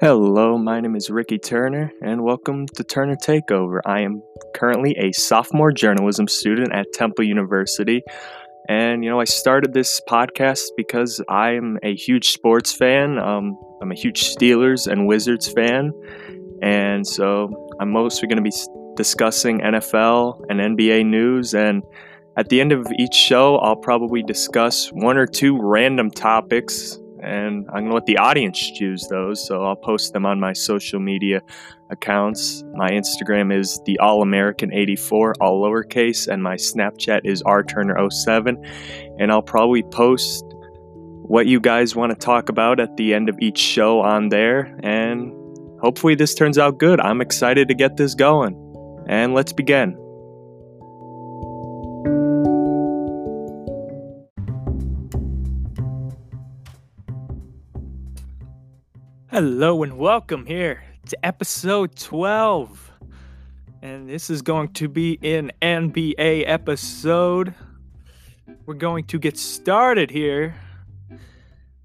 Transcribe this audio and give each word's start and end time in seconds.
Hello, 0.00 0.56
my 0.56 0.80
name 0.80 0.96
is 0.96 1.10
Ricky 1.10 1.36
Turner, 1.36 1.92
and 2.00 2.22
welcome 2.22 2.66
to 2.68 2.82
Turner 2.82 3.16
Takeover. 3.16 3.80
I 3.84 4.00
am 4.00 4.22
currently 4.54 4.96
a 4.96 5.12
sophomore 5.12 5.72
journalism 5.72 6.26
student 6.26 6.72
at 6.72 6.86
Temple 6.94 7.26
University. 7.26 8.02
And, 8.66 9.04
you 9.04 9.10
know, 9.10 9.20
I 9.20 9.24
started 9.24 9.74
this 9.74 10.00
podcast 10.08 10.62
because 10.74 11.20
I 11.28 11.50
am 11.50 11.78
a 11.82 11.94
huge 11.94 12.30
sports 12.30 12.72
fan. 12.72 13.18
Um, 13.18 13.60
I'm 13.82 13.92
a 13.92 13.94
huge 13.94 14.34
Steelers 14.34 14.90
and 14.90 15.06
Wizards 15.06 15.52
fan. 15.52 15.92
And 16.62 17.06
so 17.06 17.68
I'm 17.78 17.90
mostly 17.90 18.26
going 18.26 18.42
to 18.42 18.50
be 18.50 18.56
discussing 18.96 19.60
NFL 19.60 20.40
and 20.48 20.60
NBA 20.60 21.04
news. 21.04 21.52
And 21.52 21.82
at 22.38 22.48
the 22.48 22.62
end 22.62 22.72
of 22.72 22.86
each 22.98 23.14
show, 23.14 23.58
I'll 23.58 23.76
probably 23.76 24.22
discuss 24.22 24.88
one 24.92 25.18
or 25.18 25.26
two 25.26 25.60
random 25.60 26.10
topics 26.10 26.98
and 27.22 27.66
I'm 27.72 27.86
to 27.86 27.94
let 27.94 28.06
the 28.06 28.18
audience 28.18 28.58
choose 28.58 29.06
those. 29.08 29.46
So 29.46 29.64
I'll 29.64 29.76
post 29.76 30.12
them 30.12 30.26
on 30.26 30.40
my 30.40 30.52
social 30.52 31.00
media 31.00 31.42
accounts. 31.90 32.64
My 32.74 32.88
Instagram 32.90 33.56
is 33.56 33.80
the 33.84 33.98
All 33.98 34.22
American 34.22 34.72
84, 34.72 35.34
all 35.40 35.62
lowercase, 35.62 36.28
and 36.28 36.42
my 36.42 36.56
Snapchat 36.56 37.22
is 37.24 37.42
rturner07. 37.42 38.56
And 39.18 39.30
I'll 39.30 39.42
probably 39.42 39.82
post 39.82 40.44
what 41.22 41.46
you 41.46 41.60
guys 41.60 41.94
want 41.94 42.10
to 42.10 42.16
talk 42.16 42.48
about 42.48 42.80
at 42.80 42.96
the 42.96 43.14
end 43.14 43.28
of 43.28 43.36
each 43.40 43.58
show 43.58 44.00
on 44.00 44.30
there. 44.30 44.76
And 44.82 45.32
hopefully, 45.80 46.14
this 46.14 46.34
turns 46.34 46.58
out 46.58 46.78
good. 46.78 47.00
I'm 47.00 47.20
excited 47.20 47.68
to 47.68 47.74
get 47.74 47.96
this 47.96 48.14
going. 48.14 48.56
And 49.08 49.34
let's 49.34 49.52
begin. 49.52 49.99
Hello 59.42 59.82
and 59.82 59.96
welcome 59.96 60.44
here 60.44 60.84
to 61.08 61.24
episode 61.24 61.96
12. 61.96 62.92
And 63.80 64.06
this 64.06 64.28
is 64.28 64.42
going 64.42 64.74
to 64.74 64.86
be 64.86 65.18
an 65.22 65.50
NBA 65.62 66.44
episode. 66.46 67.54
We're 68.66 68.74
going 68.74 69.04
to 69.04 69.18
get 69.18 69.38
started 69.38 70.10
here 70.10 70.54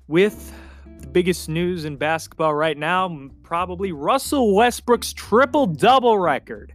with 0.10 0.52
the 1.00 1.08
biggest 1.08 1.48
news 1.48 1.86
in 1.86 1.96
basketball 1.96 2.54
right 2.54 2.78
now 2.78 3.30
probably 3.42 3.94
Russell 3.94 4.54
Westbrook's 4.54 5.14
triple 5.14 5.66
double 5.66 6.20
record. 6.20 6.74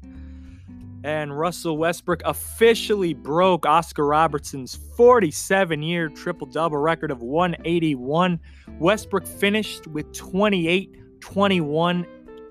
And 1.02 1.38
Russell 1.38 1.78
Westbrook 1.78 2.20
officially 2.26 3.14
broke 3.14 3.64
Oscar 3.64 4.06
Robertson's 4.06 4.74
47 4.96 5.82
year 5.82 6.10
triple 6.10 6.46
double 6.46 6.76
record 6.76 7.10
of 7.10 7.22
181. 7.22 8.38
Westbrook 8.78 9.26
finished 9.26 9.86
with 9.86 10.12
28, 10.12 11.20
21, 11.20 12.06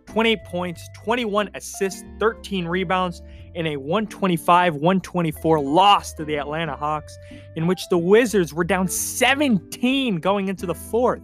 28 0.08 0.44
points, 0.46 0.90
21 1.04 1.52
assists, 1.54 2.04
13 2.20 2.66
rebounds, 2.66 3.22
in 3.54 3.68
a 3.68 3.78
125 3.78 4.76
124 4.76 5.60
loss 5.60 6.14
to 6.14 6.26
the 6.26 6.36
Atlanta 6.38 6.76
Hawks, 6.76 7.18
in 7.56 7.68
which 7.68 7.88
the 7.90 7.98
Wizards 7.98 8.54
were 8.54 8.64
down 8.64 8.88
17 8.88 10.18
going 10.18 10.48
into 10.48 10.66
the 10.66 10.76
fourth. 10.76 11.22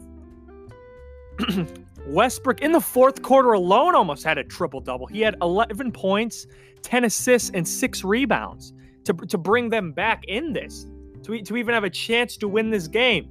Westbrook 2.08 2.62
in 2.62 2.72
the 2.72 2.82
fourth 2.82 3.22
quarter 3.22 3.54
alone 3.54 3.96
almost 3.96 4.24
had 4.24 4.38
a 4.38 4.44
triple 4.44 4.80
double. 4.80 5.08
He 5.08 5.22
had 5.22 5.36
11 5.42 5.92
points, 5.92 6.48
10 6.82 7.06
assists, 7.06 7.52
and 7.54 7.68
six 7.68 8.04
rebounds 8.04 8.74
to, 9.06 9.14
to 9.14 9.38
bring 9.38 9.70
them 9.70 9.92
back 9.92 10.24
in 10.28 10.54
this, 10.54 10.88
to, 11.24 11.42
to 11.42 11.58
even 11.58 11.74
have 11.74 11.84
a 11.84 11.90
chance 11.90 12.38
to 12.38 12.48
win 12.48 12.70
this 12.70 12.88
game. 12.88 13.30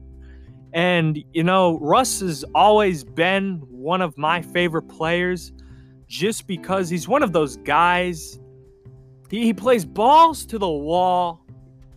And, 0.72 1.22
you 1.32 1.44
know, 1.44 1.78
Russ 1.78 2.20
has 2.20 2.44
always 2.54 3.04
been 3.04 3.62
one 3.70 4.02
of 4.02 4.18
my 4.18 4.42
favorite 4.42 4.88
players 4.88 5.52
just 6.08 6.48
because 6.48 6.88
he's 6.88 7.06
one 7.06 7.22
of 7.22 7.32
those 7.32 7.56
guys. 7.58 8.40
He, 9.30 9.44
he 9.44 9.54
plays 9.54 9.84
balls 9.84 10.44
to 10.46 10.58
the 10.58 10.68
wall. 10.68 11.44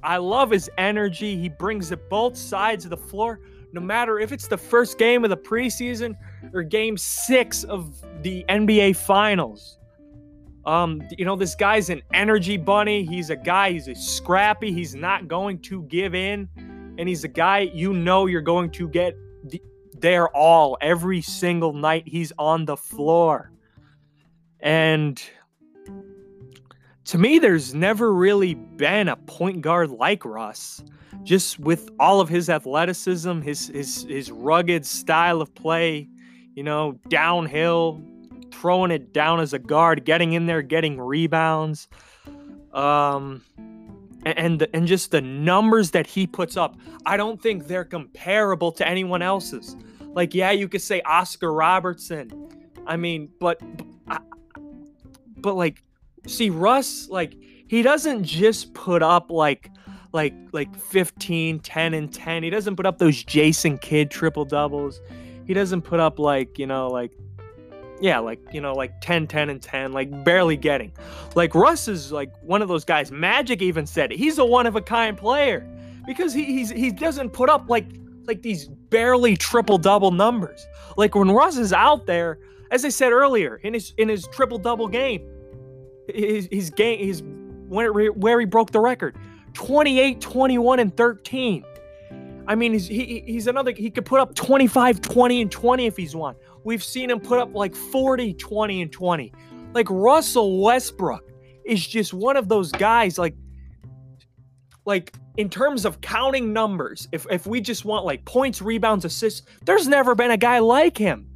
I 0.04 0.18
love 0.18 0.52
his 0.52 0.70
energy. 0.78 1.36
He 1.38 1.50
brings 1.50 1.92
it 1.92 2.08
both 2.08 2.38
sides 2.38 2.86
of 2.86 2.92
the 2.92 2.98
floor, 2.98 3.42
no 3.78 3.86
matter 3.86 4.20
if 4.20 4.32
it's 4.32 4.48
the 4.48 4.58
first 4.58 4.98
game 4.98 5.24
of 5.24 5.30
the 5.30 5.38
preseason 5.38 6.18
or 6.52 6.64
game 6.64 6.98
six 6.98 7.64
of 7.66 8.02
the 8.24 8.44
NBA 8.50 8.96
Finals. 8.96 9.78
Um, 10.66 11.04
you 11.16 11.26
know, 11.26 11.36
this 11.36 11.54
guy's 11.54 11.92
an 11.92 12.02
energy 12.12 12.58
bunny. 12.58 13.06
He's 13.06 13.30
a 13.30 13.36
guy, 13.36 13.72
he's 13.74 13.88
a 13.88 13.94
scrappy. 13.94 14.72
He's 14.72 14.96
not 14.96 15.28
going 15.28 15.60
to 15.60 15.84
give 15.84 16.16
in. 16.16 16.50
And 16.98 17.08
he's 17.08 17.24
a 17.24 17.28
guy 17.28 17.60
you 17.72 17.94
know 17.94 18.26
you're 18.26 18.42
going 18.42 18.72
to 18.72 18.90
get 18.90 19.16
the, 19.44 19.62
their 19.94 20.28
all 20.36 20.80
every 20.82 21.22
single 21.22 21.74
night 21.74 22.02
he's 22.08 22.34
on 22.40 22.66
the 22.66 22.76
floor. 22.76 23.52
And 24.60 25.22
to 27.06 27.20
me, 27.20 27.38
there's 27.38 27.76
never 27.76 28.12
really 28.12 28.56
been 28.56 29.08
a 29.08 29.18
point 29.18 29.62
guard 29.62 29.92
like 29.92 30.26
Russ. 30.26 30.84
Just 31.28 31.60
with 31.60 31.90
all 32.00 32.22
of 32.22 32.30
his 32.30 32.50
athleticism, 32.50 33.42
his 33.42 33.68
his 33.68 34.04
his 34.04 34.32
rugged 34.32 34.86
style 34.86 35.42
of 35.42 35.54
play, 35.54 36.08
you 36.56 36.64
know, 36.64 36.98
downhill, 37.10 38.02
throwing 38.54 38.92
it 38.92 39.12
down 39.12 39.42
as 39.42 39.52
a 39.52 39.60
guard, 39.60 40.06
getting 40.06 40.32
in 40.32 40.46
there, 40.46 40.62
getting 40.62 40.98
rebounds. 40.98 41.90
Um 42.72 43.44
and 44.26 44.66
and 44.74 44.88
just 44.88 45.12
the 45.12 45.20
numbers 45.20 45.92
that 45.92 46.08
he 46.08 46.28
puts 46.28 46.56
up, 46.56 46.78
I 47.06 47.18
don't 47.18 47.42
think 47.42 47.68
they're 47.68 47.84
comparable 47.84 48.72
to 48.72 48.88
anyone 48.88 49.22
else's. 49.22 49.76
Like 50.14 50.34
yeah, 50.34 50.52
you 50.52 50.70
could 50.70 50.82
say 50.82 51.02
Oscar 51.02 51.52
Robertson. 51.52 52.32
I 52.86 52.96
mean, 52.96 53.28
but 53.42 53.62
but 55.36 55.56
like 55.56 55.84
see 56.26 56.50
Russ 56.50 57.10
like 57.10 57.36
he 57.68 57.82
doesn't 57.82 58.24
just 58.24 58.74
put 58.74 59.04
up 59.04 59.30
like 59.30 59.72
like 60.14 60.34
like 60.52 60.74
15 60.76 61.60
10 61.60 61.94
and 61.94 62.14
10 62.14 62.44
he 62.44 62.50
doesn't 62.50 62.76
put 62.76 62.86
up 62.86 62.98
those 62.98 63.24
jason 63.24 63.78
kidd 63.78 64.10
triple 64.12 64.46
doubles. 64.46 65.02
He 65.46 65.54
doesn't 65.54 65.84
put 65.84 66.00
up 66.00 66.20
like 66.20 66.60
you 66.60 66.68
know 66.68 66.88
like 66.88 67.12
yeah 68.00 68.20
like 68.20 68.40
you 68.52 68.62
know 68.62 68.74
like 68.74 69.00
10 69.02 69.28
10 69.28 69.50
and 69.50 69.62
10 69.62 69.94
like 69.94 70.24
barely 70.24 70.58
getting. 70.58 70.92
Like 71.36 71.56
russ 71.56 71.88
is 71.88 72.12
like 72.12 72.32
one 72.42 72.62
of 72.62 72.68
those 72.68 72.86
guys. 72.86 73.12
Magic 73.12 73.62
even 73.62 73.86
said 73.86 74.12
it. 74.12 74.18
he's 74.18 74.38
a 74.38 74.46
one 74.46 74.66
of 74.66 74.76
a 74.76 74.82
kind 74.82 75.18
player 75.18 75.68
because 76.06 76.34
he 76.34 76.46
he's, 76.46 76.70
he 76.70 76.92
doesn't 76.92 77.32
put 77.32 77.50
up 77.50 77.70
like 77.70 77.88
like 78.26 78.42
these 78.42 78.68
barely 78.68 79.38
triple 79.38 79.78
double 79.78 80.12
numbers. 80.12 80.66
Like 80.98 81.16
when 81.16 81.32
russ 81.32 81.58
is 81.58 81.74
out 81.74 82.06
there 82.06 82.40
as 82.72 82.86
i 82.86 82.90
said 82.90 83.12
earlier 83.12 83.58
in 83.64 83.74
his 83.74 83.94
in 83.98 84.10
his 84.10 84.28
triple 84.28 84.58
double 84.58 84.88
game 84.88 85.28
his, 86.14 86.48
his 86.52 86.70
game 86.70 87.00
his 87.00 87.24
where, 87.68 87.92
where 88.12 88.40
he 88.40 88.46
broke 88.46 88.72
the 88.72 88.80
record 88.80 89.16
28 89.58 90.22
21 90.22 90.80
and 90.80 90.96
13 90.96 91.66
I 92.48 92.56
mean, 92.56 92.74
he's 92.74 92.88
he, 92.88 93.24
he's 93.26 93.48
another. 93.48 93.72
He 93.72 93.92
could 93.92 94.06
put 94.06 94.22
up 94.22 94.34
25, 94.34 95.02
20, 95.02 95.42
and 95.42 95.52
20 95.52 95.86
if 95.86 95.98
he's 95.98 96.16
won. 96.16 96.36
We've 96.64 96.84
seen 96.84 97.12
him 97.12 97.20
put 97.20 97.40
up 97.40 97.54
like 97.54 97.76
40, 97.76 98.34
20, 98.36 98.82
and 98.84 98.92
20. 98.92 99.34
Like 99.74 99.88
Russell 99.90 100.62
Westbrook 100.62 101.30
is 101.66 101.86
just 101.86 102.14
one 102.14 102.38
of 102.38 102.48
those 102.48 102.72
guys. 102.72 103.18
Like, 103.18 103.36
like 104.86 105.14
in 105.36 105.50
terms 105.50 105.84
of 105.84 106.00
counting 106.00 106.54
numbers, 106.54 107.10
if 107.12 107.28
if 107.30 107.46
we 107.46 107.60
just 107.60 107.84
want 107.84 108.06
like 108.06 108.24
points, 108.24 108.62
rebounds, 108.62 109.04
assists, 109.04 109.46
there's 109.66 109.88
never 109.88 110.16
been 110.16 110.32
a 110.32 110.38
guy 110.38 110.60
like 110.60 110.98
him. 110.98 111.30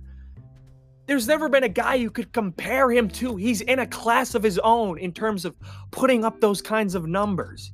There's 1.07 1.27
never 1.27 1.49
been 1.49 1.63
a 1.63 1.69
guy 1.69 1.95
you 1.95 2.09
could 2.09 2.31
compare 2.31 2.89
him 2.89 3.09
to. 3.09 3.35
He's 3.35 3.59
in 3.59 3.79
a 3.79 3.87
class 3.87 4.33
of 4.33 4.43
his 4.43 4.59
own 4.59 4.97
in 4.97 5.11
terms 5.11 5.43
of 5.43 5.57
putting 5.91 6.23
up 6.23 6.39
those 6.39 6.61
kinds 6.61 6.95
of 6.95 7.05
numbers. 7.05 7.73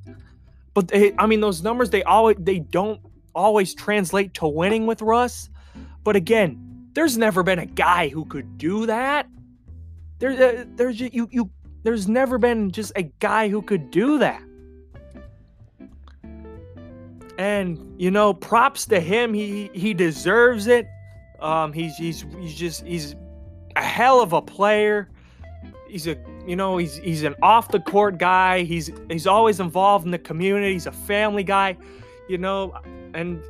But 0.78 0.86
they, 0.86 1.12
I 1.18 1.26
mean, 1.26 1.40
those 1.40 1.60
numbers 1.60 1.90
they 1.90 2.04
always 2.04 2.36
they 2.38 2.60
don't 2.60 3.00
always 3.34 3.74
translate 3.74 4.32
to 4.34 4.46
winning 4.46 4.86
with 4.86 5.02
Russ. 5.02 5.50
But 6.04 6.14
again, 6.14 6.88
there's 6.92 7.18
never 7.18 7.42
been 7.42 7.58
a 7.58 7.66
guy 7.66 8.06
who 8.06 8.24
could 8.24 8.58
do 8.58 8.86
that. 8.86 9.26
There, 10.20 10.30
uh, 10.30 10.64
there's 10.76 11.00
you, 11.00 11.28
you, 11.32 11.50
there's 11.82 12.06
never 12.06 12.38
been 12.38 12.70
just 12.70 12.92
a 12.94 13.02
guy 13.02 13.48
who 13.48 13.60
could 13.60 13.90
do 13.90 14.20
that. 14.20 14.40
And 17.38 18.00
you 18.00 18.12
know, 18.12 18.32
props 18.32 18.86
to 18.86 19.00
him. 19.00 19.34
He 19.34 19.72
he 19.74 19.94
deserves 19.94 20.68
it. 20.68 20.86
Um, 21.40 21.72
he's 21.72 21.96
he's 21.96 22.24
he's 22.38 22.54
just 22.54 22.86
he's 22.86 23.16
a 23.74 23.82
hell 23.82 24.20
of 24.20 24.32
a 24.32 24.40
player. 24.40 25.10
He's 25.88 26.06
a 26.06 26.16
you 26.46 26.56
know 26.56 26.76
he's 26.76 26.96
he's 26.96 27.22
an 27.22 27.34
off 27.42 27.68
the 27.68 27.80
court 27.80 28.18
guy. 28.18 28.62
He's 28.62 28.90
he's 29.10 29.26
always 29.26 29.60
involved 29.60 30.04
in 30.04 30.10
the 30.10 30.18
community. 30.18 30.72
He's 30.72 30.86
a 30.86 30.92
family 30.92 31.44
guy. 31.44 31.76
You 32.28 32.38
know, 32.38 32.74
and 33.14 33.42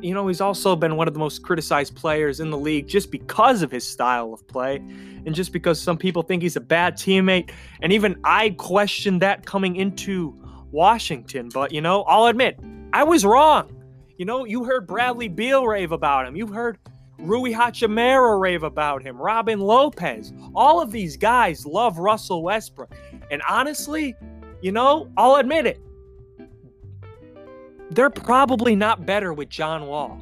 you 0.00 0.14
know, 0.14 0.28
he's 0.28 0.40
also 0.40 0.76
been 0.76 0.96
one 0.96 1.08
of 1.08 1.14
the 1.14 1.20
most 1.20 1.42
criticized 1.42 1.96
players 1.96 2.40
in 2.40 2.50
the 2.50 2.58
league 2.58 2.86
just 2.86 3.10
because 3.10 3.62
of 3.62 3.70
his 3.70 3.86
style 3.86 4.32
of 4.32 4.46
play 4.46 4.76
and 4.76 5.34
just 5.34 5.52
because 5.52 5.80
some 5.80 5.96
people 5.96 6.22
think 6.22 6.42
he's 6.42 6.56
a 6.56 6.60
bad 6.60 6.94
teammate. 6.94 7.50
And 7.80 7.92
even 7.92 8.18
I 8.24 8.50
questioned 8.50 9.22
that 9.22 9.44
coming 9.44 9.76
into 9.76 10.34
Washington. 10.70 11.48
But, 11.52 11.72
you 11.72 11.80
know, 11.80 12.02
I'll 12.02 12.26
admit, 12.26 12.58
I 12.92 13.04
was 13.04 13.24
wrong. 13.24 13.74
You 14.18 14.24
know, 14.24 14.44
you 14.44 14.64
heard 14.64 14.86
Bradley 14.86 15.28
Beal 15.28 15.66
rave 15.66 15.92
about 15.92 16.26
him. 16.26 16.36
You 16.36 16.46
heard 16.46 16.78
Rui 17.18 17.52
Hachimura 17.52 18.40
rave 18.40 18.62
about 18.62 19.02
him. 19.02 19.20
Robin 19.20 19.60
Lopez. 19.60 20.32
All 20.54 20.80
of 20.80 20.92
these 20.92 21.16
guys 21.16 21.66
love 21.66 21.98
Russell 21.98 22.42
Westbrook. 22.42 22.94
And 23.30 23.42
honestly, 23.48 24.14
you 24.62 24.72
know, 24.72 25.10
I'll 25.16 25.36
admit 25.36 25.66
it. 25.66 25.80
They're 27.90 28.10
probably 28.10 28.76
not 28.76 29.06
better 29.06 29.32
with 29.32 29.48
John 29.48 29.86
Wall. 29.86 30.20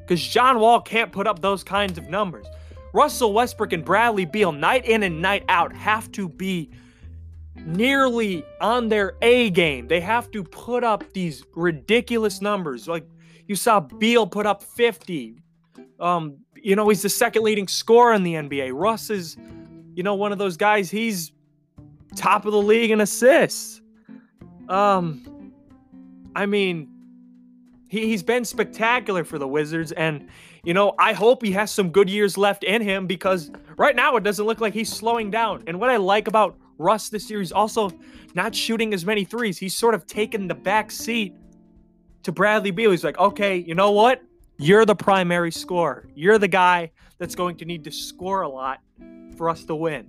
Because 0.00 0.22
John 0.22 0.60
Wall 0.60 0.80
can't 0.80 1.12
put 1.12 1.26
up 1.26 1.40
those 1.40 1.64
kinds 1.64 1.98
of 1.98 2.08
numbers. 2.08 2.46
Russell 2.94 3.32
Westbrook 3.32 3.72
and 3.72 3.84
Bradley 3.84 4.24
Beal, 4.24 4.52
night 4.52 4.86
in 4.86 5.02
and 5.02 5.20
night 5.20 5.44
out, 5.48 5.74
have 5.74 6.10
to 6.12 6.28
be 6.28 6.70
nearly 7.56 8.44
on 8.60 8.88
their 8.88 9.16
A 9.22 9.50
game. 9.50 9.88
They 9.88 10.00
have 10.00 10.30
to 10.30 10.42
put 10.44 10.84
up 10.84 11.04
these 11.12 11.44
ridiculous 11.54 12.40
numbers. 12.40 12.88
Like 12.88 13.04
you 13.46 13.56
saw 13.56 13.80
Beal 13.80 14.26
put 14.26 14.46
up 14.46 14.62
50. 14.62 15.36
Um, 16.00 16.36
you 16.54 16.76
know, 16.76 16.88
he's 16.88 17.02
the 17.02 17.08
second 17.08 17.42
leading 17.42 17.68
scorer 17.68 18.12
in 18.12 18.22
the 18.22 18.34
NBA. 18.34 18.70
Russ 18.72 19.10
is, 19.10 19.36
you 19.94 20.02
know, 20.02 20.14
one 20.14 20.32
of 20.32 20.38
those 20.38 20.56
guys, 20.56 20.90
he's 20.90 21.32
top 22.16 22.46
of 22.46 22.52
the 22.52 22.62
league 22.62 22.90
in 22.90 23.00
assists. 23.00 23.80
Um, 24.68 25.52
I 26.34 26.46
mean, 26.46 26.88
he, 27.88 28.06
he's 28.06 28.22
been 28.22 28.44
spectacular 28.44 29.24
for 29.24 29.38
the 29.38 29.48
Wizards, 29.48 29.92
and 29.92 30.28
you 30.64 30.74
know, 30.74 30.94
I 30.98 31.12
hope 31.12 31.42
he 31.42 31.52
has 31.52 31.70
some 31.70 31.90
good 31.90 32.10
years 32.10 32.36
left 32.36 32.64
in 32.64 32.82
him 32.82 33.06
because 33.06 33.50
right 33.76 33.96
now 33.96 34.16
it 34.16 34.24
doesn't 34.24 34.44
look 34.44 34.60
like 34.60 34.74
he's 34.74 34.92
slowing 34.92 35.30
down. 35.30 35.64
And 35.66 35.80
what 35.80 35.88
I 35.88 35.96
like 35.96 36.28
about 36.28 36.58
Russ 36.78 37.08
this 37.08 37.30
year, 37.30 37.38
he's 37.38 37.52
also 37.52 37.90
not 38.34 38.54
shooting 38.54 38.92
as 38.92 39.06
many 39.06 39.24
threes. 39.24 39.56
He's 39.56 39.76
sort 39.76 39.94
of 39.94 40.06
taken 40.06 40.48
the 40.48 40.54
back 40.54 40.90
seat 40.90 41.34
to 42.24 42.32
Bradley 42.32 42.70
Beal. 42.70 42.90
He's 42.90 43.04
like, 43.04 43.18
okay, 43.18 43.56
you 43.56 43.74
know 43.74 43.92
what? 43.92 44.22
You're 44.58 44.84
the 44.84 44.96
primary 44.96 45.52
scorer. 45.52 46.08
You're 46.16 46.38
the 46.38 46.48
guy 46.48 46.90
that's 47.18 47.36
going 47.36 47.56
to 47.58 47.64
need 47.64 47.84
to 47.84 47.92
score 47.92 48.42
a 48.42 48.48
lot 48.48 48.80
for 49.36 49.48
us 49.48 49.64
to 49.64 49.74
win. 49.76 50.08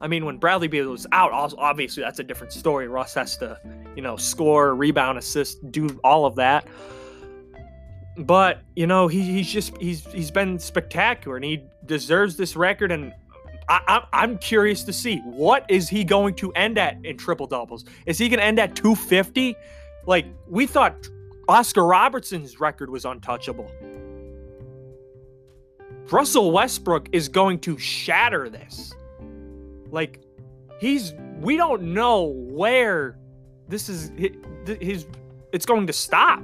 I 0.00 0.08
mean, 0.08 0.24
when 0.24 0.36
Bradley 0.38 0.68
Beal 0.68 0.90
was 0.90 1.06
out, 1.12 1.30
obviously 1.32 2.02
that's 2.02 2.18
a 2.18 2.24
different 2.24 2.52
story. 2.52 2.88
Russ 2.88 3.14
has 3.14 3.36
to, 3.38 3.58
you 3.94 4.02
know, 4.02 4.16
score, 4.16 4.74
rebound, 4.74 5.16
assist, 5.16 5.70
do 5.70 5.88
all 6.02 6.26
of 6.26 6.34
that. 6.36 6.66
But 8.18 8.62
you 8.74 8.86
know, 8.86 9.08
he, 9.08 9.22
he's 9.22 9.50
just 9.50 9.76
he's 9.76 10.04
he's 10.06 10.30
been 10.30 10.58
spectacular, 10.58 11.36
and 11.36 11.44
he 11.44 11.62
deserves 11.84 12.36
this 12.36 12.56
record. 12.56 12.90
And 12.90 13.12
I, 13.68 14.04
I'm 14.12 14.38
curious 14.38 14.84
to 14.84 14.92
see 14.92 15.18
what 15.18 15.66
is 15.68 15.88
he 15.88 16.02
going 16.02 16.34
to 16.36 16.50
end 16.52 16.78
at 16.78 16.98
in 17.04 17.16
triple 17.16 17.46
doubles. 17.46 17.84
Is 18.06 18.18
he 18.18 18.28
going 18.28 18.38
to 18.38 18.44
end 18.44 18.58
at 18.58 18.74
250? 18.74 19.54
Like 20.06 20.26
we 20.48 20.66
thought, 20.66 21.08
Oscar 21.48 21.86
Robertson's 21.86 22.58
record 22.60 22.90
was 22.90 23.04
untouchable. 23.04 23.70
Russell 26.10 26.52
Westbrook 26.52 27.08
is 27.12 27.28
going 27.28 27.58
to 27.60 27.78
shatter 27.78 28.48
this. 28.48 28.94
Like, 29.90 30.20
he's, 30.80 31.14
we 31.40 31.56
don't 31.56 31.82
know 31.94 32.24
where 32.24 33.18
this 33.68 33.88
is, 33.88 34.12
his, 34.80 35.06
it's 35.52 35.66
going 35.66 35.86
to 35.86 35.92
stop. 35.92 36.42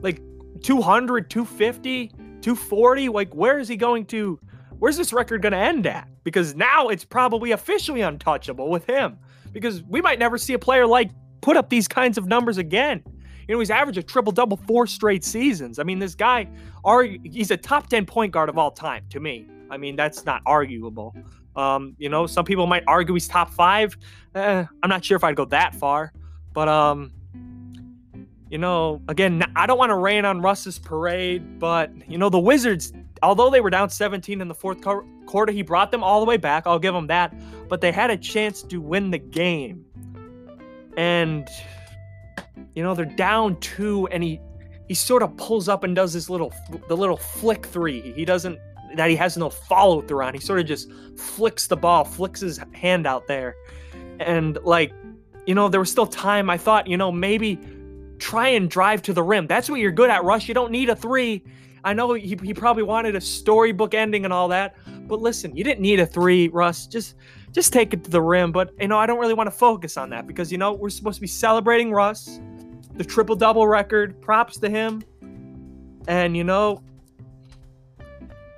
Like, 0.00 0.20
200, 0.62 1.30
250, 1.30 2.08
240. 2.08 3.08
Like, 3.08 3.34
where 3.34 3.58
is 3.58 3.68
he 3.68 3.76
going 3.76 4.06
to, 4.06 4.38
where's 4.78 4.96
this 4.96 5.12
record 5.12 5.42
going 5.42 5.52
to 5.52 5.58
end 5.58 5.86
at? 5.86 6.08
Because 6.24 6.54
now 6.54 6.88
it's 6.88 7.04
probably 7.04 7.52
officially 7.52 8.00
untouchable 8.00 8.68
with 8.68 8.84
him. 8.84 9.18
Because 9.52 9.82
we 9.84 10.00
might 10.00 10.18
never 10.18 10.38
see 10.38 10.52
a 10.52 10.58
player 10.58 10.86
like 10.86 11.10
put 11.40 11.56
up 11.56 11.70
these 11.70 11.88
kinds 11.88 12.18
of 12.18 12.26
numbers 12.26 12.58
again. 12.58 13.02
You 13.48 13.54
know, 13.54 13.60
he's 13.60 13.70
averaged 13.70 13.98
a 13.98 14.02
triple 14.02 14.30
double 14.30 14.58
four 14.58 14.86
straight 14.86 15.24
seasons. 15.24 15.78
I 15.78 15.82
mean, 15.82 15.98
this 15.98 16.14
guy, 16.14 16.46
he's 17.24 17.50
a 17.50 17.56
top 17.56 17.88
10 17.88 18.04
point 18.04 18.30
guard 18.30 18.50
of 18.50 18.58
all 18.58 18.70
time 18.70 19.04
to 19.08 19.20
me. 19.20 19.48
I 19.70 19.78
mean, 19.78 19.96
that's 19.96 20.26
not 20.26 20.42
arguable. 20.44 21.16
Um, 21.56 21.96
you 21.98 22.10
know, 22.10 22.26
some 22.26 22.44
people 22.44 22.66
might 22.66 22.84
argue 22.86 23.14
he's 23.14 23.26
top 23.26 23.50
five. 23.50 23.96
Eh, 24.34 24.64
I'm 24.82 24.88
not 24.88 25.04
sure 25.04 25.16
if 25.16 25.24
I'd 25.24 25.34
go 25.34 25.46
that 25.46 25.74
far, 25.74 26.12
but 26.52 26.68
um, 26.68 27.10
you 28.50 28.58
know, 28.58 29.02
again, 29.08 29.42
I 29.56 29.66
don't 29.66 29.78
want 29.78 29.90
to 29.90 29.96
rain 29.96 30.24
on 30.24 30.40
Russ's 30.40 30.78
parade, 30.78 31.58
but 31.58 31.90
you 32.08 32.18
know, 32.18 32.28
the 32.28 32.38
Wizards, 32.38 32.92
although 33.22 33.50
they 33.50 33.60
were 33.60 33.70
down 33.70 33.90
17 33.90 34.40
in 34.40 34.48
the 34.48 34.54
fourth 34.54 34.80
quarter, 35.26 35.52
he 35.52 35.62
brought 35.62 35.90
them 35.90 36.04
all 36.04 36.20
the 36.20 36.26
way 36.26 36.36
back. 36.36 36.66
I'll 36.66 36.78
give 36.78 36.94
him 36.94 37.06
that, 37.08 37.34
but 37.68 37.80
they 37.80 37.92
had 37.92 38.10
a 38.10 38.16
chance 38.16 38.62
to 38.62 38.80
win 38.80 39.10
the 39.10 39.18
game, 39.18 39.84
and 40.96 41.48
you 42.78 42.84
know, 42.84 42.94
they're 42.94 43.04
down 43.04 43.58
two, 43.58 44.06
and 44.12 44.22
he 44.22 44.40
he 44.86 44.94
sort 44.94 45.24
of 45.24 45.36
pulls 45.36 45.68
up 45.68 45.82
and 45.82 45.96
does 45.96 46.12
this 46.12 46.30
little 46.30 46.54
the 46.86 46.96
little 46.96 47.16
flick 47.16 47.66
three. 47.66 48.12
He 48.12 48.24
doesn't 48.24 48.56
that 48.94 49.10
he 49.10 49.16
has 49.16 49.36
no 49.36 49.50
follow 49.50 50.00
through 50.00 50.22
on. 50.22 50.32
He 50.32 50.38
sort 50.38 50.60
of 50.60 50.66
just 50.66 50.88
flicks 51.16 51.66
the 51.66 51.76
ball, 51.76 52.04
flicks 52.04 52.38
his 52.38 52.60
hand 52.74 53.04
out 53.04 53.26
there. 53.26 53.56
And 54.20 54.58
like, 54.62 54.92
you 55.44 55.56
know, 55.56 55.68
there 55.68 55.80
was 55.80 55.90
still 55.90 56.06
time. 56.06 56.48
I 56.48 56.56
thought, 56.56 56.86
you 56.86 56.96
know, 56.96 57.10
maybe 57.10 57.58
try 58.20 58.46
and 58.46 58.70
drive 58.70 59.02
to 59.02 59.12
the 59.12 59.24
rim. 59.24 59.48
That's 59.48 59.68
what 59.68 59.80
you're 59.80 59.90
good 59.90 60.08
at, 60.08 60.22
Russ. 60.22 60.46
You 60.46 60.54
don't 60.54 60.70
need 60.70 60.88
a 60.88 60.94
three. 60.94 61.42
I 61.82 61.94
know 61.94 62.12
he, 62.12 62.38
he 62.44 62.54
probably 62.54 62.84
wanted 62.84 63.16
a 63.16 63.20
storybook 63.20 63.92
ending 63.92 64.24
and 64.24 64.32
all 64.32 64.46
that, 64.48 64.76
but 65.08 65.20
listen, 65.20 65.56
you 65.56 65.64
didn't 65.64 65.80
need 65.80 65.98
a 65.98 66.06
three, 66.06 66.46
Russ. 66.46 66.86
Just 66.86 67.16
just 67.50 67.72
take 67.72 67.92
it 67.92 68.04
to 68.04 68.10
the 68.10 68.22
rim. 68.22 68.52
But 68.52 68.72
you 68.80 68.86
know, 68.86 68.98
I 68.98 69.06
don't 69.06 69.18
really 69.18 69.34
want 69.34 69.48
to 69.48 69.56
focus 69.56 69.96
on 69.96 70.10
that 70.10 70.28
because 70.28 70.52
you 70.52 70.58
know 70.58 70.74
we're 70.74 70.90
supposed 70.90 71.16
to 71.16 71.20
be 71.20 71.26
celebrating 71.26 71.90
Russ, 71.90 72.40
the 72.98 73.04
triple 73.04 73.36
double 73.36 73.66
record. 73.66 74.20
Props 74.20 74.58
to 74.58 74.68
him. 74.68 75.02
And 76.06 76.36
you 76.36 76.44
know, 76.44 76.82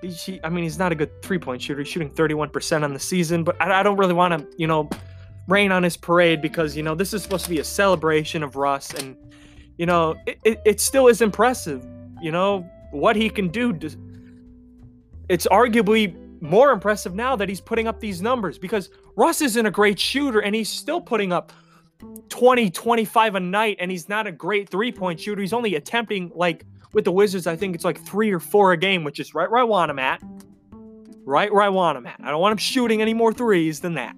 he, 0.03 0.41
I 0.43 0.49
mean, 0.49 0.65
he's 0.65 0.79
not 0.79 0.93
a 0.93 0.95
good 0.95 1.23
three 1.23 1.39
point 1.39 1.63
shooter. 1.63 1.81
He's 1.81 1.89
shooting 1.89 2.11
31% 2.11 2.83
on 2.83 2.93
the 2.93 2.99
season, 2.99 3.45
but 3.45 3.61
I, 3.61 3.81
I 3.81 3.83
don't 3.83 3.97
really 3.97 4.15
want 4.15 4.39
to, 4.39 4.57
you 4.57 4.67
know, 4.67 4.89
rain 5.49 5.73
on 5.73 5.83
his 5.83 5.97
parade 5.97 6.41
because, 6.41 6.77
you 6.77 6.83
know, 6.83 6.95
this 6.95 7.13
is 7.13 7.23
supposed 7.23 7.45
to 7.45 7.51
be 7.51 7.59
a 7.59 7.65
celebration 7.65 8.43
of 8.43 8.57
Russ. 8.57 8.93
And, 8.95 9.17
you 9.77 9.87
know, 9.87 10.17
it, 10.27 10.39
it, 10.45 10.61
it 10.65 10.81
still 10.81 11.09
is 11.09 11.21
impressive, 11.21 11.87
you 12.21 12.31
know, 12.31 12.69
what 12.93 13.17
he 13.17 13.29
can 13.29 13.49
do. 13.49 13.73
To, 13.73 13.91
it's 15.29 15.47
arguably 15.49 16.17
more 16.41 16.71
impressive 16.71 17.15
now 17.15 17.37
that 17.37 17.49
he's 17.49 17.61
putting 17.61 17.87
up 17.87 18.01
these 18.01 18.23
numbers 18.23 18.59
because 18.59 18.91
Russ 19.17 19.43
isn't 19.43 19.67
a 19.67 19.71
great 19.71 19.99
shooter 19.99 20.41
and 20.41 20.55
he's 20.55 20.71
still 20.71 21.01
putting 21.01 21.33
up 21.33 21.53
20, 22.31 22.71
25 22.71 23.35
a 23.35 23.41
night 23.41 23.77
and 23.79 23.91
he's 23.91 24.09
not 24.09 24.27
a 24.27 24.33
great 24.33 24.69
three 24.69 24.91
point 24.91 25.21
shooter. 25.21 25.41
He's 25.41 25.53
only 25.53 25.75
attempting 25.75 26.33
like 26.35 26.65
with 26.93 27.05
the 27.05 27.13
Wizards, 27.13 27.47
I 27.47 27.57
think 27.57 27.75
it's 27.75 27.85
like 27.85 28.01
three 28.01 28.33
or 28.33 28.41
four 28.41 28.73
a 28.73 28.77
game, 28.77 29.05
which 29.05 29.21
is 29.21 29.35
right 29.35 29.51
where 29.51 29.61
I 29.61 29.65
want 29.65 29.91
him 29.91 29.99
at. 29.99 30.23
Right 31.25 31.53
where 31.53 31.63
I 31.63 31.69
want 31.69 31.99
him 31.99 32.07
at. 32.07 32.21
I 32.23 32.31
don't 32.31 32.41
want 32.41 32.53
him 32.53 32.59
shooting 32.59 33.01
any 33.03 33.15
more 33.15 33.33
threes 33.33 33.81
than 33.81 33.95
that. 33.95 34.17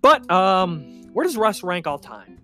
But 0.00 0.30
um, 0.30 1.02
where 1.12 1.24
does 1.24 1.36
Russ 1.36 1.62
rank 1.62 1.86
all 1.86 1.98
time? 1.98 2.38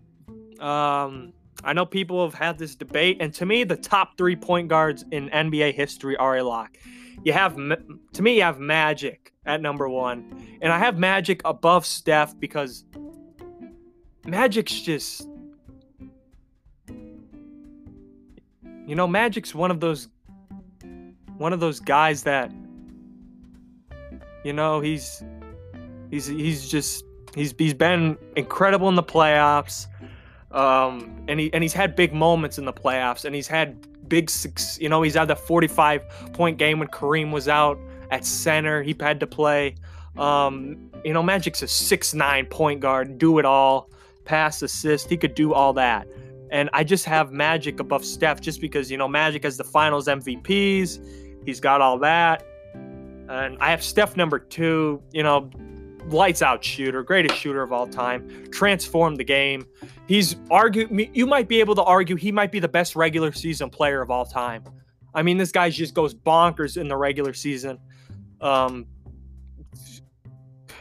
Um, 0.61 1.33
I 1.63 1.73
know 1.73 1.87
people 1.87 2.23
have 2.25 2.35
had 2.35 2.59
this 2.59 2.75
debate, 2.75 3.19
and 3.21 3.33
to 3.35 3.47
me, 3.47 3.65
the 3.65 3.77
top 3.77 4.19
three 4.19 4.37
point 4.37 4.69
guards 4.69 5.05
in 5.11 5.31
NBA 5.31 5.75
history 5.75 6.17
are 6.17 6.37
a 6.37 6.43
lock. 6.43 6.77
You 7.23 7.33
have, 7.33 7.57
to 7.57 8.23
me, 8.23 8.37
you 8.37 8.43
have 8.43 8.59
Magic 8.59 9.33
at 9.47 9.63
number 9.63 9.89
one, 9.89 10.59
and 10.61 10.73
I 10.73 10.79
have 10.79 10.99
Magic 10.99 11.41
above 11.45 11.87
Steph 11.87 12.39
because 12.39 12.85
Magic's 14.27 14.81
just 14.81 15.29
You 18.87 18.95
know, 18.95 19.07
Magic's 19.07 19.55
one 19.55 19.71
of 19.71 19.81
those 19.81 20.09
one 21.39 21.53
of 21.53 21.61
those 21.61 21.81
guys 21.81 22.23
that 22.25 22.53
you 24.45 24.53
know, 24.53 24.81
he's 24.81 25.25
he's 26.11 26.27
he's 26.27 26.69
just 26.69 27.05
he's 27.35 27.55
he's 27.57 27.75
been 27.75 28.19
incredible 28.37 28.89
in 28.89 28.95
the 28.95 29.03
playoffs. 29.03 29.87
Um, 30.51 31.25
and 31.27 31.41
he 31.41 31.53
and 31.53 31.63
he's 31.63 31.73
had 31.73 31.97
big 31.97 32.13
moments 32.13 32.59
in 32.59 32.67
the 32.67 32.73
playoffs 32.73 33.25
and 33.25 33.35
he's 33.35 33.49
had 33.49 34.09
big 34.09 34.29
six, 34.29 34.79
you 34.79 34.89
know, 34.89 35.03
he's 35.03 35.15
had 35.15 35.29
the 35.29 35.35
45 35.35 36.07
point 36.33 36.59
game 36.59 36.79
when 36.79 36.89
Kareem 36.89 37.33
was 37.33 37.49
out 37.49 37.79
at 38.11 38.25
center. 38.25 38.83
He 38.83 38.95
had 39.01 39.19
to 39.21 39.27
play. 39.27 39.77
Um, 40.19 40.91
you 41.05 41.13
know, 41.13 41.23
Magic's 41.23 41.63
a 41.63 41.69
six 41.69 42.13
nine 42.13 42.47
point 42.47 42.81
guard, 42.81 43.19
do 43.19 43.39
it 43.39 43.47
all, 43.47 43.91
pass, 44.25 44.63
assist. 44.63 45.09
He 45.09 45.17
could 45.17 45.35
do 45.35 45.53
all 45.53 45.73
that. 45.75 46.07
And 46.51 46.71
I 46.73 46.85
just 46.85 47.05
have 47.07 47.33
Magic 47.33 47.81
above 47.81 48.05
Steph 48.05 48.41
just 48.41 48.61
because, 48.61 48.91
you 48.91 48.97
know, 48.97 49.09
Magic 49.09 49.43
has 49.45 49.57
the 49.57 49.65
finals 49.65 50.07
MVPs. 50.07 51.01
He's 51.45 51.61
got 51.61 51.81
all 51.81 51.99
that. 51.99 52.47
And 53.29 53.57
I 53.61 53.71
have 53.71 53.83
Steph 53.83 54.17
number 54.17 54.39
two, 54.39 55.03
you 55.13 55.23
know, 55.23 55.51
lights 56.09 56.43
out 56.43 56.63
shooter, 56.63 57.03
greatest 57.03 57.37
shooter 57.37 57.63
of 57.63 57.73
all 57.73 57.87
time, 57.87 58.51
transformed 58.51 59.17
the 59.17 59.25
game. 59.25 59.67
He's 60.07 60.37
argue 60.51 60.87
you 61.13 61.27
might 61.27 61.49
be 61.49 61.61
able 61.61 61.75
to 61.77 61.83
argue 61.83 62.17
he 62.17 62.31
might 62.31 62.53
be 62.53 62.59
the 62.59 62.69
best 62.69 62.95
regular 62.95 63.33
season 63.33 63.71
player 63.71 64.03
of 64.03 64.11
all 64.11 64.27
time. 64.27 64.65
I 65.15 65.23
mean, 65.23 65.39
this 65.39 65.53
guy 65.53 65.71
just 65.71 65.95
goes 65.95 66.15
bonkers 66.15 66.77
in 66.77 66.89
the 66.89 66.97
regular 66.97 67.33
season. 67.33 67.79
Um, 68.41 68.87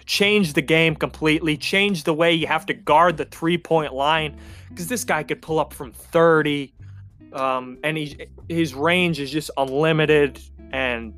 changed 0.05 0.55
the 0.55 0.61
game 0.61 0.95
completely, 0.95 1.57
changed 1.57 2.05
the 2.05 2.13
way 2.13 2.33
you 2.33 2.47
have 2.47 2.65
to 2.67 2.73
guard 2.73 3.17
the 3.17 3.25
three 3.25 3.57
point 3.57 3.93
line 3.93 4.37
because 4.69 4.87
this 4.87 5.03
guy 5.03 5.23
could 5.23 5.41
pull 5.41 5.59
up 5.59 5.73
from 5.73 5.91
30. 5.91 6.73
Um, 7.33 7.77
and 7.83 7.97
he, 7.97 8.27
his 8.47 8.73
range 8.73 9.19
is 9.19 9.31
just 9.31 9.49
unlimited, 9.57 10.39
and 10.71 11.13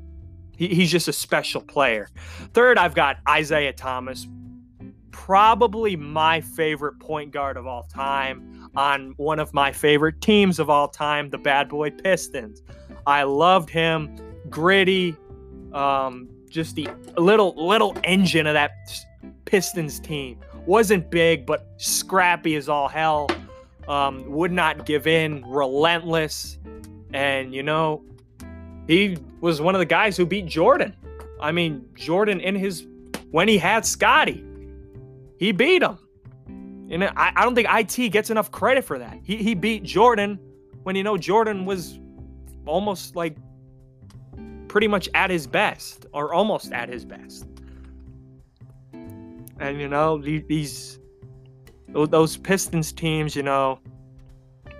he, 0.56 0.68
he's 0.68 0.90
just 0.90 1.08
a 1.08 1.12
special 1.12 1.60
player. 1.60 2.08
Third, 2.54 2.78
I've 2.78 2.94
got 2.94 3.18
Isiah 3.28 3.72
Thomas, 3.72 4.26
probably 5.10 5.96
my 5.96 6.40
favorite 6.40 6.98
point 7.00 7.32
guard 7.32 7.56
of 7.56 7.66
all 7.66 7.82
time 7.84 8.70
on 8.76 9.14
one 9.16 9.38
of 9.38 9.52
my 9.54 9.72
favorite 9.72 10.20
teams 10.20 10.58
of 10.58 10.70
all 10.70 10.88
time, 10.88 11.30
the 11.30 11.38
Bad 11.38 11.68
Boy 11.68 11.90
Pistons. 11.90 12.62
I 13.06 13.22
loved 13.22 13.70
him, 13.70 14.16
gritty, 14.48 15.16
um, 15.72 16.28
just 16.56 16.74
the 16.74 16.88
little 17.18 17.54
little 17.54 17.94
engine 18.02 18.46
of 18.46 18.54
that 18.54 18.72
Pistons 19.44 20.00
team. 20.00 20.40
Wasn't 20.64 21.08
big, 21.10 21.46
but 21.46 21.68
scrappy 21.76 22.56
as 22.56 22.68
all 22.68 22.88
hell. 22.88 23.28
Um, 23.86 24.28
would 24.32 24.50
not 24.50 24.84
give 24.84 25.06
in, 25.06 25.44
relentless, 25.46 26.58
and 27.12 27.54
you 27.54 27.62
know, 27.62 28.02
he 28.88 29.16
was 29.40 29.60
one 29.60 29.76
of 29.76 29.78
the 29.78 29.86
guys 29.86 30.16
who 30.16 30.26
beat 30.26 30.46
Jordan. 30.46 30.96
I 31.40 31.52
mean, 31.52 31.88
Jordan 31.94 32.40
in 32.40 32.56
his 32.56 32.86
when 33.30 33.46
he 33.46 33.58
had 33.58 33.86
Scottie, 33.86 34.44
he 35.38 35.52
beat 35.52 35.82
him. 35.82 35.98
And 36.90 37.04
I, 37.04 37.32
I 37.36 37.44
don't 37.44 37.54
think 37.54 37.68
IT 37.70 38.10
gets 38.10 38.30
enough 38.30 38.50
credit 38.50 38.82
for 38.82 38.98
that. 38.98 39.20
He 39.22 39.36
he 39.36 39.54
beat 39.54 39.84
Jordan 39.84 40.40
when 40.82 40.96
you 40.96 41.04
know 41.04 41.16
Jordan 41.16 41.66
was 41.66 42.00
almost 42.64 43.14
like 43.14 43.36
pretty 44.76 44.88
much 44.88 45.08
at 45.14 45.30
his 45.30 45.46
best 45.46 46.04
or 46.12 46.34
almost 46.34 46.70
at 46.70 46.86
his 46.86 47.02
best. 47.02 47.46
And 48.92 49.80
you 49.80 49.88
know 49.88 50.18
these 50.18 50.98
those 51.88 52.36
Pistons 52.36 52.92
teams, 52.92 53.34
you 53.34 53.42
know, 53.42 53.78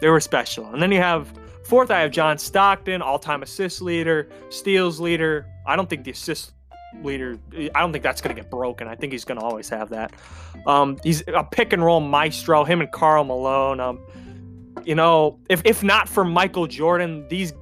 they 0.02 0.10
were 0.10 0.20
special. 0.20 0.66
And 0.66 0.82
then 0.82 0.92
you 0.92 0.98
have 0.98 1.32
fourth, 1.64 1.90
I 1.90 2.00
have 2.00 2.10
John 2.10 2.36
Stockton, 2.36 3.00
all-time 3.00 3.42
assist 3.42 3.80
leader, 3.80 4.28
steals 4.50 5.00
leader. 5.00 5.46
I 5.66 5.76
don't 5.76 5.88
think 5.88 6.04
the 6.04 6.10
assist 6.10 6.52
leader. 7.02 7.38
I 7.74 7.80
don't 7.80 7.90
think 7.90 8.04
that's 8.04 8.20
going 8.20 8.36
to 8.36 8.42
get 8.42 8.50
broken. 8.50 8.88
I 8.88 8.96
think 8.96 9.14
he's 9.14 9.24
going 9.24 9.40
to 9.40 9.46
always 9.46 9.70
have 9.70 9.88
that. 9.88 10.12
Um, 10.66 10.98
he's 11.04 11.22
a 11.28 11.42
pick 11.42 11.72
and 11.72 11.82
roll 11.82 12.00
maestro. 12.00 12.64
Him 12.64 12.82
and 12.82 12.92
Karl 12.92 13.24
Malone. 13.24 13.80
Um, 13.80 13.98
you 14.84 14.94
know, 14.94 15.38
if 15.48 15.62
if 15.64 15.82
not 15.82 16.06
for 16.06 16.22
Michael 16.22 16.66
Jordan, 16.66 17.26
these 17.28 17.54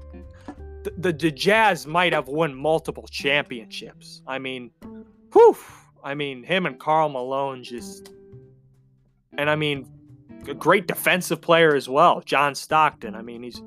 the, 0.96 1.12
the, 1.12 1.30
Jazz 1.30 1.86
might 1.86 2.12
have 2.12 2.28
won 2.28 2.54
multiple 2.54 3.06
championships. 3.08 4.22
I 4.26 4.38
mean, 4.38 4.70
whew. 5.32 5.56
I 6.02 6.14
mean, 6.14 6.42
him 6.42 6.66
and 6.66 6.78
Karl 6.78 7.08
Malone 7.08 7.64
just, 7.64 8.12
and 9.38 9.48
I 9.48 9.56
mean, 9.56 9.88
a 10.46 10.54
great 10.54 10.86
defensive 10.86 11.40
player 11.40 11.74
as 11.74 11.88
well, 11.88 12.20
John 12.20 12.54
Stockton. 12.54 13.14
I 13.14 13.22
mean, 13.22 13.42
he's 13.42 13.62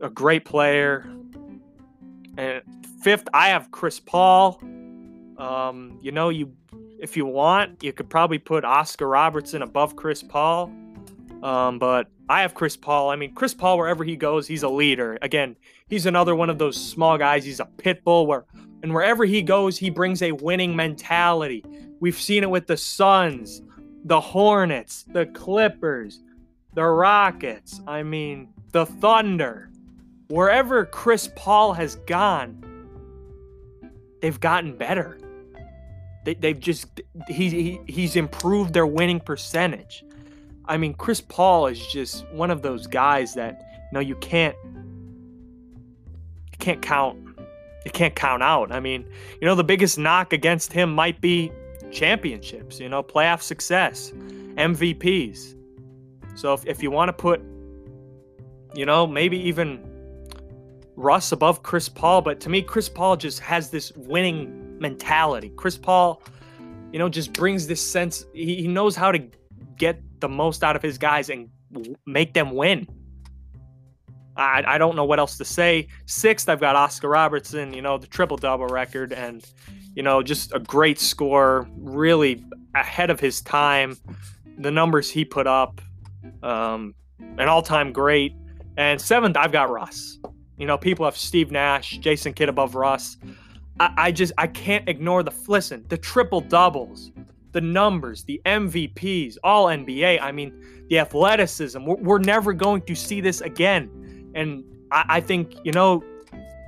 a 0.00 0.08
great 0.08 0.44
player. 0.44 1.06
And 2.38 2.62
fifth, 3.02 3.28
I 3.34 3.48
have 3.48 3.70
Chris 3.70 4.00
Paul. 4.00 4.58
Um, 5.36 5.98
you 6.02 6.12
know, 6.12 6.30
you 6.30 6.52
if 6.98 7.16
you 7.16 7.26
want, 7.26 7.82
you 7.82 7.92
could 7.92 8.08
probably 8.08 8.38
put 8.38 8.64
Oscar 8.64 9.08
Robertson 9.08 9.62
above 9.62 9.96
Chris 9.96 10.22
Paul. 10.22 10.70
Um, 11.42 11.78
but 11.78 12.08
I 12.30 12.42
have 12.42 12.54
Chris 12.54 12.76
Paul. 12.76 13.10
I 13.10 13.16
mean, 13.16 13.34
Chris 13.34 13.54
Paul, 13.54 13.76
wherever 13.76 14.04
he 14.04 14.14
goes, 14.14 14.46
he's 14.46 14.62
a 14.62 14.68
leader. 14.68 15.18
Again, 15.20 15.56
he's 15.88 16.06
another 16.06 16.36
one 16.36 16.48
of 16.48 16.58
those 16.58 16.76
small 16.76 17.18
guys. 17.18 17.44
He's 17.44 17.58
a 17.58 17.64
pit 17.64 18.04
bull 18.04 18.24
where, 18.28 18.44
and 18.84 18.94
wherever 18.94 19.24
he 19.24 19.42
goes, 19.42 19.76
he 19.76 19.90
brings 19.90 20.22
a 20.22 20.30
winning 20.30 20.76
mentality. 20.76 21.64
We've 21.98 22.16
seen 22.16 22.44
it 22.44 22.50
with 22.50 22.68
the 22.68 22.76
Suns, 22.76 23.62
the 24.04 24.20
Hornets, 24.20 25.04
the 25.12 25.26
Clippers, 25.26 26.22
the 26.74 26.84
Rockets. 26.84 27.80
I 27.88 28.04
mean, 28.04 28.50
the 28.70 28.86
Thunder. 28.86 29.72
Wherever 30.28 30.84
Chris 30.84 31.28
Paul 31.34 31.72
has 31.72 31.96
gone, 32.06 32.64
they've 34.22 34.38
gotten 34.38 34.76
better. 34.76 35.18
They, 36.24 36.34
they've 36.34 36.60
just 36.60 37.00
he, 37.26 37.50
he 37.50 37.80
he's 37.88 38.14
improved 38.14 38.72
their 38.72 38.86
winning 38.86 39.18
percentage. 39.18 40.04
I 40.70 40.76
mean, 40.76 40.94
Chris 40.94 41.20
Paul 41.20 41.66
is 41.66 41.84
just 41.84 42.24
one 42.28 42.48
of 42.48 42.62
those 42.62 42.86
guys 42.86 43.34
that 43.34 43.60
you 43.74 43.94
know 43.94 43.98
you 43.98 44.14
can't 44.14 44.54
you 44.64 46.58
can't 46.60 46.80
count 46.80 47.18
you 47.84 47.90
can't 47.90 48.14
count 48.14 48.44
out. 48.44 48.70
I 48.70 48.78
mean, 48.78 49.04
you 49.40 49.46
know, 49.46 49.56
the 49.56 49.64
biggest 49.64 49.98
knock 49.98 50.32
against 50.32 50.72
him 50.72 50.94
might 50.94 51.20
be 51.20 51.50
championships, 51.90 52.78
you 52.78 52.88
know, 52.88 53.02
playoff 53.02 53.42
success, 53.42 54.12
MVPs. 54.12 55.56
So 56.36 56.54
if, 56.54 56.64
if 56.66 56.84
you 56.84 56.92
want 56.92 57.08
to 57.08 57.14
put, 57.14 57.40
you 58.72 58.86
know, 58.86 59.08
maybe 59.08 59.38
even 59.38 59.84
Russ 60.94 61.32
above 61.32 61.64
Chris 61.64 61.88
Paul, 61.88 62.22
but 62.22 62.38
to 62.40 62.48
me, 62.48 62.62
Chris 62.62 62.88
Paul 62.88 63.16
just 63.16 63.40
has 63.40 63.70
this 63.70 63.90
winning 63.96 64.78
mentality. 64.78 65.50
Chris 65.56 65.76
Paul, 65.76 66.22
you 66.92 67.00
know, 67.00 67.08
just 67.08 67.32
brings 67.32 67.66
this 67.66 67.84
sense, 67.84 68.24
he, 68.32 68.54
he 68.62 68.68
knows 68.68 68.94
how 68.94 69.10
to 69.10 69.18
get 69.76 70.00
the 70.20 70.28
most 70.28 70.62
out 70.62 70.76
of 70.76 70.82
his 70.82 70.98
guys 70.98 71.30
and 71.30 71.48
make 72.06 72.34
them 72.34 72.52
win. 72.54 72.86
I, 74.36 74.62
I 74.66 74.78
don't 74.78 74.96
know 74.96 75.04
what 75.04 75.18
else 75.18 75.36
to 75.38 75.44
say. 75.44 75.88
Sixth, 76.06 76.48
I've 76.48 76.60
got 76.60 76.76
Oscar 76.76 77.08
Robertson, 77.08 77.74
you 77.74 77.82
know, 77.82 77.98
the 77.98 78.06
triple 78.06 78.36
double 78.36 78.66
record, 78.66 79.12
and, 79.12 79.44
you 79.94 80.02
know, 80.02 80.22
just 80.22 80.54
a 80.54 80.60
great 80.60 80.98
score, 80.98 81.68
really 81.76 82.42
ahead 82.74 83.10
of 83.10 83.20
his 83.20 83.40
time. 83.40 83.96
The 84.58 84.70
numbers 84.70 85.10
he 85.10 85.24
put 85.24 85.46
up, 85.46 85.80
um, 86.42 86.94
an 87.38 87.48
all 87.48 87.62
time 87.62 87.92
great. 87.92 88.34
And 88.76 89.00
seventh, 89.00 89.36
I've 89.36 89.52
got 89.52 89.68
Russ. 89.68 90.18
You 90.56 90.66
know, 90.66 90.78
people 90.78 91.04
have 91.04 91.16
Steve 91.16 91.50
Nash, 91.50 91.98
Jason 91.98 92.32
Kidd 92.32 92.48
above 92.48 92.74
Russ. 92.74 93.16
I, 93.78 93.92
I 93.96 94.12
just, 94.12 94.32
I 94.38 94.46
can't 94.46 94.88
ignore 94.88 95.22
the, 95.22 95.32
listen, 95.48 95.84
the 95.88 95.98
triple 95.98 96.40
doubles, 96.40 97.10
the 97.52 97.60
numbers, 97.60 98.24
the 98.24 98.40
MVPs, 98.46 99.36
all 99.42 99.66
NBA. 99.66 100.20
I 100.20 100.32
mean, 100.32 100.84
the 100.88 100.98
athleticism. 100.98 101.84
We're, 101.84 101.96
we're 101.96 102.18
never 102.18 102.52
going 102.52 102.82
to 102.82 102.94
see 102.94 103.20
this 103.20 103.40
again. 103.40 104.30
And 104.34 104.64
I, 104.90 105.04
I, 105.08 105.20
think, 105.20 105.54
you 105.64 105.72
know, 105.72 106.02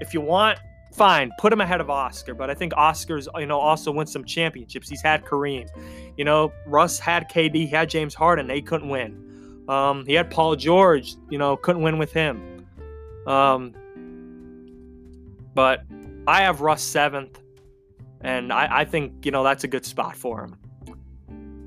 if 0.00 0.12
you 0.12 0.20
want, 0.20 0.58
fine, 0.92 1.30
put 1.38 1.52
him 1.52 1.60
ahead 1.60 1.80
of 1.80 1.90
Oscar. 1.90 2.34
But 2.34 2.50
I 2.50 2.54
think 2.54 2.72
Oscar's, 2.76 3.28
you 3.36 3.46
know, 3.46 3.58
also 3.58 3.90
won 3.90 4.06
some 4.06 4.24
championships. 4.24 4.88
He's 4.88 5.02
had 5.02 5.24
Kareem. 5.24 5.68
You 6.16 6.24
know, 6.24 6.52
Russ 6.66 6.98
had 6.98 7.30
KD, 7.30 7.54
he 7.54 7.66
had 7.66 7.88
James 7.88 8.14
Harden. 8.14 8.46
They 8.46 8.60
couldn't 8.60 8.88
win. 8.88 9.64
Um, 9.68 10.04
he 10.06 10.14
had 10.14 10.30
Paul 10.30 10.56
George, 10.56 11.16
you 11.30 11.38
know, 11.38 11.56
couldn't 11.56 11.82
win 11.82 11.98
with 11.98 12.12
him. 12.12 12.66
Um, 13.26 13.74
but 15.54 15.84
I 16.26 16.42
have 16.42 16.60
Russ 16.60 16.82
seventh. 16.82 17.38
And 18.20 18.52
I, 18.52 18.80
I 18.80 18.84
think, 18.84 19.24
you 19.24 19.32
know, 19.32 19.42
that's 19.42 19.64
a 19.64 19.68
good 19.68 19.84
spot 19.84 20.16
for 20.16 20.44
him. 20.44 20.56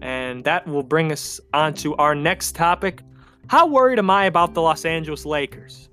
And 0.05 0.43
that 0.43 0.67
will 0.67 0.83
bring 0.83 1.11
us 1.11 1.39
on 1.51 1.73
to 1.75 1.95
our 1.95 2.13
next 2.13 2.53
topic. 2.53 3.01
How 3.47 3.65
worried 3.65 3.97
am 3.97 4.11
I 4.11 4.25
about 4.25 4.53
the 4.53 4.61
Los 4.61 4.85
Angeles 4.85 5.25
Lakers? 5.25 5.89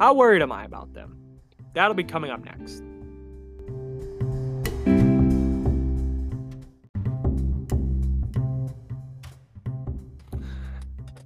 How 0.00 0.14
worried 0.14 0.40
am 0.40 0.50
I 0.50 0.64
about 0.64 0.94
them? 0.94 1.18
That'll 1.74 1.92
be 1.92 2.04
coming 2.04 2.30
up 2.30 2.42
next. 2.42 2.82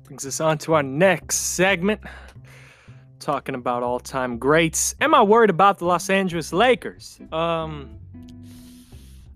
Brings 0.07 0.27
us 0.27 0.41
on 0.41 0.59
to 0.59 0.75
our 0.75 0.83
next 0.83 1.37
segment. 1.37 2.01
Talking 3.21 3.55
about 3.55 3.85
all-time 3.85 4.39
greats. 4.39 4.97
Am 5.01 5.15
I 5.15 5.23
worried 5.23 5.51
about 5.51 5.79
the 5.79 5.85
Los 5.85 6.11
Angeles 6.11 6.53
Lakers? 6.53 7.21
Um 7.31 7.97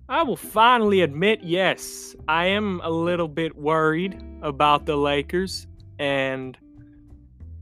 I 0.09 0.23
will 0.23 0.37
finally 0.37 1.01
admit, 1.01 1.41
yes, 1.43 2.15
I 2.29 2.47
am 2.47 2.81
a 2.85 2.91
little 2.91 3.29
bit 3.29 3.57
worried 3.57 4.23
about 4.43 4.85
the 4.85 4.97
Lakers 4.97 5.67
and 5.99 6.59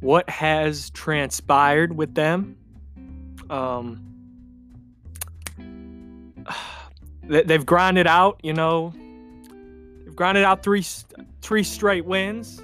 what 0.01 0.29
has 0.29 0.91
transpired 0.91 1.97
with 1.97 2.15
them. 2.15 2.57
Um, 3.49 4.03
they've 7.23 7.65
grinded 7.65 8.09
out, 8.09 8.41
you 8.43 8.53
know, 8.53 8.93
they've 10.05 10.17
grinded 10.17 10.45
out 10.45 10.65
three 10.65 10.85
three 11.43 11.63
straight 11.63 12.05
wins 12.05 12.61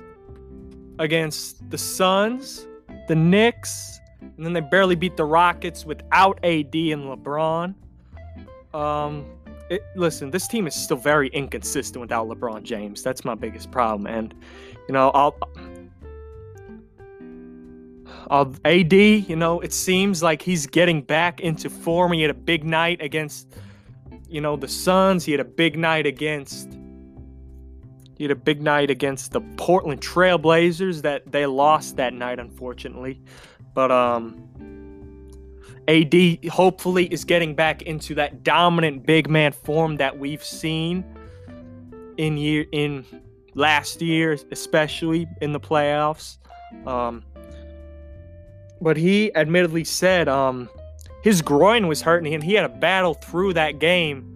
against 0.99 1.70
the 1.70 1.78
Suns, 1.78 2.66
the 3.06 3.14
Knicks, 3.14 4.00
and 4.20 4.44
then 4.44 4.52
they 4.52 4.61
barely 4.61 4.97
beat 4.97 5.16
the 5.16 5.25
Rockets 5.25 5.85
without 5.85 6.38
AD 6.42 6.75
and 6.75 7.04
LeBron. 7.04 7.75
Um, 8.75 9.25
it, 9.70 9.82
listen, 9.96 10.30
this 10.30 10.48
team 10.48 10.66
is 10.66 10.75
still 10.75 10.96
very 10.96 11.28
inconsistent 11.28 12.00
without 12.00 12.28
LeBron 12.28 12.62
James. 12.62 13.02
That's 13.02 13.25
my 13.25 13.34
biggest 13.34 13.70
problem. 13.70 14.06
And, 14.06 14.34
you 14.88 14.92
know, 14.92 15.10
I'll, 15.10 15.37
I'll, 18.30 18.54
AD, 18.64 18.92
you 18.92 19.37
know, 19.37 19.60
it 19.60 19.72
seems 19.72 20.22
like 20.22 20.42
he's 20.42 20.66
getting 20.66 21.02
back 21.02 21.40
into 21.40 21.70
form. 21.70 22.12
He 22.12 22.22
had 22.22 22.30
a 22.30 22.34
big 22.34 22.64
night 22.64 23.00
against, 23.02 23.48
you 24.28 24.40
know, 24.40 24.56
the 24.56 24.68
Suns. 24.68 25.25
He 25.25 25.32
had 25.32 25.40
a 25.40 25.44
big 25.44 25.78
night 25.78 26.06
against 26.06 26.76
He 28.16 28.25
had 28.25 28.30
a 28.32 28.37
big 28.37 28.60
night 28.60 28.90
against 28.90 29.32
the 29.32 29.40
Portland 29.56 30.00
Trailblazers 30.00 31.02
that 31.02 31.30
they 31.30 31.46
lost 31.46 31.96
that 31.96 32.12
night, 32.12 32.38
unfortunately. 32.40 33.22
But 33.75 33.92
um, 33.92 34.42
AD 35.88 36.45
hopefully 36.50 37.07
is 37.07 37.25
getting 37.25 37.54
back 37.54 37.83
into 37.83 38.14
that 38.14 38.42
dominant 38.42 39.07
big 39.07 39.28
man 39.28 39.52
form 39.52 39.97
that 39.97 40.18
we've 40.18 40.45
seen 40.45 41.04
in 42.18 42.37
year 42.37 42.66
in 42.73 43.04
last 43.54 44.02
year, 44.02 44.37
especially 44.52 45.26
in 45.40 45.52
the 45.52 45.61
playoffs. 45.61 46.37
Um, 46.87 47.25
but 48.80 48.97
he 48.97 49.35
admittedly 49.35 49.85
said 49.85 50.28
um, 50.28 50.68
his 51.23 51.42
groin 51.42 51.88
was 51.88 52.02
hurting 52.02 52.33
him. 52.33 52.42
He 52.42 52.54
had 52.54 52.62
to 52.62 52.68
battle 52.68 53.14
through 53.14 53.54
that 53.54 53.78
game 53.78 54.35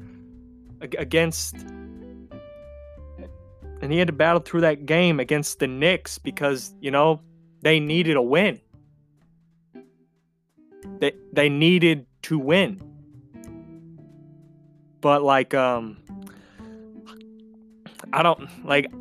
against 0.80 1.54
and 3.82 3.92
he 3.92 3.98
had 3.98 4.06
to 4.06 4.12
battle 4.12 4.40
through 4.40 4.60
that 4.60 4.86
game 4.86 5.18
against 5.18 5.58
the 5.58 5.66
Knicks 5.66 6.16
because, 6.16 6.72
you 6.80 6.90
know, 6.90 7.20
they 7.62 7.80
needed 7.80 8.16
a 8.16 8.22
win. 8.22 8.60
They 10.98 11.12
they 11.32 11.48
needed 11.48 12.06
to 12.22 12.38
win. 12.38 12.80
But 15.00 15.22
like 15.22 15.54
um 15.54 15.98
I 18.12 18.22
don't 18.22 18.48
like 18.64 18.92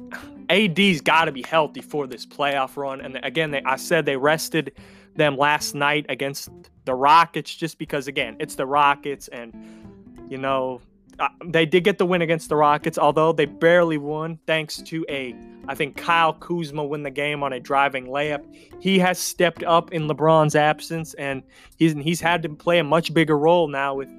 AD's 0.50 1.01
got 1.01 1.25
to 1.25 1.31
be 1.31 1.43
healthy 1.43 1.81
for 1.81 2.07
this 2.07 2.25
playoff 2.25 2.75
run 2.77 3.01
and 3.01 3.19
again 3.23 3.51
they 3.51 3.61
I 3.63 3.75
said 3.77 4.05
they 4.05 4.17
rested 4.17 4.73
them 5.15 5.38
last 5.38 5.75
night 5.75 6.05
against 6.09 6.50
the 6.85 6.95
Rockets 6.95 7.53
just 7.55 7.77
because 7.77 8.07
again, 8.07 8.35
it's 8.39 8.55
the 8.55 8.65
Rockets 8.65 9.27
and 9.27 9.53
you 10.29 10.38
know, 10.38 10.81
uh, 11.20 11.27
they 11.46 11.65
did 11.65 11.84
get 11.84 11.98
the 11.98 12.06
win 12.06 12.22
against 12.22 12.50
the 12.50 12.56
Rockets, 12.56 12.98
although 12.98 13.32
they 13.32 13.46
barely 13.46 13.98
won 13.98 14.39
thanks 14.48 14.82
to 14.82 15.06
a, 15.10 15.36
I 15.68 15.75
think 15.75 15.98
Kyle 15.98 16.34
Kuzma 16.34 16.84
win 16.84 17.03
the 17.03 17.12
game 17.12 17.44
on 17.44 17.53
a 17.53 17.60
driving 17.60 18.08
layup. 18.08 18.44
He 18.80 18.98
has 19.00 19.20
stepped 19.20 19.63
up 19.63 19.91
in 19.91 20.08
LeBron's 20.08 20.56
absence, 20.56 21.13
and 21.15 21.44
he's 21.77 21.94
he's 21.94 22.22
had 22.22 22.41
to 22.44 22.50
play 22.50 22.80
a 22.80 22.84
much 22.84 23.13
bigger 23.13 23.38
role 23.38 23.68
now 23.68 23.96
with 23.96 24.10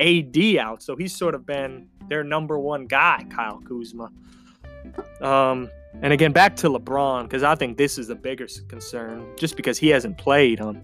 AD 0.00 0.56
out. 0.58 0.82
So 0.82 0.96
he's 0.96 1.14
sort 1.14 1.34
of 1.34 1.46
been 1.46 1.88
their 2.08 2.24
number 2.24 2.58
one 2.58 2.86
guy, 2.86 3.24
Kyle 3.30 3.60
Kuzma. 3.60 4.10
Um, 5.20 5.70
and 6.00 6.12
again, 6.12 6.32
back 6.32 6.56
to 6.56 6.68
LeBron 6.68 7.24
because 7.24 7.42
I 7.42 7.54
think 7.54 7.76
this 7.76 7.98
is 7.98 8.08
the 8.08 8.14
bigger 8.14 8.46
concern, 8.68 9.26
just 9.36 9.56
because 9.56 9.78
he 9.78 9.88
hasn't 9.88 10.18
played. 10.18 10.60
Um, 10.60 10.82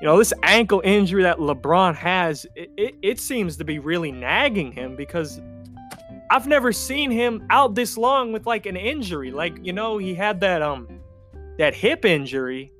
you 0.00 0.06
know, 0.06 0.16
this 0.16 0.32
ankle 0.42 0.80
injury 0.84 1.22
that 1.24 1.38
LeBron 1.38 1.94
has, 1.96 2.46
it, 2.54 2.70
it, 2.76 2.94
it, 3.02 3.20
seems 3.20 3.56
to 3.56 3.64
be 3.64 3.78
really 3.78 4.12
nagging 4.12 4.70
him 4.70 4.94
because 4.94 5.40
I've 6.30 6.46
never 6.46 6.72
seen 6.72 7.10
him 7.10 7.44
out 7.50 7.74
this 7.74 7.96
long 7.96 8.32
with 8.32 8.46
like 8.46 8.66
an 8.66 8.76
injury. 8.76 9.32
Like, 9.32 9.58
you 9.62 9.72
know, 9.72 9.98
he 9.98 10.14
had 10.14 10.40
that 10.40 10.62
um 10.62 11.00
that 11.58 11.74
hip 11.74 12.04
injury, 12.04 12.72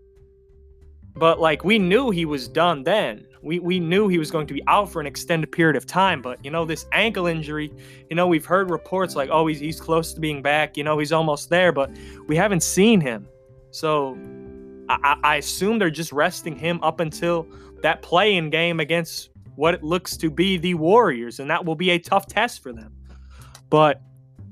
but 1.17 1.41
like 1.41 1.65
we 1.65 1.79
knew 1.79 2.11
he 2.11 2.25
was 2.25 2.47
done 2.47 2.85
then. 2.85 3.27
We 3.43 3.59
we 3.59 3.81
knew 3.81 4.07
he 4.07 4.19
was 4.19 4.31
going 4.31 4.47
to 4.47 4.55
be 4.55 4.63
out 4.69 4.91
for 4.91 5.01
an 5.01 5.07
extended 5.07 5.51
period 5.51 5.77
of 5.77 5.87
time, 5.87 6.23
but 6.23 6.45
you 6.45 6.51
know, 6.53 6.65
this 6.65 6.87
ankle 6.93 7.27
injury, 7.27 7.73
you 8.11 8.17
know, 8.17 8.29
we've 8.29 8.47
heard 8.47 8.71
reports 8.71 9.17
like, 9.17 9.31
oh, 9.33 9.47
he's 9.49 9.59
he's 9.59 9.81
close 9.81 10.13
to 10.15 10.21
being 10.21 10.43
back, 10.43 10.77
you 10.77 10.85
know, 10.85 10.99
he's 10.99 11.13
almost 11.13 11.51
there, 11.51 11.73
but 11.73 11.91
we 12.29 12.37
haven't 12.37 12.63
seen 12.63 13.01
him. 13.01 13.27
So 13.71 14.17
I, 14.89 15.17
I 15.23 15.37
assume 15.37 15.79
they're 15.79 15.91
just 15.91 16.13
resting 16.13 16.57
him 16.57 16.83
up 16.83 17.01
until 17.01 17.47
that 17.83 18.03
play-in 18.03 18.51
game 18.51 18.81
against 18.81 19.31
what 19.57 19.75
it 19.75 19.83
looks 19.83 20.17
to 20.19 20.31
be 20.31 20.57
the 20.57 20.75
Warriors, 20.75 21.41
and 21.41 21.51
that 21.51 21.65
will 21.65 21.75
be 21.75 21.91
a 21.91 21.99
tough 21.99 22.27
test 22.27 22.63
for 22.63 22.73
them. 22.73 22.95
But 23.71 24.01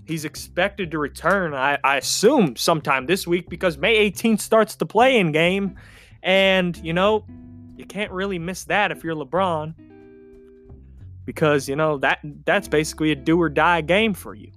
he's 0.05 0.25
expected 0.25 0.91
to 0.93 0.99
return, 0.99 1.55
I, 1.55 1.79
I 1.85 1.97
assume, 1.97 2.57
sometime 2.57 3.07
this 3.07 3.27
week 3.27 3.49
because 3.49 3.79
May 3.79 4.11
18th 4.11 4.41
starts 4.41 4.77
the 4.77 4.87
play-in 4.87 5.33
game. 5.33 5.77
And, 6.23 6.77
you 6.79 6.93
know, 6.93 7.25
you 7.77 7.85
can't 7.85 8.11
really 8.11 8.39
miss 8.39 8.65
that 8.65 8.91
if 8.91 9.05
you're 9.05 9.15
LeBron 9.15 9.75
because, 11.25 11.69
you 11.69 11.77
know, 11.77 11.99
that 11.99 12.21
that's 12.45 12.69
basically 12.69 13.13
a 13.13 13.17
do 13.17 13.41
or 13.41 13.49
die 13.49 13.81
game 13.81 14.15
for 14.15 14.35
you. 14.35 14.51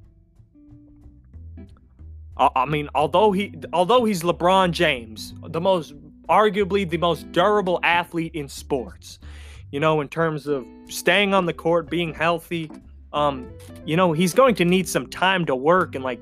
I 2.40 2.66
mean, 2.66 2.90
although 2.96 3.32
he 3.32 3.54
although 3.74 4.06
he's 4.06 4.24
LeBron 4.24 4.72
James, 4.72 5.34
the 5.48 5.60
most 5.60 5.94
arguably 6.30 6.90
the 6.90 6.98
most 6.98 7.30
durable 7.32 7.80
athlete 7.84 8.34
in 8.34 8.48
sports, 8.48 9.20
you 9.72 9.80
know, 9.80 10.00
in 10.00 10.08
terms 10.08 10.48
of 10.48 10.66
staying 10.88 11.34
on 11.34 11.46
the 11.46 11.54
court, 11.54 11.90
being 11.90 12.14
healthy, 12.14 12.72
um, 13.12 13.52
you 13.86 13.98
know, 13.98 14.14
he's 14.14 14.34
going 14.34 14.56
to 14.56 14.66
need 14.66 14.88
some 14.88 15.08
time 15.08 15.46
to 15.46 15.56
work 15.56 15.96
and 15.96 16.04
like 16.04 16.22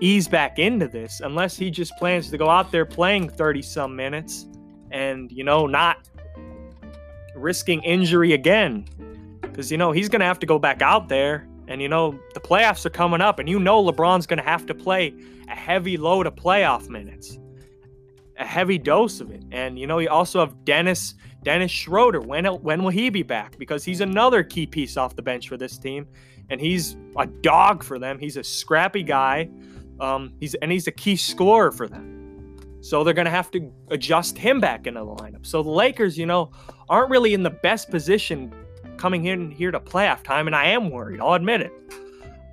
ease 0.00 0.28
back 0.28 0.58
into 0.58 0.88
this 0.88 1.20
unless 1.20 1.56
he 1.56 1.70
just 1.70 1.96
plans 1.96 2.30
to 2.30 2.36
go 2.36 2.50
out 2.50 2.70
there 2.70 2.84
playing 2.84 3.30
30 3.30 3.62
some 3.62 3.96
minutes 3.96 4.46
and, 4.90 5.32
you 5.32 5.42
know, 5.42 5.66
not 5.66 6.08
risking 7.34 7.82
injury 7.82 8.34
again. 8.34 8.86
Cuz 9.54 9.70
you 9.70 9.78
know, 9.78 9.90
he's 9.92 10.10
going 10.10 10.20
to 10.20 10.26
have 10.26 10.40
to 10.40 10.46
go 10.46 10.58
back 10.58 10.82
out 10.82 11.08
there 11.08 11.48
and 11.68 11.82
you 11.82 11.88
know, 11.88 12.18
the 12.34 12.40
playoffs 12.40 12.84
are 12.86 12.90
coming 12.90 13.20
up 13.20 13.38
and 13.38 13.48
you 13.48 13.58
know 13.58 13.82
LeBron's 13.82 14.26
going 14.26 14.38
to 14.38 14.44
have 14.44 14.66
to 14.66 14.74
play 14.74 15.14
a 15.48 15.54
heavy 15.54 15.96
load 15.96 16.26
of 16.26 16.34
playoff 16.34 16.88
minutes, 16.88 17.38
a 18.38 18.44
heavy 18.44 18.78
dose 18.78 19.20
of 19.20 19.30
it. 19.30 19.42
And 19.50 19.78
you 19.78 19.86
know, 19.86 19.98
you 19.98 20.08
also 20.08 20.40
have 20.40 20.64
Dennis 20.64 21.14
Dennis 21.42 21.70
Schroeder. 21.70 22.20
When 22.20 22.44
when 22.44 22.82
will 22.82 22.90
he 22.90 23.10
be 23.10 23.22
back? 23.22 23.58
Because 23.58 23.84
he's 23.84 24.00
another 24.00 24.42
key 24.42 24.66
piece 24.66 24.96
off 24.96 25.16
the 25.16 25.22
bench 25.22 25.48
for 25.48 25.56
this 25.56 25.78
team, 25.78 26.06
and 26.50 26.60
he's 26.60 26.96
a 27.16 27.26
dog 27.26 27.82
for 27.82 27.98
them. 27.98 28.18
He's 28.18 28.36
a 28.36 28.44
scrappy 28.44 29.02
guy. 29.02 29.48
Um, 30.00 30.34
he's 30.40 30.54
and 30.56 30.70
he's 30.70 30.86
a 30.86 30.92
key 30.92 31.16
scorer 31.16 31.72
for 31.72 31.88
them. 31.88 32.14
So 32.80 33.02
they're 33.02 33.14
going 33.14 33.26
to 33.26 33.32
have 33.32 33.50
to 33.50 33.72
adjust 33.88 34.38
him 34.38 34.60
back 34.60 34.86
into 34.86 35.00
the 35.00 35.06
lineup. 35.06 35.44
So 35.44 35.62
the 35.62 35.70
Lakers, 35.70 36.16
you 36.16 36.26
know, 36.26 36.52
aren't 36.88 37.10
really 37.10 37.34
in 37.34 37.42
the 37.42 37.50
best 37.50 37.90
position 37.90 38.52
coming 38.96 39.26
in 39.26 39.50
here 39.50 39.70
to 39.70 39.80
playoff 39.80 40.22
time, 40.22 40.46
and 40.46 40.56
I 40.56 40.68
am 40.68 40.90
worried. 40.90 41.20
I'll 41.20 41.34
admit 41.34 41.60
it. 41.60 41.72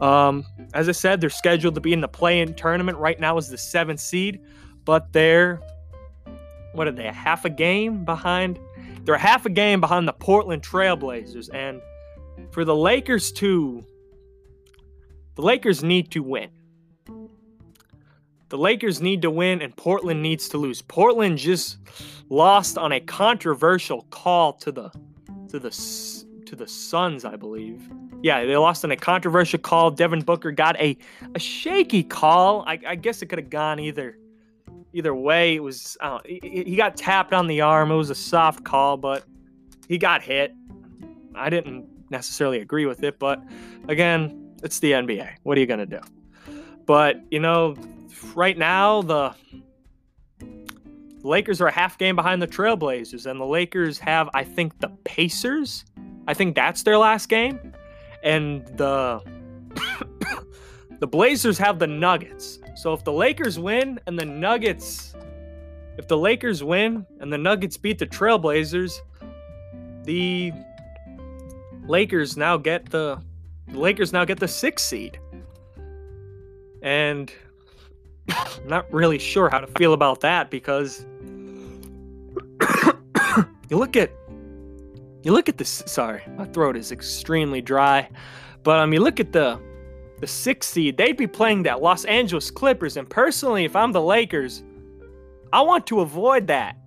Um, 0.02 0.46
as 0.74 0.90
I 0.90 0.92
said, 0.92 1.22
they're 1.22 1.30
scheduled 1.30 1.76
to 1.76 1.82
be 1.82 1.94
in 1.94 2.02
the 2.02 2.08
play-in 2.08 2.54
tournament 2.56 2.98
right 2.98 3.20
now 3.20 3.38
as 3.38 3.50
the 3.50 3.58
seventh 3.58 4.00
seed, 4.00 4.42
but 4.86 5.14
they're 5.14 5.62
what 6.74 6.88
are 6.88 6.92
they? 6.92 7.08
A 7.08 7.14
half 7.14 7.46
a 7.46 7.50
game 7.50 8.04
behind? 8.04 8.60
They're 9.04 9.16
a 9.16 9.20
half 9.20 9.46
a 9.46 9.50
game 9.50 9.80
behind 9.80 10.08
the 10.08 10.14
Portland 10.14 10.64
Trailblazers, 10.64 11.50
and 11.54 11.82
for 12.52 12.66
the 12.66 12.76
Lakers 12.76 13.32
to, 13.34 13.86
the 15.36 15.42
Lakers 15.42 15.84
need 15.84 16.12
to 16.12 16.22
win. 16.22 16.50
The 18.50 18.58
Lakers 18.58 19.02
need 19.02 19.22
to 19.24 19.32
win, 19.32 19.62
and 19.62 19.76
Portland 19.76 20.22
needs 20.22 20.50
to 20.50 20.58
lose. 20.58 20.82
Portland 20.82 21.38
just 21.38 21.78
lost 22.30 22.78
on 22.78 22.92
a 22.92 23.00
controversial 23.00 24.04
call 24.10 24.54
to 24.54 24.72
the 24.72 24.92
to 25.50 25.60
the 25.60 25.72
to 26.54 26.64
the 26.64 26.68
Suns, 26.68 27.26
I 27.26 27.36
believe. 27.36 27.90
Yeah, 28.22 28.46
they 28.46 28.56
lost 28.56 28.84
in 28.84 28.92
a 28.92 28.96
controversial 28.96 29.60
call. 29.60 29.92
Devin 29.92 30.22
Booker 30.22 30.52
got 30.52 30.80
a, 30.80 30.98
a 31.36 31.40
shaky 31.40 32.04
call. 32.04 32.64
I, 32.68 32.80
I 32.88 32.96
guess 32.96 33.22
it 33.22 33.26
could 33.28 33.40
have 33.40 33.50
gone 33.50 33.80
either 33.80 34.18
either 34.94 35.16
way. 35.16 35.56
It 35.56 35.64
was 35.64 35.98
he, 36.26 36.64
he 36.66 36.76
got 36.76 36.96
tapped 36.96 37.34
on 37.34 37.48
the 37.48 37.62
arm. 37.62 37.92
It 37.92 37.96
was 37.96 38.12
a 38.12 38.16
soft 38.16 38.64
call, 38.64 38.98
but 38.98 39.24
he 39.88 39.98
got 39.98 40.22
hit. 40.22 40.54
I 41.36 41.50
didn't 41.50 41.88
necessarily 42.12 42.60
agree 42.60 42.86
with 42.86 43.04
it, 43.04 43.18
but 43.18 43.44
again, 43.88 44.56
it's 44.62 44.80
the 44.80 44.92
NBA. 44.92 45.38
What 45.42 45.58
are 45.58 45.62
you 45.62 45.68
gonna 45.68 45.88
do? 45.88 46.00
But 46.86 47.22
you 47.32 47.40
know, 47.40 47.76
right 48.36 48.58
now 48.58 49.02
the 49.02 49.34
Lakers 51.24 51.62
are 51.62 51.68
a 51.68 51.72
half 51.72 51.98
game 51.98 52.16
behind 52.16 52.42
the 52.42 52.48
Trailblazers, 52.48 53.26
and 53.26 53.40
the 53.40 53.46
Lakers 53.46 53.98
have, 53.98 54.30
I 54.34 54.44
think, 54.44 54.80
the 54.80 54.90
Pacers 55.06 55.86
I 56.28 56.34
think 56.34 56.56
that's 56.56 56.84
their 56.84 56.98
last 56.98 57.30
game. 57.30 57.74
And 58.24 58.66
the 58.78 59.22
the 61.00 61.08
Blazers 61.08 61.58
have 61.58 61.80
the 61.80 61.88
Nuggets. 61.88 62.60
So 62.76 62.94
if 62.94 63.04
the 63.04 63.14
Lakers 63.14 63.60
win 63.60 64.00
and 64.08 64.18
the 64.18 64.26
Nuggets 64.26 65.14
if 65.98 66.08
the 66.08 66.18
Lakers 66.18 66.64
win 66.64 67.06
and 67.20 67.32
the 67.32 67.38
Nuggets 67.38 67.78
beat 67.78 68.00
the 68.00 68.08
Trailblazers, 68.08 69.00
the 70.04 70.52
Lakers 71.88 72.36
now 72.36 72.58
get 72.58 72.90
the, 72.90 73.22
the 73.68 73.80
Lakers 73.80 74.12
now 74.12 74.26
get 74.26 74.40
the 74.40 74.48
6th 74.48 74.80
seed. 74.80 75.20
And 76.82 77.32
I'm 78.30 78.48
not 78.68 78.92
really 78.92 79.20
sure 79.20 79.50
how 79.50 79.60
to 79.60 79.68
feel 79.68 79.94
about 79.94 80.22
that 80.22 80.50
because 80.50 81.06
you 83.70 83.78
look 83.78 83.96
at 83.96 84.12
you 85.24 85.32
look 85.34 85.50
at 85.50 85.58
this. 85.58 85.84
Sorry, 85.88 86.22
my 86.38 86.46
throat 86.46 86.78
is 86.78 86.92
extremely 86.92 87.62
dry, 87.62 88.10
but 88.64 88.80
um, 88.80 88.94
you 88.94 89.00
look 89.02 89.20
at 89.20 89.34
the 89.34 89.60
the 90.20 90.28
sixth 90.28 90.72
seed. 90.72 90.98
They'd 90.98 91.18
be 91.18 91.28
playing 91.28 91.64
that 91.64 91.82
Los 91.82 92.06
Angeles 92.06 92.52
Clippers, 92.52 92.98
and 92.98 93.10
personally, 93.10 93.66
if 93.66 93.76
I'm 93.76 93.92
the 93.92 94.02
Lakers, 94.02 94.64
I 95.54 95.62
want 95.62 95.88
to 95.88 96.02
avoid 96.02 96.48
that. 96.48 96.78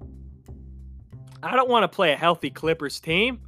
I 1.42 1.56
don't 1.56 1.68
want 1.68 1.84
to 1.84 1.88
play 1.88 2.12
a 2.12 2.16
healthy 2.16 2.50
Clippers 2.50 3.00
team. 3.00 3.40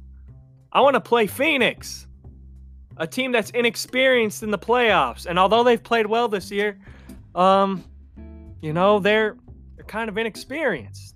I 0.71 0.81
want 0.81 0.95
to 0.95 1.01
play 1.01 1.27
Phoenix. 1.27 2.07
a 2.99 3.07
team 3.07 3.31
that's 3.31 3.49
inexperienced 3.51 4.43
in 4.43 4.51
the 4.51 4.59
playoffs. 4.59 5.25
And 5.25 5.39
although 5.39 5.63
they've 5.63 5.81
played 5.81 6.05
well 6.05 6.27
this 6.27 6.51
year, 6.51 6.77
um, 7.33 7.83
you 8.61 8.73
know, 8.73 8.99
they're 8.99 9.37
they're 9.75 9.85
kind 9.85 10.09
of 10.09 10.17
inexperienced. 10.17 11.15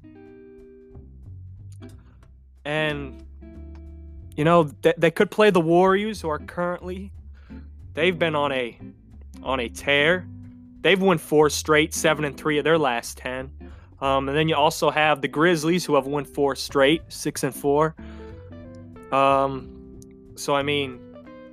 And 2.66 3.23
you 4.36 4.44
know, 4.44 4.64
they, 4.82 4.94
they 4.98 5.12
could 5.12 5.32
play 5.32 5.50
the 5.50 5.62
Warriors 5.62 6.22
who 6.22 6.30
are 6.30 6.40
currently 6.40 7.12
they've 7.94 8.18
been 8.18 8.36
on 8.36 8.52
a 8.52 8.78
on 9.42 9.60
a 9.60 9.70
tear. 9.70 10.28
They've 10.82 11.02
won 11.02 11.18
four 11.18 11.50
straight, 11.50 11.94
seven 11.94 12.26
and 12.26 12.36
three 12.36 12.58
of 12.58 12.64
their 12.64 12.78
last 12.78 13.18
ten. 13.18 13.52
Um, 14.02 14.28
and 14.28 14.38
then 14.38 14.50
you 14.50 14.56
also 14.56 14.90
have 14.90 15.22
the 15.22 15.28
Grizzlies 15.30 15.86
who 15.86 15.96
have 15.96 16.08
won 16.08 16.26
four 16.26 16.56
straight, 16.56 17.04
six 17.08 17.44
and 17.44 17.56
four. 17.56 17.96
Um, 19.12 20.00
so 20.36 20.56
I 20.56 20.64
mean, 20.64 21.00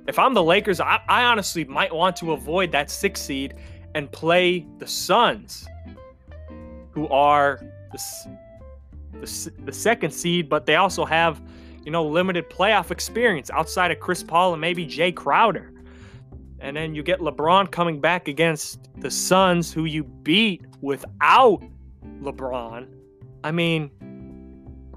if 0.07 0.19
I'm 0.19 0.33
the 0.33 0.43
Lakers, 0.43 0.81
I, 0.81 0.99
I 1.07 1.23
honestly 1.23 1.63
might 1.63 1.93
want 1.93 2.15
to 2.17 2.33
avoid 2.33 2.71
that 2.73 2.89
six 2.89 3.21
seed 3.21 3.53
and 3.93 4.11
play 4.11 4.65
the 4.79 4.87
Suns, 4.87 5.67
who 6.91 7.07
are 7.07 7.61
the, 7.91 8.37
the, 9.19 9.51
the 9.65 9.71
second 9.73 10.11
seed, 10.11 10.49
but 10.49 10.65
they 10.65 10.75
also 10.75 11.05
have, 11.05 11.41
you 11.83 11.91
know, 11.91 12.05
limited 12.05 12.49
playoff 12.49 12.91
experience 12.91 13.49
outside 13.51 13.91
of 13.91 13.99
Chris 13.99 14.23
Paul 14.23 14.53
and 14.53 14.61
maybe 14.61 14.85
Jae 14.85 15.15
Crowder. 15.15 15.71
And 16.59 16.77
then 16.77 16.93
you 16.93 17.01
get 17.01 17.19
LeBron 17.19 17.71
coming 17.71 17.99
back 17.99 18.27
against 18.27 18.87
the 18.97 19.09
Suns, 19.09 19.73
who 19.73 19.85
you 19.85 20.03
beat 20.03 20.63
without 20.81 21.63
LeBron. 22.21 22.87
I 23.43 23.51
mean, 23.51 23.89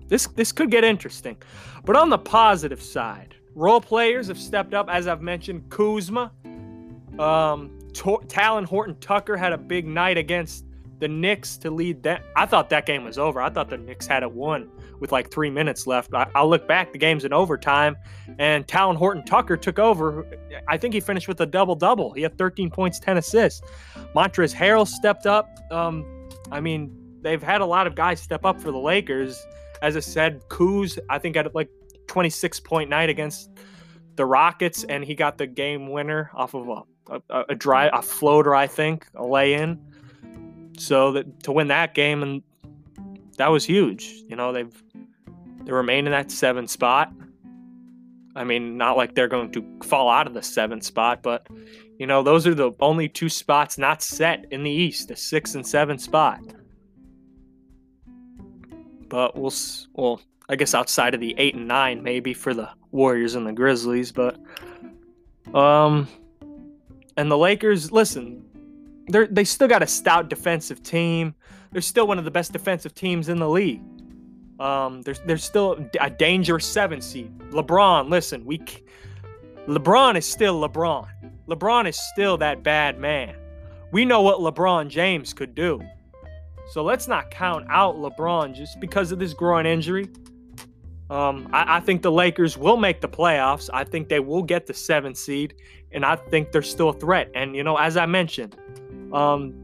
this 0.09 0.27
this 0.29 0.53
could 0.53 0.71
get 0.71 0.85
interesting. 0.85 1.37
But 1.85 1.97
on 1.97 2.11
the 2.11 2.19
positive 2.19 2.83
side, 2.83 3.35
role 3.55 3.81
players 3.81 4.29
have 4.29 4.39
stepped 4.39 4.75
up, 4.75 4.91
as 4.91 5.07
I've 5.07 5.23
mentioned. 5.23 5.71
Kuzma, 5.71 6.31
um, 7.19 7.79
Talen 7.93 8.65
Horton 8.65 8.97
Tucker 9.01 9.37
had 9.37 9.53
a 9.53 9.59
big 9.59 9.87
night 9.87 10.19
against 10.19 10.67
the 11.05 11.09
Knicks 11.09 11.59
to 11.59 11.71
lead 11.71 12.03
that. 12.05 12.23
I 12.35 12.47
thought 12.47 12.71
that 12.71 12.87
game 12.87 13.05
was 13.05 13.19
over. 13.19 13.43
I 13.43 13.51
thought 13.51 13.69
the 13.69 13.77
Knicks 13.77 14.07
had 14.07 14.23
it 14.23 14.33
won 14.33 14.71
with 15.01 15.13
like 15.13 15.31
three 15.31 15.51
minutes 15.51 15.87
left. 15.87 16.15
I, 16.15 16.43
look 16.45 16.67
back, 16.67 16.95
the 16.95 16.99
game's 16.99 17.27
in 17.27 17.33
overtime, 17.35 17.95
and 18.39 18.67
Talen 18.67 18.97
Horton 18.97 19.23
Tucker 19.23 19.59
took 19.59 19.79
over. 19.79 20.27
I 20.67 20.79
think 20.79 20.95
he 20.95 21.01
finished 21.01 21.29
with 21.29 21.39
a 21.43 21.47
double 21.47 21.75
double. 21.75 22.15
He 22.15 22.23
had 22.23 22.39
13 22.39 22.71
points, 22.71 22.99
10 23.01 23.19
assists. 23.19 23.61
Montrezl 24.17 24.55
Harrell 24.55 24.89
stepped 24.89 25.27
up. 25.27 25.47
Um, 25.71 26.07
I 26.51 26.61
mean, 26.61 26.91
they've 27.21 27.43
had 27.43 27.61
a 27.61 27.67
lot 27.67 27.87
of 27.87 27.95
guys 27.95 28.19
step 28.19 28.47
up 28.47 28.59
for 28.59 28.73
the 28.73 28.79
Lakers. 28.79 29.47
As 29.83 29.99
I 29.99 30.01
said, 30.01 30.41
Kuz, 30.49 30.99
I 31.11 31.19
think 31.19 31.37
had 31.37 31.55
like 31.55 31.69
26 32.07 32.61
point 32.61 32.89
night 32.89 33.11
against 33.11 33.51
the 34.17 34.25
Rockets, 34.25 34.85
and 34.85 35.05
he 35.05 35.15
got 35.15 35.37
the 35.37 35.47
game 35.47 35.91
winner 35.91 36.31
off 36.35 36.55
of 36.55 36.67
a 36.67 36.81
a, 37.29 37.45
a 37.51 37.55
dry 37.55 37.91
a 37.93 38.01
floater, 38.01 38.55
I 38.55 38.67
think, 38.69 39.07
a 39.15 39.27
lay 39.27 39.53
in. 39.53 39.79
So 40.79 41.13
that 41.13 41.43
to 41.45 41.53
win 41.53 41.69
that 41.69 41.95
game 41.95 42.23
and 42.23 42.43
that 43.39 43.49
was 43.49 43.65
huge. 43.65 44.13
You 44.29 44.37
know, 44.37 44.53
they've 44.53 44.83
they 45.65 45.73
remain 45.73 46.07
in 46.07 46.13
that 46.13 46.31
seventh 46.31 46.71
spot. 46.71 47.13
I 48.37 48.45
mean, 48.45 48.77
not 48.77 48.97
like 48.97 49.15
they're 49.15 49.29
going 49.29 49.53
to 49.53 49.65
fall 49.85 50.11
out 50.11 50.27
of 50.27 50.35
the 50.35 50.43
seventh 50.43 50.83
spot, 50.83 51.23
but 51.23 51.47
you 51.99 52.07
know, 52.07 52.23
those 52.23 52.47
are 52.47 52.55
the 52.55 52.73
only 52.81 53.09
two 53.09 53.29
spots 53.29 53.79
not 53.79 54.03
set 54.03 54.47
in 54.51 54.65
the 54.65 54.71
East, 54.71 55.09
the 55.09 55.17
sixth 55.17 55.55
and 55.55 55.67
seventh 55.67 56.01
spot. 56.01 56.41
But 59.09 59.37
we'll, 59.37 59.55
well, 59.93 60.21
I 60.49 60.57
guess 60.57 60.75
outside 60.75 61.15
of 61.15 61.21
the 61.21 61.35
eight 61.39 61.55
and 61.55 61.69
nine, 61.69 62.03
maybe 62.03 62.35
for 62.35 62.53
the 62.53 62.69
Warriors 62.91 63.37
and 63.37 63.47
the 63.47 63.53
Grizzlies, 63.53 64.11
but 64.11 64.39
um, 65.55 66.09
and 67.17 67.31
the 67.31 67.39
Lakers, 67.39 67.93
listen, 67.93 68.45
they 69.09 69.27
they 69.27 69.45
still 69.45 69.69
got 69.69 69.83
a 69.83 69.87
stout 69.87 70.29
defensive 70.29 70.83
team. 70.83 71.35
They're 71.73 71.83
still 71.83 72.07
one 72.07 72.19
of 72.19 72.25
the 72.25 72.31
best 72.31 72.53
defensive 72.53 72.95
teams 72.95 73.29
in 73.29 73.39
the 73.39 73.49
league. 73.49 73.83
Um, 74.61 75.03
there's 75.03 75.21
there's 75.21 75.45
still 75.45 75.89
a 76.01 76.11
dangerous 76.11 76.65
seven 76.65 77.01
seed. 77.01 77.37
LeBron, 77.51 78.09
listen, 78.09 78.45
we 78.45 78.59
LeBron 79.67 80.17
is 80.17 80.27
still 80.27 80.61
LeBron. 80.61 81.09
LeBron 81.49 81.89
is 81.89 81.99
still 82.13 82.37
that 82.39 82.63
bad 82.63 82.99
man. 82.99 83.37
We 83.93 84.05
know 84.05 84.23
what 84.23 84.39
LeBron 84.39 84.89
James 84.89 85.33
could 85.33 85.55
do. 85.55 85.81
So 86.71 86.83
let's 86.83 87.07
not 87.09 87.31
count 87.31 87.67
out 87.69 87.97
LeBron 87.97 88.55
just 88.55 88.81
because 88.81 89.13
of 89.13 89.19
this 89.19 89.35
groin 89.35 89.67
injury. 89.67 90.09
Um, 91.11 91.49
I, 91.53 91.77
I, 91.77 91.81
think 91.81 92.01
the 92.01 92.11
Lakers 92.11 92.57
will 92.57 92.79
make 92.79 93.03
the 93.03 93.09
playoffs. 93.09 93.69
I 93.73 93.85
think 93.85 94.09
they 94.09 94.21
will 94.21 94.43
get 94.43 94.67
the 94.67 94.73
seventh 94.73 95.19
seed, 95.19 95.55
and 95.93 96.05
I 96.05 96.17
think 96.17 96.51
they're 96.51 96.63
still 96.63 96.89
a 96.89 96.99
threat. 96.99 97.31
And 97.35 97.55
you 97.55 97.63
know, 97.63 97.77
as 97.77 97.99
I 97.99 98.07
mentioned, 98.07 98.57
um, 99.15 99.55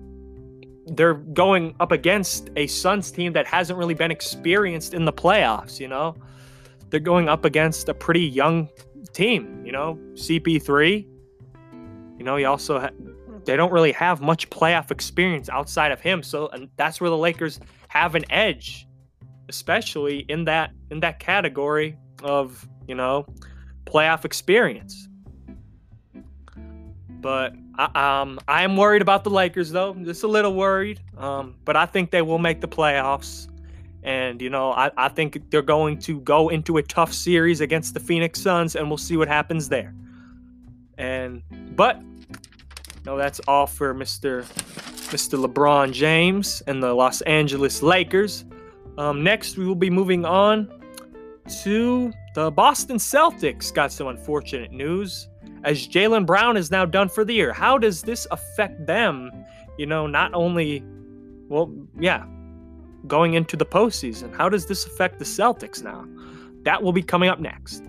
they're 0.87 1.15
going 1.15 1.75
up 1.81 1.93
against 1.93 2.51
a 2.57 2.67
Suns 2.67 3.11
team 3.11 3.33
that 3.35 3.47
hasn't 3.47 3.79
really 3.79 3.95
been 3.95 4.11
experienced 4.11 4.95
in 4.95 5.05
the 5.05 5.13
playoffs. 5.13 5.79
You 5.79 5.89
know, 5.89 6.17
they're 6.89 7.01
going 7.01 7.29
up 7.29 7.45
against 7.45 7.89
a 7.89 7.95
pretty 7.95 8.23
young 8.23 8.69
team. 9.13 9.65
You 9.65 9.73
know, 9.73 9.99
CP3. 10.15 11.07
You 12.19 12.25
know, 12.25 12.37
he 12.37 12.45
also 12.45 12.81
ha- 12.81 12.91
they 13.45 13.57
don't 13.57 13.73
really 13.73 13.93
have 13.93 14.21
much 14.21 14.49
playoff 14.51 14.91
experience 14.91 15.49
outside 15.49 15.93
of 15.93 16.01
him. 16.01 16.23
So, 16.23 16.49
and 16.49 16.69
that's 16.77 17.01
where 17.01 17.11
the 17.11 17.17
Lakers 17.17 17.61
have 17.89 18.15
an 18.15 18.25
edge 18.31 18.87
especially 19.51 20.21
in 20.29 20.45
that 20.45 20.71
in 20.91 21.01
that 21.01 21.19
category 21.19 21.99
of 22.23 22.67
you 22.87 22.95
know 22.95 23.27
playoff 23.85 24.25
experience. 24.25 25.09
But 27.21 27.55
I, 27.77 28.21
um, 28.21 28.39
I 28.49 28.63
am 28.63 28.77
worried 28.77 29.03
about 29.03 29.25
the 29.25 29.31
Lakers 29.31 29.71
though, 29.71 29.95
just 29.95 30.23
a 30.23 30.29
little 30.29 30.55
worried. 30.55 31.01
Um, 31.17 31.57
but 31.65 31.77
I 31.77 31.87
think 31.87 32.11
they 32.11 32.23
will 32.23 32.39
make 32.39 32.61
the 32.61 32.69
playoffs, 32.69 33.49
and 34.03 34.41
you 34.41 34.51
know 34.51 34.73
I, 34.73 34.91
I 34.97 35.09
think 35.09 35.51
they're 35.51 35.63
going 35.63 35.99
to 36.01 36.21
go 36.21 36.49
into 36.49 36.79
a 36.79 36.83
tough 36.83 37.13
series 37.13 37.61
against 37.61 37.95
the 37.95 38.01
Phoenix 38.01 38.41
Suns, 38.41 38.77
and 38.77 38.89
we'll 38.89 38.99
see 38.99 39.17
what 39.17 39.29
happens 39.29 39.69
there. 39.69 39.95
And 40.99 41.43
but 41.77 42.01
no, 43.05 43.17
that's 43.17 43.41
all 43.49 43.67
for 43.67 43.95
Mr. 43.95 44.45
Mr. 45.11 45.45
LeBron 45.45 45.93
James 45.93 46.63
and 46.67 46.83
the 46.83 46.93
Los 46.93 47.21
Angeles 47.23 47.83
Lakers. 47.83 48.45
Um, 48.99 49.25
next, 49.25 49.57
we 49.57 49.67
will 49.67 49.75
be 49.75 49.91
moving 49.91 50.25
on 50.25 50.71
to 51.63 52.13
the 52.35 52.51
Boston 52.51 52.99
Celtics. 52.99 53.73
Got 53.73 53.93
some 53.93 54.09
unfortunate 54.09 54.73
news 54.73 55.29
as 55.64 55.87
Jaylen 55.87 56.27
Brown 56.27 56.57
is 56.57 56.70
now 56.70 56.85
done 56.85 57.09
for 57.09 57.25
the 57.25 57.35
year. 57.35 57.53
How 57.53 57.79
does 57.79 58.03
this 58.03 58.27
affect 58.31 58.87
them? 58.87 59.31
You 59.79 59.87
know, 59.87 60.07
not 60.07 60.33
only, 60.35 60.83
well, 61.49 61.73
yeah, 61.99 62.25
going 63.07 63.35
into 63.35 63.57
the 63.57 63.66
postseason. 63.66 64.35
How 64.35 64.49
does 64.49 64.66
this 64.66 64.87
affect 64.87 65.18
the 65.18 65.25
Celtics 65.25 65.83
now? 65.83 66.07
That 66.64 66.83
will 66.83 66.92
be 66.92 67.03
coming 67.03 67.29
up 67.29 67.40
next. 67.40 67.85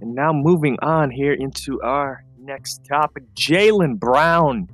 And 0.00 0.14
now 0.14 0.32
moving 0.32 0.78
on 0.80 1.10
here 1.10 1.34
into 1.34 1.80
our 1.82 2.24
next 2.38 2.84
topic. 2.84 3.24
Jaylen 3.34 3.98
Brown 3.98 4.70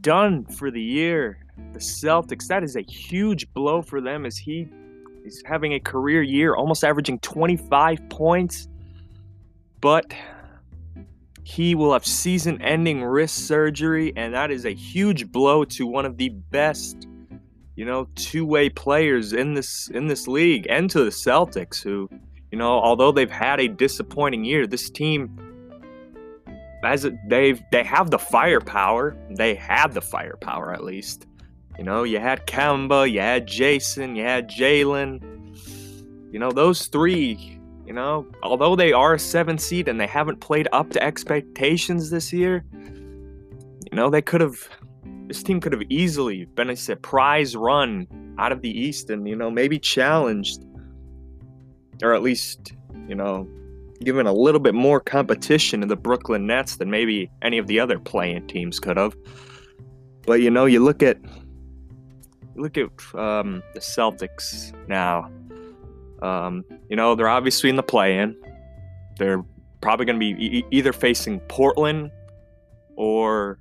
done 0.00 0.44
for 0.44 0.70
the 0.70 0.82
year. 0.82 1.45
The 1.72 1.78
Celtics, 1.78 2.46
that 2.48 2.62
is 2.62 2.76
a 2.76 2.82
huge 2.82 3.52
blow 3.52 3.82
for 3.82 4.00
them 4.00 4.26
as 4.26 4.36
he 4.36 4.68
is 5.24 5.42
having 5.46 5.74
a 5.74 5.80
career 5.80 6.22
year, 6.22 6.54
almost 6.54 6.84
averaging 6.84 7.18
25 7.20 8.08
points. 8.08 8.68
But 9.80 10.14
he 11.44 11.74
will 11.74 11.92
have 11.92 12.04
season 12.04 12.60
ending 12.62 13.04
wrist 13.04 13.46
surgery, 13.46 14.12
and 14.16 14.34
that 14.34 14.50
is 14.50 14.64
a 14.64 14.74
huge 14.74 15.30
blow 15.30 15.64
to 15.64 15.86
one 15.86 16.04
of 16.04 16.16
the 16.16 16.30
best, 16.30 17.06
you 17.76 17.84
know, 17.84 18.08
two-way 18.14 18.68
players 18.68 19.32
in 19.32 19.54
this 19.54 19.88
in 19.88 20.06
this 20.06 20.26
league 20.26 20.66
and 20.68 20.90
to 20.90 21.04
the 21.04 21.10
Celtics 21.10 21.82
who, 21.82 22.08
you 22.50 22.58
know, 22.58 22.72
although 22.72 23.12
they've 23.12 23.30
had 23.30 23.60
a 23.60 23.68
disappointing 23.68 24.44
year, 24.44 24.66
this 24.66 24.90
team 24.90 25.38
as 26.86 27.06
they've 27.28 27.62
they 27.72 27.82
have 27.82 28.10
the 28.10 28.18
firepower. 28.18 29.16
They 29.30 29.54
have 29.56 29.92
the 29.92 30.00
firepower 30.00 30.72
at 30.72 30.84
least. 30.84 31.26
You 31.78 31.84
know, 31.84 32.04
you 32.04 32.18
had 32.18 32.46
Kemba, 32.46 33.10
you 33.10 33.20
had 33.20 33.46
Jayson, 33.46 34.16
you 34.16 34.22
had 34.22 34.48
Jaylen. 34.48 35.20
You 36.32 36.38
know, 36.38 36.50
those 36.50 36.86
three, 36.86 37.58
you 37.86 37.92
know, 37.92 38.26
although 38.42 38.76
they 38.76 38.92
are 38.92 39.14
a 39.14 39.18
seven 39.18 39.58
seed 39.58 39.88
and 39.88 40.00
they 40.00 40.06
haven't 40.06 40.40
played 40.40 40.68
up 40.72 40.90
to 40.90 41.02
expectations 41.02 42.10
this 42.10 42.32
year, 42.32 42.64
you 42.72 43.96
know, 43.96 44.10
they 44.10 44.22
could 44.22 44.40
have 44.40 44.56
this 45.28 45.42
team 45.42 45.60
could 45.60 45.72
have 45.72 45.82
easily 45.88 46.44
been 46.44 46.70
a 46.70 46.76
surprise 46.76 47.56
run 47.56 48.06
out 48.38 48.52
of 48.52 48.62
the 48.62 48.70
East 48.70 49.10
and, 49.10 49.28
you 49.28 49.34
know, 49.34 49.50
maybe 49.50 49.78
challenged 49.78 50.64
or 52.02 52.14
at 52.14 52.22
least, 52.22 52.74
you 53.08 53.14
know, 53.14 53.48
given 54.00 54.26
a 54.26 54.32
little 54.32 54.60
bit 54.60 54.74
more 54.74 55.00
competition 55.00 55.80
to 55.80 55.86
the 55.86 55.96
Brooklyn 55.96 56.46
Nets 56.46 56.76
than 56.76 56.90
maybe 56.90 57.30
any 57.42 57.58
of 57.58 57.66
the 57.66 57.80
other 57.80 57.98
play-in 57.98 58.46
teams 58.46 58.78
could 58.78 58.96
have. 58.96 59.16
But 60.26 60.40
you 60.40 60.50
know, 60.50 60.66
you 60.66 60.80
look 60.80 61.02
at 61.02 61.18
look 62.56 62.76
at 62.78 62.88
um, 63.14 63.62
the 63.74 63.80
Celtics 63.80 64.72
now. 64.88 65.30
Um, 66.22 66.64
you 66.88 66.96
know, 66.96 67.14
they're 67.14 67.28
obviously 67.28 67.70
in 67.70 67.76
the 67.76 67.82
play-in. 67.82 68.36
They're 69.18 69.44
probably 69.80 70.06
going 70.06 70.16
to 70.16 70.34
be 70.34 70.58
e- 70.58 70.64
either 70.70 70.92
facing 70.92 71.40
Portland 71.40 72.10
or, 72.96 73.58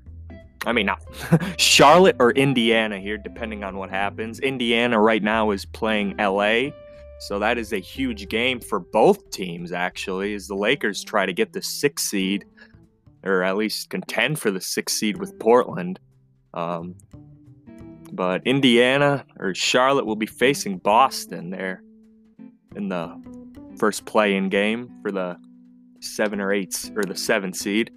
I 0.66 0.72
mean, 0.72 0.86
not 0.86 1.02
Charlotte 1.58 2.16
or 2.20 2.32
Indiana 2.32 3.00
here, 3.00 3.18
depending 3.18 3.64
on 3.64 3.78
what 3.78 3.90
happens. 3.90 4.40
Indiana 4.40 5.00
right 5.00 5.22
now 5.22 5.52
is 5.52 5.66
playing 5.66 6.16
LA. 6.18 6.70
So 7.20 7.40
that 7.40 7.58
is 7.58 7.74
a 7.74 7.80
huge 7.80 8.28
game 8.28 8.60
for 8.60 8.80
both 8.80 9.30
teams, 9.32 9.72
actually, 9.72 10.34
as 10.34 10.48
the 10.48 10.56
Lakers 10.56 11.04
try 11.04 11.26
to 11.26 11.34
get 11.34 11.54
the 11.54 11.62
sixth 11.62 12.08
seed, 12.08 12.46
or 13.24 13.44
at 13.44 13.56
least 13.56 13.90
contend 13.90 14.40
for 14.40 14.52
the 14.52 14.62
sixth 14.62 14.98
seed 14.98 15.18
with 15.18 15.38
Portland. 15.40 16.00
Um, 16.54 16.96
but 18.16 18.46
Indiana 18.46 19.26
or 19.40 19.54
Charlotte 19.54 20.06
will 20.06 20.16
be 20.16 20.26
facing 20.26 20.78
Boston 20.78 21.50
there 21.50 21.84
in 22.76 22.90
the 22.90 23.16
first 23.78 24.06
play-in 24.06 24.50
game 24.50 24.90
for 25.02 25.12
the 25.12 25.38
seven 26.00 26.40
or 26.40 26.52
eight 26.52 26.92
or 26.96 27.04
the 27.04 27.16
seven 27.16 27.54
seed. 27.54 27.92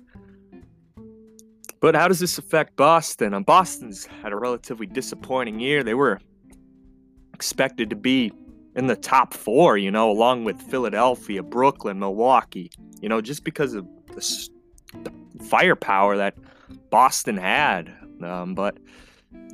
But 1.81 1.95
how 1.95 2.09
does 2.09 2.19
this 2.19 2.39
affect 2.39 2.77
Boston? 2.77 3.35
Um, 3.35 3.45
Boston's 3.45 4.07
had 4.07 4.33
a 4.33 4.37
relatively 4.37 4.87
disappointing 4.87 5.61
year. 5.61 5.85
They 5.85 5.95
were 5.95 6.21
expected 7.33 7.89
to 7.91 7.97
be 7.97 8.33
in 8.75 8.89
the 8.89 8.97
top 8.97 9.33
four, 9.33 9.79
you 9.79 9.91
know, 9.91 10.11
along 10.11 10.45
with 10.45 10.61
Philadelphia, 10.61 11.43
Brooklyn, 11.43 11.99
Milwaukee, 12.01 12.71
you 13.01 13.09
know, 13.09 13.21
just 13.21 13.45
because 13.45 13.75
of 13.75 13.87
the, 14.09 14.49
the 15.05 15.45
firepower 15.45 16.17
that 16.17 16.35
Boston 16.91 17.37
had. 17.37 17.95
Um, 18.23 18.55
but, 18.55 18.79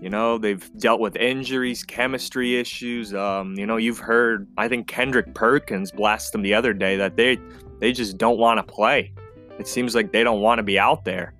you 0.01 0.11
know, 0.11 0.39
they've 0.39 0.71
dealt 0.79 1.01
with 1.01 1.17
injuries, 1.17 1.83
chemistry 1.83 2.57
issues. 2.57 3.15
Um, 3.15 3.55
you 3.59 3.67
know, 3.67 3.77
you've 3.77 3.99
heard, 3.99 4.47
I 4.57 4.69
think 4.69 4.87
Kendrick 4.87 5.35
Perkins 5.35 5.91
blast 5.91 6.33
them 6.33 6.43
the 6.43 6.55
other 6.55 6.73
day 6.73 6.97
that 6.97 7.17
they, 7.17 7.39
they 7.81 7.93
just 7.93 8.19
don't 8.19 8.39
want 8.39 8.59
to 8.59 8.63
play. 8.63 9.13
It 9.59 9.69
seems 9.69 9.95
like 9.95 10.13
they 10.13 10.25
don't 10.25 10.41
want 10.41 10.59
to 10.59 10.63
be 10.63 10.79
out 10.79 11.05
there. 11.05 11.35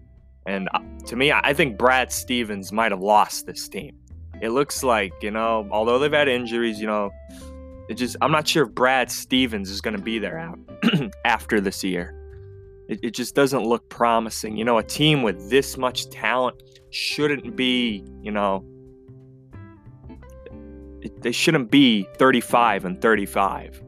And 0.47 0.69
uh, 0.75 0.81
to 1.07 1.17
me, 1.17 1.33
I 1.33 1.55
think 1.55 1.79
Brad 1.79 2.13
Stevens 2.13 2.73
might 2.73 2.93
have 2.93 3.01
lost 3.01 3.47
this 3.47 3.69
team. 3.69 3.97
It 4.41 4.51
looks 4.51 4.83
like, 4.83 5.13
you 5.23 5.31
know, 5.31 5.67
although 5.71 5.99
they've 5.99 6.13
had 6.13 6.29
injuries, 6.29 6.81
you 6.81 6.87
know, 6.87 7.11
it 7.89 7.95
just 7.95 8.17
I'm 8.21 8.33
not 8.33 8.49
sure 8.49 8.65
if 8.65 8.75
Brad 8.75 9.11
Stevens 9.11 9.71
is 9.71 9.81
going 9.81 9.97
to 9.97 10.03
be 10.03 10.19
there 10.19 10.55
after 11.25 11.61
this 11.61 11.85
year. 11.85 12.15
It, 12.89 13.01
it 13.03 13.11
just 13.13 13.35
doesn't 13.35 13.65
look 13.65 13.89
promising. 13.89 14.57
You 14.57 14.65
know, 14.65 14.79
a 14.79 14.83
team 14.83 15.23
with 15.23 15.51
this 15.51 15.77
much 15.77 16.11
talent 16.11 16.63
shouldn't 16.95 17.57
be, 17.57 18.05
you 18.23 18.31
know, 18.31 18.65
they 21.21 21.33
shouldn't 21.33 21.71
be 21.71 22.07
35 22.17 22.85
and 22.85 23.01
35. 23.01 23.83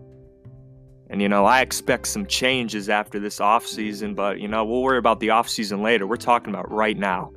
And 1.09 1.23
you 1.23 1.29
know, 1.29 1.45
I 1.45 1.61
expect 1.61 2.09
some 2.09 2.27
changes 2.27 2.88
after 2.88 3.21
this 3.21 3.38
offseason, 3.38 4.14
but 4.14 4.40
you 4.40 4.49
know, 4.49 4.64
we'll 4.64 4.83
worry 4.83 4.99
about 4.99 5.21
the 5.21 5.29
offseason 5.29 5.83
later. 5.83 6.07
We're 6.07 6.16
talking 6.16 6.53
about 6.53 6.71
right 6.71 6.97
now. 6.97 7.33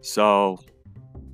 So, 0.00 0.58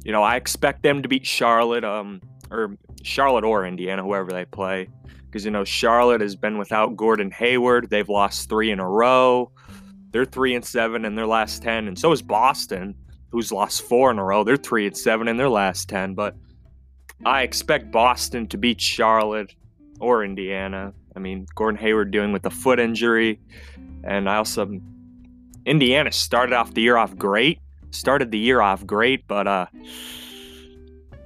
you 0.05 0.12
know, 0.12 0.22
I 0.22 0.37
expect 0.37 0.83
them 0.83 1.03
to 1.03 1.09
beat 1.09 1.27
Charlotte. 1.27 1.85
Um, 1.85 2.20
or 2.50 2.77
Charlotte 3.03 3.44
or 3.44 3.66
Indiana, 3.66 4.03
whoever 4.03 4.31
they 4.31 4.44
play. 4.44 4.88
Because, 5.27 5.44
you 5.44 5.50
know, 5.50 5.64
Charlotte 5.64 6.20
has 6.20 6.37
been 6.37 6.59
without 6.59 6.96
Gordon 6.96 7.31
Hayward. 7.33 7.90
They've 7.90 8.09
lost 8.09 8.48
three 8.48 8.70
in 8.70 8.79
a 8.79 8.88
row. 8.88 9.50
They're 10.11 10.24
three 10.24 10.55
and 10.55 10.64
seven 10.64 11.05
in 11.05 11.16
their 11.16 11.27
last 11.27 11.62
10. 11.62 11.88
And 11.88 11.98
so 11.98 12.12
is 12.12 12.22
Boston, 12.22 12.94
who's 13.35 13.51
lost 13.51 13.83
four 13.83 14.12
in 14.12 14.18
a 14.20 14.25
row. 14.25 14.44
They're 14.44 14.57
three 14.57 14.87
and 14.87 14.97
seven 14.97 15.27
in 15.27 15.37
their 15.37 15.49
last 15.49 15.88
10. 15.88 16.14
But 16.14 16.37
I 17.27 17.42
expect 17.42 17.90
Boston 17.90 18.47
to 18.47 18.57
beat 18.57 18.81
Charlotte 18.81 19.53
or 19.99 20.25
Indiana. 20.25 20.94
I 21.16 21.18
mean, 21.18 21.47
Gordon 21.57 21.81
Hayward 21.81 22.12
dealing 22.12 22.31
with 22.31 22.47
a 22.47 22.51
foot 22.51 22.79
injury. 22.79 23.40
And 24.05 24.31
I 24.31 24.37
also, 24.37 24.81
Indiana 25.66 26.12
started 26.12 26.55
off 26.55 26.75
the 26.75 26.83
year 26.83 26.97
off 26.97 27.16
great. 27.16 27.59
Started 27.90 28.31
the 28.31 28.38
year 28.38 28.61
off 28.61 28.87
great, 28.87 29.27
but, 29.27 29.49
uh, 29.49 29.66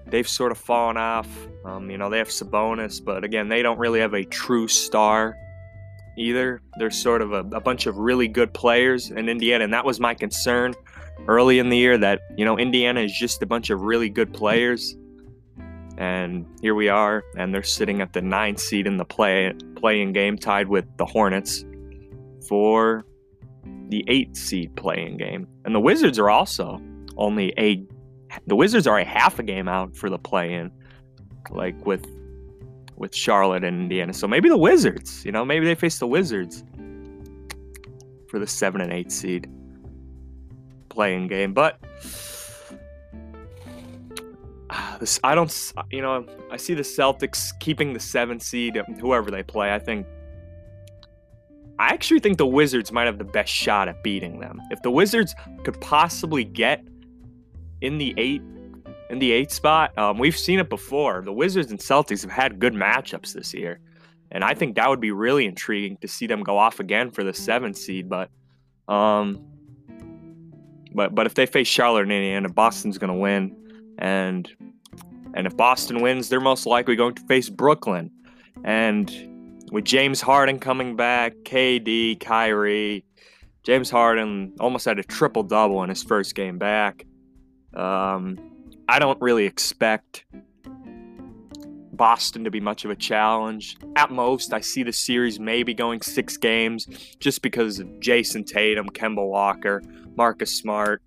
they've 0.07 0.29
sort 0.29 0.51
of 0.51 0.57
fallen 0.57 0.97
off. 0.97 1.29
Um, 1.66 1.90
you 1.90 1.99
know, 1.99 2.09
they 2.09 2.16
have 2.16 2.29
Sabonis, 2.29 3.05
but 3.05 3.23
again, 3.23 3.49
they 3.49 3.61
don't 3.61 3.79
really 3.79 4.01
have 4.01 4.14
a 4.14 4.25
true 4.25 4.66
star 4.66 5.37
either. 6.16 6.62
They're 6.79 6.90
sort 6.90 7.21
of 7.21 7.33
a, 7.33 7.40
a, 7.55 7.61
bunch 7.61 7.85
of 7.85 7.99
really 7.99 8.29
good 8.29 8.55
players 8.55 9.11
in 9.11 9.29
Indiana, 9.29 9.64
and 9.64 9.75
that 9.75 9.85
was 9.85 10.01
my 10.01 10.14
concern 10.14 10.75
early 11.26 11.59
in 11.59 11.68
the 11.68 11.76
year 11.76 11.98
that, 11.98 12.20
you 12.37 12.44
know, 12.44 12.59
Indiana 12.59 13.00
is 13.00 13.12
just 13.12 13.42
a 13.42 13.46
bunch 13.46 13.70
of 13.70 13.83
really 13.83 14.09
good 14.09 14.33
players. 14.33 14.96
And 15.96 16.46
here 16.62 16.76
we 16.76 16.88
are, 16.88 17.24
and 17.37 17.52
they're 17.52 17.64
sitting 17.64 18.00
at 18.00 18.12
the 18.12 18.22
ninth 18.22 18.61
seed 18.61 18.87
in 18.87 18.98
the 18.98 19.04
play 19.04 19.52
play-in 19.74 20.12
game, 20.12 20.38
tied 20.38 20.68
with 20.68 20.85
the 20.96 21.04
Hornets 21.04 21.64
for 22.46 23.04
the 23.88 24.04
eight 24.07 24.37
seed 24.37 24.76
play-in 24.76 25.16
game. 25.16 25.48
And 25.64 25.74
the 25.74 25.81
Wizards 25.81 26.18
are 26.18 26.31
also 26.31 26.81
only 27.16 27.52
a 27.59 27.85
the 28.46 28.54
Wizards 28.54 28.87
are 28.87 28.98
a 28.98 29.04
half 29.04 29.40
a 29.40 29.42
game 29.42 29.66
out 29.66 29.96
for 29.96 30.09
the 30.09 30.18
play-in, 30.18 30.70
like 31.50 31.85
with 31.85 32.07
with 32.96 33.14
Charlotte 33.14 33.64
and 33.64 33.83
Indiana. 33.83 34.12
So 34.12 34.28
maybe 34.28 34.48
the 34.48 34.59
Wizards, 34.59 35.24
you 35.24 35.33
know, 35.33 35.44
maybe 35.44 35.66
they 35.66 35.74
face 35.74 35.98
the 35.98 36.07
Wizards 36.07 36.62
for 38.28 38.38
the 38.38 38.46
seven 38.46 38.81
and 38.81 38.92
eight 38.92 39.11
seed 39.11 39.50
play-in 40.88 41.29
game. 41.29 41.53
But 41.53 41.79
this, 45.01 45.20
I 45.22 45.35
don't, 45.35 45.72
you 45.90 46.03
know, 46.03 46.27
I 46.51 46.57
see 46.57 46.74
the 46.74 46.83
Celtics 46.83 47.51
keeping 47.61 47.92
the 47.92 48.01
seven 48.01 48.40
seed, 48.40 48.77
whoever 49.01 49.31
they 49.31 49.42
play. 49.42 49.72
I 49.72 49.79
think. 49.79 50.07
I 51.81 51.90
actually 51.90 52.18
think 52.18 52.38
the 52.38 52.46
Wizards 52.46 52.90
might 52.90 53.07
have 53.07 53.18
the 53.18 53.24
best 53.24 53.53
shot 53.53 53.87
at 53.87 54.03
beating 54.03 54.40
them. 54.40 54.61
If 54.72 54.83
the 54.83 54.90
Wizards 54.90 55.33
could 55.62 55.81
possibly 55.81 56.42
get 56.42 56.83
in 57.81 57.98
the 57.98 58.14
eight 58.16 58.42
in 59.11 59.18
the 59.18 59.33
eight 59.33 59.51
spot. 59.51 59.96
Um, 59.96 60.18
we've 60.18 60.37
seen 60.37 60.59
it 60.59 60.68
before. 60.68 61.22
The 61.24 61.33
Wizards 61.33 61.70
and 61.70 61.81
Celtics 61.81 62.22
have 62.22 62.31
had 62.31 62.59
good 62.59 62.74
matchups 62.74 63.33
this 63.33 63.55
year, 63.55 63.81
and 64.31 64.44
I 64.44 64.55
think 64.55 64.77
that 64.77 64.88
would 64.88 65.01
be 65.01 65.12
really 65.12 65.46
intriguing 65.46 65.96
to 65.98 66.09
see 66.09 66.27
them 66.27 66.42
go 66.42 66.59
off 66.59 66.81
again 66.81 67.11
for 67.11 67.24
the 67.24 67.33
seventh 67.33 67.77
seed. 67.77 68.09
But, 68.09 68.31
um, 68.87 69.44
but 70.94 71.14
but 71.14 71.27
if 71.27 71.35
they 71.35 71.46
face 71.46 71.68
Charlotte 71.68 72.03
and 72.03 72.12
Indiana, 72.12 72.48
Boston's 72.48 72.98
going 72.98 73.12
to 73.12 73.18
win, 73.18 73.55
and 73.98 74.51
and 75.35 75.46
if 75.46 75.57
Boston 75.57 76.01
wins, 76.01 76.29
they're 76.29 76.40
most 76.40 76.66
likely 76.66 76.96
going 76.96 77.14
to 77.14 77.22
face 77.27 77.48
Brooklyn, 77.48 78.11
and 78.64 79.11
with 79.70 79.85
James 79.85 80.20
Harden 80.20 80.59
coming 80.59 80.96
back, 80.96 81.35
KD, 81.44 82.20
Kyrie. 82.20 83.05
James 83.64 83.90
Harden 83.90 84.55
almost 84.61 84.87
had 84.87 84.98
a 84.98 85.03
triple 85.03 85.42
double 85.42 85.83
in 85.83 85.90
his 85.90 86.03
first 86.03 86.35
game 86.35 86.59
back. 86.59 87.05
Um, 87.74 88.38
I 88.88 88.98
don't 88.98 89.20
really 89.20 89.44
expect 89.44 90.24
Boston 91.98 92.44
to 92.44 92.50
be 92.50 92.61
much 92.61 92.87
of 92.87 92.90
a 92.90 92.96
challenge. 92.96 93.76
At 93.96 94.11
most, 94.11 94.54
I 94.54 94.61
see 94.61 94.82
the 94.82 94.92
series 94.92 95.38
maybe 95.38 95.74
going 95.74 96.00
six 96.00 96.38
games 96.38 96.87
just 97.18 97.42
because 97.42 97.80
of 97.80 97.88
Jayson 98.00 98.44
Tatum, 98.44 98.88
Kemba 98.88 99.28
Walker, 99.28 99.82
Marcus 100.16 100.56
Smart. 100.56 101.02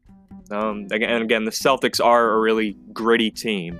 Um, 0.52 0.88
and 0.92 1.24
again, 1.24 1.46
the 1.46 1.52
Celtics 1.52 2.04
are 2.04 2.34
a 2.34 2.40
really 2.40 2.78
gritty 2.94 3.32
team. 3.32 3.80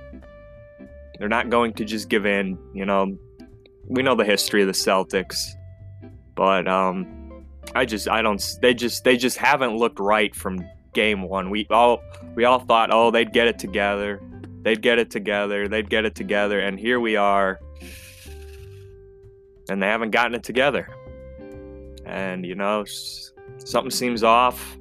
They're 1.18 1.28
not 1.28 1.50
going 1.50 1.74
to 1.74 1.84
just 1.84 2.08
give 2.08 2.26
in. 2.26 2.58
You 2.74 2.86
know, 2.86 3.16
we 3.86 4.02
know 4.02 4.14
the 4.14 4.24
history 4.24 4.62
of 4.62 4.66
the 4.66 4.72
Celtics, 4.72 5.36
but 6.34 6.66
um, 6.66 7.44
I 7.74 7.84
just 7.84 8.08
I 8.08 8.22
don't. 8.22 8.42
They 8.60 8.74
just 8.74 9.04
they 9.04 9.16
just 9.16 9.36
haven't 9.36 9.76
looked 9.76 10.00
right 10.00 10.34
from 10.34 10.66
game 10.94 11.22
one. 11.22 11.50
We 11.50 11.66
all 11.70 12.02
we 12.34 12.44
all 12.44 12.60
thought, 12.60 12.90
oh, 12.92 13.10
they'd 13.10 13.32
get 13.32 13.46
it 13.46 13.58
together, 13.58 14.20
they'd 14.62 14.80
get 14.80 14.98
it 14.98 15.10
together, 15.10 15.68
they'd 15.68 15.90
get 15.90 16.04
it 16.04 16.14
together, 16.14 16.60
and 16.60 16.78
here 16.78 17.00
we 17.00 17.16
are, 17.16 17.60
and 19.68 19.82
they 19.82 19.86
haven't 19.86 20.10
gotten 20.10 20.34
it 20.34 20.42
together. 20.42 20.88
And 22.04 22.44
you 22.46 22.54
know, 22.54 22.84
something 23.58 23.90
seems 23.90 24.22
off. 24.22 24.76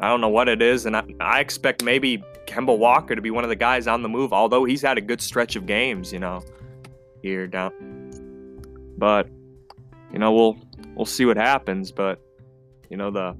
I 0.00 0.08
don't 0.08 0.20
know 0.20 0.28
what 0.28 0.48
it 0.48 0.60
is, 0.60 0.86
and 0.86 0.96
I, 0.96 1.04
I 1.20 1.40
expect 1.40 1.82
maybe 1.82 2.22
Kemba 2.46 2.76
Walker 2.76 3.14
to 3.14 3.22
be 3.22 3.30
one 3.30 3.44
of 3.44 3.50
the 3.50 3.56
guys 3.56 3.86
on 3.86 4.02
the 4.02 4.08
move. 4.08 4.32
Although 4.32 4.64
he's 4.64 4.82
had 4.82 4.98
a 4.98 5.00
good 5.00 5.20
stretch 5.20 5.56
of 5.56 5.66
games, 5.66 6.12
you 6.12 6.18
know, 6.18 6.42
here 7.22 7.46
down. 7.46 7.72
But 8.98 9.28
you 10.12 10.18
know, 10.18 10.32
we'll 10.32 10.58
we'll 10.94 11.06
see 11.06 11.24
what 11.24 11.36
happens. 11.36 11.92
But 11.92 12.20
you 12.90 12.96
know, 12.96 13.10
the 13.10 13.36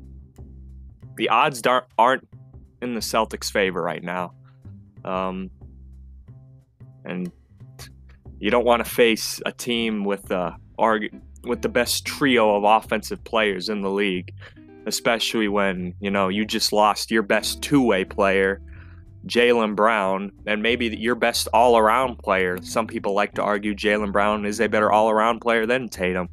the 1.17 1.29
odds 1.29 1.63
aren't 1.99 2.27
in 2.83 2.95
the 2.95 3.01
Celtics' 3.01 3.51
favor 3.51 3.83
right 3.83 4.03
now. 4.03 4.35
Um, 5.07 5.51
and 7.05 7.31
you 8.39 8.51
don't 8.51 8.65
want 8.65 8.85
to 8.85 8.91
face 8.91 9.41
a 9.47 9.53
team 9.53 10.05
with 10.05 10.25
the 10.25 10.55
with 11.45 11.63
the 11.63 11.69
best 11.69 12.05
trio 12.05 12.57
of 12.57 12.65
offensive 12.65 13.23
players 13.25 13.69
in 13.69 13.81
the 13.81 13.91
league, 13.91 14.33
especially 14.87 15.49
when 15.49 15.95
you 16.01 16.11
know 16.11 16.29
you 16.29 16.45
just 16.45 16.73
lost 16.73 17.11
your 17.11 17.23
best 17.23 17.63
two-way 17.63 18.05
player 18.05 18.61
Jaylen 19.27 19.75
Brown 19.75 20.31
and 20.47 20.63
maybe 20.63 20.87
your 20.87 21.17
best 21.17 21.49
all 21.53 21.77
around 21.77 22.19
player. 22.19 22.59
Some 22.63 22.87
people 22.87 23.13
like 23.13 23.35
to 23.35 23.43
argue 23.43 23.75
Jaylen 23.75 24.13
Brown 24.13 24.47
is 24.47 24.61
a 24.61 24.69
better 24.69 24.91
all 24.91 25.11
around 25.11 25.41
player 25.41 25.67
than 25.67 25.89
Tatum. 25.89 26.29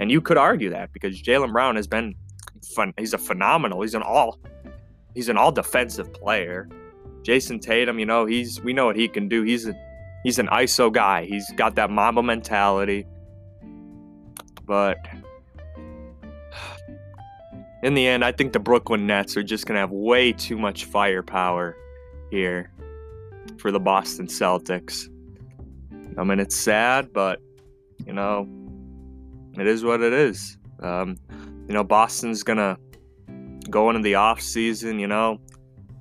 And 0.00 0.10
you 0.10 0.20
could 0.20 0.38
argue 0.38 0.70
that 0.70 0.92
because 0.92 1.20
Jaylen 1.20 1.52
Brown 1.52 1.76
has 1.76 1.86
been 1.86 2.14
fun. 2.74 2.94
He's 2.96 3.12
a 3.12 3.18
phenomenal. 3.18 3.82
He's 3.82 3.94
an 3.94 4.02
all 4.02 4.38
he's 5.14 5.28
an 5.28 5.36
all 5.36 5.52
defensive 5.52 6.12
player. 6.12 6.68
Jayson 7.28 7.60
Tatum, 7.60 7.98
you 7.98 8.06
know, 8.06 8.24
he's 8.24 8.58
we 8.62 8.72
know 8.72 8.86
what 8.86 8.96
he 8.96 9.06
can 9.06 9.28
do. 9.28 9.42
He's 9.42 9.68
a, 9.68 9.74
he's 10.24 10.38
an 10.38 10.46
ISO 10.46 10.90
guy. 10.90 11.26
He's 11.26 11.52
got 11.56 11.74
that 11.74 11.90
Mamba 11.90 12.22
mentality. 12.22 13.06
But 14.64 14.96
in 17.82 17.92
the 17.92 18.06
end, 18.06 18.24
I 18.24 18.32
think 18.32 18.54
the 18.54 18.58
Brooklyn 18.58 19.06
Nets 19.06 19.36
are 19.36 19.42
just 19.42 19.66
to 19.76 19.80
have 19.80 19.90
way 19.90 20.32
too 20.32 20.56
much 20.56 20.86
firepower 20.86 21.76
here 22.30 22.72
for 23.58 23.70
the 23.70 23.80
Boston 23.80 24.26
Celtics. 24.26 25.10
I 26.16 26.24
mean, 26.24 26.40
it's 26.40 26.56
sad, 26.56 27.12
but, 27.12 27.42
you 28.06 28.14
know, 28.14 28.48
it 29.58 29.66
is 29.66 29.84
what 29.84 30.00
it 30.00 30.14
is. 30.14 30.56
Um, 30.80 31.16
you 31.68 31.74
know, 31.74 31.84
Boston's 31.84 32.42
to 32.56 32.78
go 33.68 33.90
into 33.90 34.00
the 34.00 34.14
off 34.14 34.40
season, 34.40 34.98
you 34.98 35.06
know. 35.06 35.38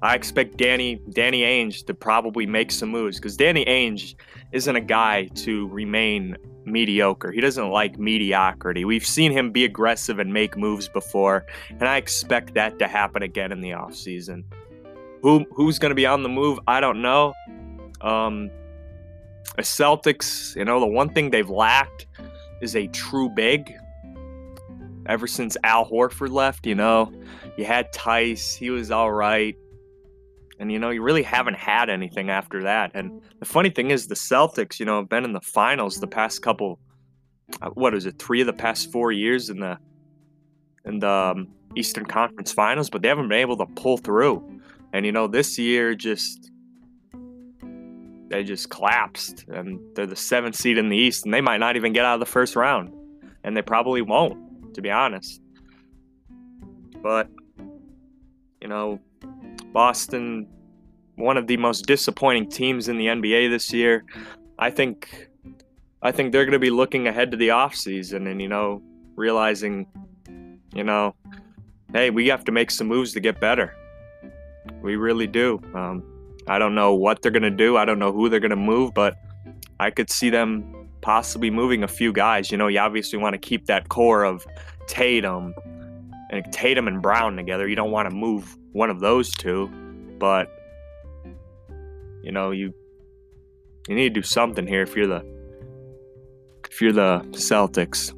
I 0.02 0.16
expect 0.16 0.58
Danny 0.58 1.02
Danny 1.12 1.42
Ainge 1.42 1.86
to 1.88 1.94
probably 1.94 2.46
make 2.46 2.72
some 2.72 2.90
moves 2.90 3.18
because 3.18 3.36
Danny 3.36 3.66
Ainge 3.66 4.16
isn't 4.52 4.76
a 4.76 4.82
guy 4.82 5.26
to 5.36 5.68
remain 5.70 6.38
mediocre. 6.66 7.32
He 7.32 7.42
doesn't 7.42 7.70
like 7.70 7.98
mediocrity. 7.98 8.86
We've 8.86 9.06
seen 9.06 9.32
him 9.32 9.52
be 9.52 9.66
aggressive 9.66 10.20
and 10.20 10.32
make 10.32 10.56
moves 10.56 10.88
before, 10.88 11.46
and 11.70 11.84
I 11.84 11.98
expect 11.98 12.54
that 12.54 12.78
to 12.80 12.88
happen 12.88 13.24
again 13.24 13.52
in 13.52 13.62
the 13.62 13.72
offseason. 13.72 14.44
Who 15.24 15.46
who's 15.52 15.80
going 15.80 15.92
to 15.92 15.96
be 15.96 16.06
on 16.06 16.22
the 16.24 16.30
move? 16.30 16.60
I 16.68 16.80
don't 16.80 17.02
know. 17.02 17.34
Um, 18.02 18.52
the 19.56 19.64
Celtics, 19.64 20.56
you 20.56 20.66
know, 20.66 20.80
the 20.80 20.86
one 20.86 21.10
thing 21.10 21.32
they've 21.32 21.50
lacked 21.50 22.06
is 22.62 22.76
a 22.76 22.88
true 22.88 23.30
big. 23.30 23.74
Ever 25.08 25.26
since 25.26 25.58
Al 25.64 25.90
Horford 25.90 26.32
left, 26.32 26.68
you 26.68 26.76
know, 26.76 27.12
you 27.58 27.66
had 27.66 27.92
Theis, 27.94 28.54
he 28.54 28.70
was 28.70 28.92
all 28.92 29.12
right. 29.12 29.56
And, 30.60 30.72
you 30.72 30.80
know, 30.80 30.90
you 30.90 31.02
really 31.02 31.24
haven't 31.24 31.58
had 31.58 31.90
anything 31.90 32.30
after 32.30 32.64
that. 32.64 32.92
And 32.96 33.22
the 33.40 33.46
funny 33.46 33.70
thing 33.70 33.92
is, 33.92 34.08
the 34.08 34.16
Celtics, 34.16 34.80
you 34.80 34.86
know, 34.86 34.98
have 35.00 35.10
been 35.10 35.24
in 35.24 35.34
the 35.34 35.42
finals 35.42 36.00
the 36.00 36.08
past 36.08 36.42
couple, 36.42 36.80
uh, 37.62 37.70
what 37.70 37.94
is 37.94 38.06
it, 38.06 38.18
three 38.18 38.42
of 38.42 38.48
the 38.48 38.54
past 38.54 38.92
four 38.92 39.12
years 39.12 39.50
in 39.50 39.60
the 39.60 39.78
in 40.86 41.00
the 41.00 41.10
um, 41.10 41.48
Eastern 41.76 42.06
Conference 42.06 42.52
Finals, 42.52 42.90
but 42.90 43.02
they 43.02 43.08
haven't 43.10 43.28
been 43.28 43.40
able 43.40 43.58
to 43.58 43.66
pull 43.66 43.98
through. 43.98 44.62
And 44.94 45.06
you 45.06 45.12
know, 45.12 45.28
this 45.28 45.60
year 45.60 45.94
just 45.94 46.50
they 48.30 48.44
just 48.44 48.70
collapsed, 48.70 49.46
and 49.48 49.80
they're 49.96 50.06
the 50.06 50.16
seventh 50.16 50.56
seed 50.56 50.78
in 50.78 50.90
the 50.90 50.98
East, 50.98 51.26
and 51.26 51.34
they 51.34 51.42
might 51.42 51.60
not 51.60 51.76
even 51.76 51.94
get 51.94 52.06
out 52.06 52.16
of 52.16 52.20
the 52.20 52.26
first 52.26 52.56
round, 52.56 52.94
and 53.44 53.56
they 53.56 53.62
probably 53.62 54.02
won't, 54.02 54.74
to 54.74 54.82
be 54.82 54.90
honest. 54.90 55.42
But 57.02 57.30
you 58.62 58.68
know, 58.68 59.00
Boston, 59.74 60.48
one 61.16 61.38
of 61.38 61.48
the 61.48 61.58
most 61.58 61.86
disappointing 61.86 62.50
teams 62.50 62.88
in 62.88 62.98
the 62.98 63.08
NBA 63.08 63.50
this 63.50 63.74
year. 63.74 64.06
I 64.60 64.70
think 64.70 65.30
I 66.02 66.12
think 66.12 66.32
they're 66.32 66.46
going 66.46 66.54
to 66.54 66.60
be 66.60 66.70
looking 66.70 67.08
ahead 67.08 67.32
to 67.32 67.38
the 67.38 67.50
offseason 67.50 68.30
and 68.30 68.42
you 68.42 68.48
know, 68.48 68.82
realizing 69.16 69.88
you 70.74 70.84
know, 70.84 71.16
hey, 71.94 72.10
we 72.10 72.28
have 72.28 72.44
to 72.46 72.52
make 72.52 72.72
some 72.72 72.88
moves 72.88 73.14
to 73.14 73.20
get 73.20 73.40
better. 73.40 73.76
We 74.82 74.96
really 74.96 75.28
do. 75.28 75.62
Um, 75.74 76.04
I 76.48 76.60
don't 76.60 76.76
know 76.76 76.94
what 76.94 77.22
they're 77.22 77.32
going 77.32 77.44
to 77.44 77.50
do. 77.50 77.78
I 77.78 77.86
don't 77.86 78.00
know 78.00 78.12
who 78.12 78.30
they're 78.30 78.40
going 78.40 78.52
to 78.52 78.56
move, 78.56 78.94
but 78.94 79.16
I 79.80 79.92
could 79.92 80.10
see 80.10 80.30
them 80.30 80.90
possibly 81.02 81.50
moving 81.50 81.84
a 81.84 81.88
few 81.88 82.14
guys. 82.14 82.52
You 82.52 82.58
know, 82.58 82.68
you 82.68 82.80
obviously 82.80 83.20
want 83.20 83.34
to 83.34 83.38
keep 83.38 83.66
that 83.68 83.90
core 83.90 84.24
of 84.24 84.46
Tatum 84.88 85.54
and 86.30 86.52
Tatum 86.52 86.88
and 86.88 87.02
Brown 87.02 87.36
together. 87.36 87.68
You 87.68 87.76
don't 87.76 87.92
want 87.92 88.10
to 88.10 88.16
move 88.16 88.58
one 88.78 88.92
of 88.92 89.00
those 89.00 89.32
two, 89.32 89.68
but 90.20 90.48
you 92.22 92.32
know, 92.32 92.52
you 92.52 92.72
you 93.88 93.96
need 93.96 94.14
to 94.14 94.22
do 94.22 94.22
something 94.22 94.68
here 94.68 94.84
if 94.84 94.96
you're 94.96 95.08
the 95.08 95.26
if 96.70 96.80
you're 96.80 96.94
the 96.94 97.22
Celtics. 97.32 98.14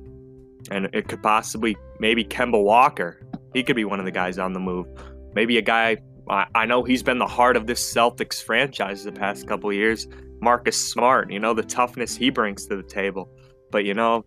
And 0.69 0.89
it 0.93 1.08
could 1.08 1.24
possibly 1.24 1.78
maybe 2.00 2.26
Kemba 2.26 2.62
Walker. 2.62 3.22
He 3.54 3.63
could 3.63 3.78
be 3.78 3.86
one 3.86 4.00
of 4.00 4.06
the 4.06 4.12
guys 4.12 4.38
on 4.38 4.52
the 4.52 4.60
move. 4.60 4.86
Maybe 5.34 5.58
a 5.58 5.62
guy 5.62 5.98
I, 6.30 6.45
I 6.54 6.65
know 6.65 6.84
he's 6.84 7.04
been 7.04 7.19
the 7.19 7.26
heart 7.26 7.56
of 7.56 7.65
this 7.65 7.82
Celtics 7.93 8.43
franchise 8.43 9.06
the 9.06 9.13
past 9.13 9.48
couple 9.48 9.72
years. 9.72 10.08
Marcus 10.41 10.78
Smart, 10.78 11.32
you 11.32 11.39
know, 11.39 11.54
the 11.54 11.63
toughness 11.63 12.17
he 12.17 12.30
brings 12.30 12.65
to 12.67 12.76
the 12.76 12.84
table. 12.84 13.30
But 13.72 13.86
you 13.86 13.93
know, 13.93 14.26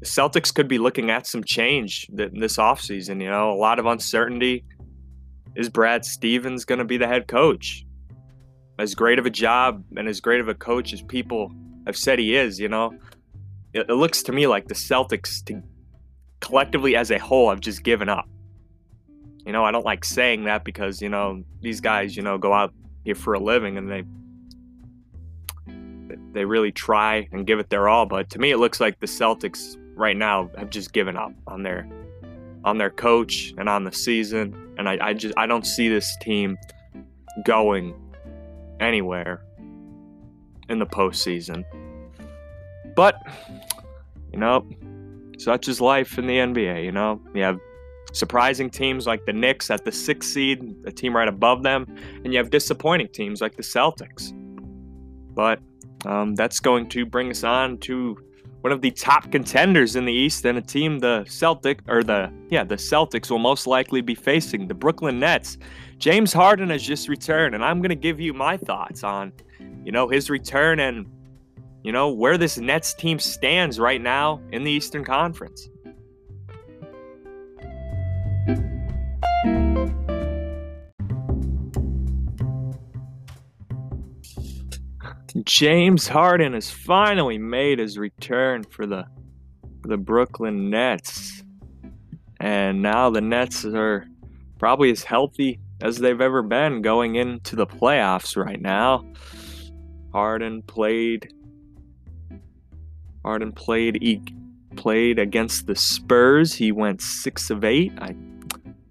the 0.00 0.06
Celtics 0.06 0.52
could 0.52 0.66
be 0.66 0.78
looking 0.78 1.10
at 1.10 1.28
some 1.28 1.44
change 1.44 2.08
this 2.12 2.56
offseason. 2.56 3.22
You 3.22 3.30
know, 3.30 3.52
a 3.52 3.60
lot 3.60 3.78
of 3.78 3.86
uncertainty. 3.86 4.64
Is 5.56 5.70
Brad 5.70 6.04
Stevens 6.04 6.66
going 6.66 6.80
to 6.80 6.84
be 6.84 6.98
the 6.98 7.06
head 7.06 7.28
coach? 7.28 7.86
As 8.78 8.94
great 8.94 9.18
of 9.18 9.24
a 9.24 9.30
job 9.30 9.82
and 9.96 10.06
as 10.06 10.20
great 10.20 10.40
of 10.40 10.48
a 10.48 10.54
coach 10.54 10.92
as 10.92 11.00
people 11.00 11.50
have 11.86 11.96
said 11.96 12.18
he 12.18 12.36
is, 12.36 12.60
you 12.60 12.68
know, 12.68 12.94
it, 13.72 13.86
it 13.88 13.94
looks 13.94 14.22
to 14.24 14.32
me 14.32 14.46
like 14.46 14.68
the 14.68 14.74
Celtics, 14.74 15.42
to, 15.46 15.62
collectively 16.40 16.94
as 16.94 17.10
a 17.10 17.18
whole, 17.18 17.48
have 17.48 17.60
just 17.60 17.82
given 17.82 18.10
up. 18.10 18.28
You 19.46 19.52
know, 19.52 19.64
I 19.64 19.70
don't 19.70 19.84
like 19.84 20.04
saying 20.04 20.44
that 20.44 20.62
because, 20.62 21.00
you 21.00 21.08
know, 21.08 21.42
these 21.62 21.80
guys, 21.80 22.16
you 22.16 22.22
know, 22.22 22.36
go 22.36 22.52
out 22.52 22.74
here 23.04 23.14
for 23.14 23.32
a 23.32 23.40
living 23.40 23.78
and 23.78 23.90
they 23.90 24.04
they 26.32 26.44
really 26.44 26.70
try 26.70 27.26
and 27.32 27.46
give 27.46 27.58
it 27.58 27.70
their 27.70 27.88
all. 27.88 28.04
But 28.04 28.28
to 28.30 28.38
me, 28.38 28.50
it 28.50 28.58
looks 28.58 28.78
like 28.78 29.00
the 29.00 29.06
Celtics 29.06 29.78
right 29.94 30.16
now 30.16 30.50
have 30.58 30.68
just 30.68 30.92
given 30.92 31.16
up 31.16 31.32
on 31.46 31.62
their 31.62 31.88
on 32.62 32.76
their 32.76 32.90
coach 32.90 33.54
and 33.56 33.70
on 33.70 33.84
the 33.84 33.92
season. 33.92 34.65
And 34.78 34.88
I, 34.88 34.98
I 35.00 35.14
just 35.14 35.34
I 35.36 35.46
don't 35.46 35.66
see 35.66 35.88
this 35.88 36.16
team 36.20 36.58
going 37.44 37.94
anywhere 38.80 39.42
in 40.68 40.78
the 40.78 40.86
postseason. 40.86 41.64
But 42.94 43.20
you 44.32 44.38
know, 44.38 44.66
such 45.38 45.68
is 45.68 45.80
life 45.80 46.18
in 46.18 46.26
the 46.26 46.36
NBA. 46.36 46.84
You 46.84 46.92
know, 46.92 47.20
you 47.34 47.42
have 47.42 47.58
surprising 48.12 48.70
teams 48.70 49.06
like 49.06 49.24
the 49.26 49.32
Knicks 49.32 49.70
at 49.70 49.84
the 49.84 49.92
sixth 49.92 50.30
seed, 50.30 50.74
a 50.86 50.92
team 50.92 51.14
right 51.14 51.28
above 51.28 51.62
them, 51.62 51.86
and 52.24 52.32
you 52.32 52.38
have 52.38 52.50
disappointing 52.50 53.08
teams 53.08 53.40
like 53.40 53.56
the 53.56 53.62
Celtics. 53.62 54.32
But 55.34 55.60
um, 56.04 56.34
that's 56.34 56.60
going 56.60 56.88
to 56.90 57.04
bring 57.04 57.30
us 57.30 57.44
on 57.44 57.78
to 57.78 58.16
one 58.62 58.72
of 58.72 58.80
the 58.80 58.90
top 58.90 59.30
contenders 59.30 59.96
in 59.96 60.04
the 60.04 60.12
East 60.12 60.44
and 60.44 60.58
a 60.58 60.62
team 60.62 60.98
the 60.98 61.24
Celtic 61.28 61.80
or 61.88 62.02
the 62.02 62.32
yeah 62.50 62.64
the 62.64 62.76
Celtics 62.76 63.30
will 63.30 63.38
most 63.38 63.66
likely 63.66 64.00
be 64.00 64.14
facing 64.14 64.66
the 64.66 64.74
Brooklyn 64.74 65.18
Nets. 65.20 65.58
James 65.98 66.32
Harden 66.32 66.70
has 66.70 66.82
just 66.82 67.08
returned, 67.08 67.54
and 67.54 67.64
I'm 67.64 67.80
going 67.80 67.90
to 67.90 67.94
give 67.94 68.20
you 68.20 68.32
my 68.34 68.56
thoughts 68.56 69.04
on 69.04 69.32
you 69.84 69.92
know 69.92 70.08
his 70.08 70.30
return 70.30 70.80
and 70.80 71.06
you 71.84 71.92
know 71.92 72.10
where 72.10 72.36
this 72.36 72.58
Nets 72.58 72.94
team 72.94 73.18
stands 73.18 73.78
right 73.78 74.00
now 74.00 74.40
in 74.52 74.64
the 74.64 74.70
Eastern 74.70 75.04
Conference. 75.04 75.68
James 85.44 86.08
Harden 86.08 86.54
has 86.54 86.70
finally 86.70 87.38
made 87.38 87.78
his 87.78 87.98
return 87.98 88.64
for 88.64 88.86
the 88.86 89.06
for 89.82 89.88
the 89.88 89.96
Brooklyn 89.96 90.70
Nets. 90.70 91.42
And 92.38 92.82
now 92.82 93.10
the 93.10 93.20
Nets 93.20 93.64
are 93.64 94.06
probably 94.58 94.90
as 94.90 95.02
healthy 95.02 95.58
as 95.80 95.98
they've 95.98 96.20
ever 96.20 96.42
been 96.42 96.80
going 96.82 97.16
into 97.16 97.56
the 97.56 97.66
playoffs 97.66 98.36
right 98.36 98.60
now. 98.60 99.04
Harden 100.12 100.62
played 100.62 101.32
Harden 103.24 103.52
played 103.52 103.98
he 104.00 104.22
played 104.76 105.18
against 105.18 105.66
the 105.66 105.74
Spurs. 105.74 106.54
He 106.54 106.70
went 106.72 107.02
6 107.02 107.50
of 107.50 107.64
8. 107.64 107.92
I 107.98 108.14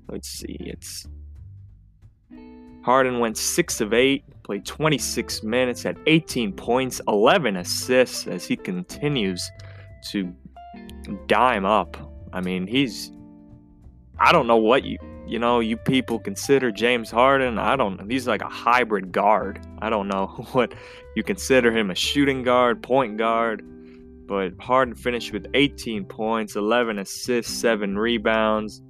let's 0.09 0.27
see. 0.27 0.57
It's 0.59 1.07
Harden 2.83 3.19
went 3.19 3.37
6 3.37 3.81
of 3.81 3.93
8 3.93 4.23
played 4.45 4.63
26 4.63 5.41
minutes, 5.41 5.81
had 5.81 5.97
18 6.05 6.53
points, 6.53 7.01
11 7.07 7.57
assists 7.57 8.27
as 8.27 8.45
he 8.45 8.55
continues 8.55 9.51
to 10.11 10.31
dime 11.25 11.65
up. 11.65 11.97
I 12.31 12.41
mean, 12.41 12.67
he's 12.67 13.11
I 14.19 14.31
don't 14.31 14.45
know 14.45 14.57
what 14.57 14.83
you 14.83 14.97
you 15.27 15.39
know, 15.39 15.59
you 15.59 15.75
people 15.75 16.19
consider 16.19 16.71
James 16.71 17.09
Harden. 17.09 17.57
I 17.57 17.75
don't 17.75 17.97
know. 17.97 18.05
he's 18.07 18.27
like 18.27 18.43
a 18.43 18.47
hybrid 18.47 19.11
guard. 19.11 19.59
I 19.79 19.89
don't 19.89 20.07
know 20.07 20.27
what 20.51 20.75
you 21.15 21.23
consider 21.23 21.75
him 21.75 21.89
a 21.89 21.95
shooting 21.95 22.43
guard, 22.43 22.83
point 22.83 23.17
guard. 23.17 23.63
But 24.27 24.53
Harden 24.59 24.93
finished 24.93 25.33
with 25.33 25.47
18 25.55 26.05
points, 26.05 26.55
11 26.55 26.99
assists, 26.99 27.51
7 27.53 27.97
rebounds. 27.97 28.83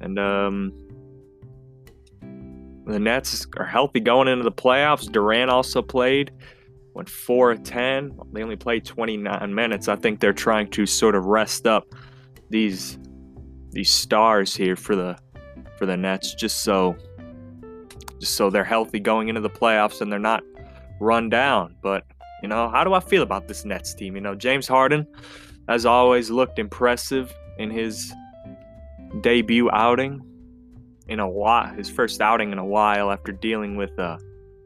And 0.00 0.20
um 0.20 0.83
the 2.86 2.98
Nets 2.98 3.46
are 3.56 3.64
healthy 3.64 4.00
going 4.00 4.28
into 4.28 4.44
the 4.44 4.52
playoffs. 4.52 5.10
Durant 5.10 5.50
also 5.50 5.80
played, 5.82 6.32
went 6.94 7.08
4 7.08 7.52
of 7.52 7.62
10. 7.62 8.18
They 8.32 8.42
only 8.42 8.56
played 8.56 8.84
29 8.84 9.54
minutes. 9.54 9.88
I 9.88 9.96
think 9.96 10.20
they're 10.20 10.32
trying 10.32 10.70
to 10.70 10.86
sort 10.86 11.14
of 11.14 11.26
rest 11.26 11.66
up 11.66 11.94
these 12.50 12.98
these 13.70 13.90
stars 13.90 14.54
here 14.54 14.76
for 14.76 14.94
the 14.94 15.18
for 15.76 15.86
the 15.86 15.96
Nets 15.96 16.34
just 16.34 16.62
so 16.62 16.96
just 18.20 18.36
so 18.36 18.50
they're 18.50 18.64
healthy 18.64 19.00
going 19.00 19.28
into 19.28 19.40
the 19.40 19.50
playoffs 19.50 20.00
and 20.00 20.12
they're 20.12 20.18
not 20.18 20.44
run 21.00 21.28
down. 21.28 21.74
But, 21.82 22.04
you 22.42 22.48
know, 22.48 22.68
how 22.68 22.84
do 22.84 22.94
I 22.94 23.00
feel 23.00 23.22
about 23.22 23.48
this 23.48 23.64
Nets 23.64 23.94
team? 23.94 24.14
You 24.14 24.20
know, 24.20 24.34
James 24.34 24.68
Harden 24.68 25.06
as 25.68 25.86
always 25.86 26.30
looked 26.30 26.58
impressive 26.58 27.34
in 27.58 27.70
his 27.70 28.12
debut 29.20 29.70
outing 29.70 30.20
in 31.08 31.20
a 31.20 31.28
while, 31.28 31.74
his 31.74 31.90
first 31.90 32.20
outing 32.20 32.52
in 32.52 32.58
a 32.58 32.64
while 32.64 33.10
after 33.10 33.32
dealing 33.32 33.76
with 33.76 33.98
a, 33.98 34.18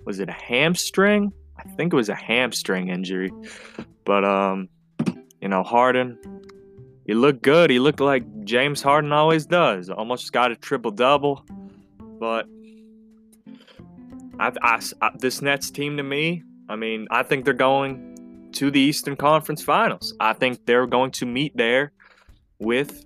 was 0.04 0.20
it 0.20 0.28
a 0.28 0.32
hamstring? 0.32 1.32
I 1.56 1.62
think 1.62 1.92
it 1.92 1.96
was 1.96 2.08
a 2.08 2.14
hamstring 2.14 2.88
injury. 2.88 3.32
But 4.04 4.24
um, 4.24 4.68
you 5.40 5.48
know, 5.48 5.62
Harden, 5.62 6.18
he 7.06 7.14
looked 7.14 7.42
good. 7.42 7.70
He 7.70 7.78
looked 7.78 8.00
like 8.00 8.44
James 8.44 8.82
Harden 8.82 9.12
always 9.12 9.46
does. 9.46 9.90
Almost 9.90 10.32
got 10.32 10.52
a 10.52 10.56
triple 10.56 10.90
double. 10.90 11.44
But 11.98 12.46
I, 14.38 14.52
I, 14.62 14.80
I, 15.02 15.10
this 15.18 15.42
Nets 15.42 15.70
team 15.70 15.96
to 15.96 16.02
me, 16.02 16.42
I 16.68 16.76
mean, 16.76 17.06
I 17.10 17.22
think 17.22 17.44
they're 17.44 17.54
going 17.54 18.50
to 18.52 18.70
the 18.70 18.80
Eastern 18.80 19.16
Conference 19.16 19.62
Finals. 19.62 20.14
I 20.20 20.32
think 20.32 20.64
they're 20.66 20.86
going 20.86 21.10
to 21.12 21.26
meet 21.26 21.56
there 21.56 21.92
with 22.58 23.04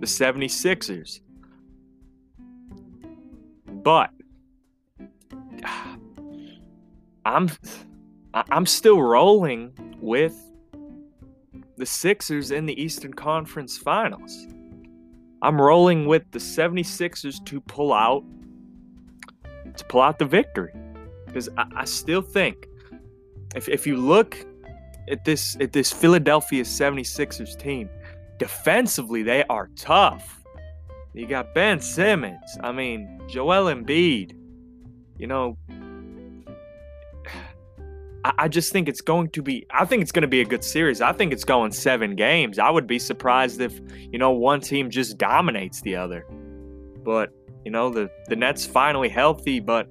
the 0.00 0.06
76ers. 0.06 1.20
But 3.82 4.10
I'm 7.24 7.50
I'm 8.34 8.66
still 8.66 9.02
rolling 9.02 9.72
with 10.00 10.34
the 11.76 11.86
Sixers 11.86 12.50
in 12.50 12.66
the 12.66 12.80
Eastern 12.80 13.14
Conference 13.14 13.78
Finals. 13.78 14.46
I'm 15.42 15.60
rolling 15.60 16.06
with 16.06 16.28
the 16.32 16.38
76ers 16.38 17.44
to 17.46 17.60
pull 17.60 17.92
out 17.92 18.24
to 19.76 19.84
pull 19.84 20.00
out 20.00 20.18
the 20.18 20.24
victory. 20.24 20.72
Because 21.26 21.48
I, 21.56 21.66
I 21.76 21.84
still 21.84 22.22
think 22.22 22.66
if, 23.54 23.68
if 23.68 23.86
you 23.86 23.96
look 23.96 24.44
at 25.10 25.24
this 25.24 25.56
at 25.60 25.72
this 25.72 25.92
Philadelphia 25.92 26.64
76ers 26.64 27.58
team, 27.58 27.88
defensively 28.38 29.22
they 29.22 29.44
are 29.44 29.70
tough. 29.76 30.37
You 31.14 31.26
got 31.26 31.54
Ben 31.54 31.80
Simmons. 31.80 32.58
I 32.62 32.72
mean, 32.72 33.20
Joel 33.28 33.74
Embiid. 33.74 34.34
You 35.16 35.26
know, 35.26 35.58
I, 38.24 38.32
I 38.38 38.48
just 38.48 38.72
think 38.72 38.88
it's 38.88 39.00
going 39.00 39.30
to 39.30 39.42
be. 39.42 39.66
I 39.70 39.84
think 39.84 40.02
it's 40.02 40.12
going 40.12 40.22
to 40.22 40.28
be 40.28 40.40
a 40.40 40.44
good 40.44 40.62
series. 40.64 41.00
I 41.00 41.12
think 41.12 41.32
it's 41.32 41.44
going 41.44 41.72
seven 41.72 42.14
games. 42.14 42.58
I 42.58 42.70
would 42.70 42.86
be 42.86 42.98
surprised 42.98 43.60
if 43.60 43.80
you 43.98 44.18
know 44.18 44.30
one 44.30 44.60
team 44.60 44.90
just 44.90 45.18
dominates 45.18 45.80
the 45.80 45.96
other. 45.96 46.26
But 47.04 47.30
you 47.64 47.70
know, 47.70 47.90
the 47.90 48.10
the 48.26 48.36
Nets 48.36 48.66
finally 48.66 49.08
healthy. 49.08 49.60
But 49.60 49.88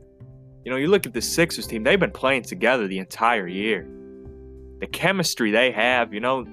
you 0.63 0.71
know, 0.71 0.77
you 0.77 0.87
look 0.87 1.05
at 1.05 1.13
the 1.13 1.21
Sixers 1.21 1.67
team. 1.67 1.83
They've 1.83 1.99
been 1.99 2.11
playing 2.11 2.43
together 2.43 2.87
the 2.87 2.99
entire 2.99 3.47
year. 3.47 3.87
The 4.79 4.87
chemistry 4.87 5.51
they 5.51 5.71
have. 5.71 6.13
You 6.13 6.19
know, 6.19 6.45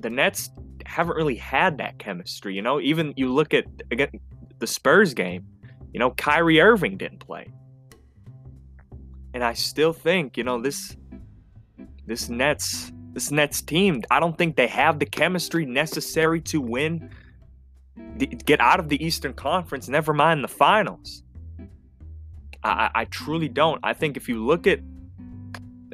the 0.00 0.10
Nets 0.10 0.50
haven't 0.86 1.16
really 1.16 1.36
had 1.36 1.78
that 1.78 1.98
chemistry. 1.98 2.54
You 2.54 2.62
know, 2.62 2.80
even 2.80 3.14
you 3.16 3.32
look 3.32 3.54
at 3.54 3.64
again 3.90 4.10
the 4.58 4.66
Spurs 4.66 5.14
game. 5.14 5.46
You 5.92 6.00
know, 6.00 6.10
Kyrie 6.10 6.60
Irving 6.60 6.98
didn't 6.98 7.20
play, 7.20 7.48
and 9.32 9.42
I 9.42 9.54
still 9.54 9.92
think 9.92 10.36
you 10.36 10.44
know 10.44 10.60
this 10.60 10.96
this 12.06 12.28
Nets 12.28 12.92
this 13.12 13.30
Nets 13.30 13.62
team. 13.62 14.02
I 14.10 14.20
don't 14.20 14.36
think 14.36 14.56
they 14.56 14.66
have 14.66 14.98
the 14.98 15.06
chemistry 15.06 15.64
necessary 15.64 16.40
to 16.42 16.60
win, 16.60 17.10
get 18.44 18.60
out 18.60 18.78
of 18.78 18.90
the 18.90 19.02
Eastern 19.02 19.32
Conference. 19.32 19.88
Never 19.88 20.12
mind 20.12 20.44
the 20.44 20.48
finals. 20.48 21.22
I, 22.62 22.90
I 22.94 23.04
truly 23.06 23.48
don't. 23.48 23.80
I 23.82 23.94
think 23.94 24.16
if 24.18 24.28
you 24.28 24.44
look 24.44 24.66
at 24.66 24.80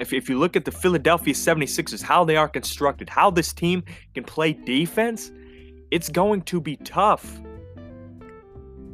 if, 0.03 0.13
if 0.13 0.29
you 0.29 0.39
look 0.39 0.57
at 0.57 0.65
the 0.65 0.73
Philadelphia 0.73 1.33
76ers, 1.33 2.03
how 2.03 2.25
they 2.25 2.37
are 2.37 2.49
constructed, 2.49 3.09
how 3.09 3.31
this 3.31 3.53
team 3.53 3.85
can 4.15 4.25
play 4.25 4.53
defense, 4.53 5.31
it's 5.93 6.09
going 6.09 6.43
to 6.43 6.61
be 6.61 6.77
tough. 6.77 7.41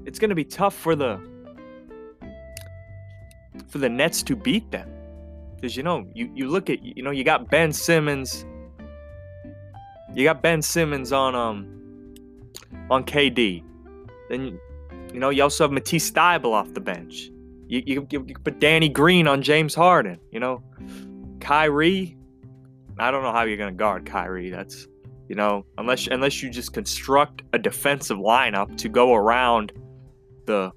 It's 0.04 0.18
going 0.18 0.28
to 0.28 0.34
be 0.34 0.44
tough 0.44 0.74
for 0.74 0.94
the 0.94 1.18
for 3.68 3.78
the 3.78 3.88
Nets 3.88 4.22
to 4.24 4.36
beat 4.36 4.70
them. 4.70 4.88
Because 5.54 5.76
you 5.76 5.82
know, 5.82 6.06
you, 6.14 6.30
you 6.34 6.48
look 6.48 6.68
at 6.70 6.82
you 6.82 7.02
know, 7.02 7.10
you 7.10 7.24
got 7.24 7.48
Ben 7.50 7.72
Simmons. 7.72 8.44
You 10.14 10.24
got 10.24 10.42
Ben 10.42 10.60
Simmons 10.60 11.12
on 11.12 11.34
um 11.34 12.14
on 12.90 13.04
KD. 13.04 13.62
Then 14.28 14.58
you 15.12 15.20
know, 15.20 15.30
you 15.30 15.42
also 15.42 15.64
have 15.64 15.72
Matisse 15.72 16.10
Thybulle 16.10 16.52
off 16.52 16.74
the 16.74 16.80
bench. 16.80 17.30
You, 17.68 18.06
you, 18.10 18.26
you 18.26 18.34
put 18.42 18.58
Danny 18.58 18.88
Green 18.88 19.28
on 19.28 19.42
James 19.42 19.74
Harden. 19.74 20.18
You 20.32 20.40
know, 20.40 20.62
Kyrie. 21.40 22.16
I 22.98 23.10
don't 23.10 23.22
know 23.22 23.32
how 23.32 23.42
you're 23.42 23.58
gonna 23.58 23.72
guard 23.72 24.06
Kyrie. 24.06 24.50
That's 24.50 24.88
you 25.28 25.36
know, 25.36 25.64
unless 25.76 26.06
unless 26.06 26.42
you 26.42 26.50
just 26.50 26.72
construct 26.72 27.42
a 27.52 27.58
defensive 27.58 28.18
lineup 28.18 28.76
to 28.78 28.88
go 28.88 29.14
around 29.14 29.72
the 30.46 30.72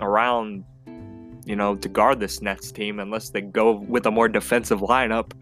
around 0.00 0.64
you 1.44 1.54
know 1.54 1.76
to 1.76 1.88
guard 1.88 2.20
this 2.20 2.42
Nets 2.42 2.72
team, 2.72 2.98
unless 2.98 3.30
they 3.30 3.40
go 3.40 3.72
with 3.72 4.06
a 4.06 4.10
more 4.10 4.28
defensive 4.28 4.80
lineup. 4.80 5.32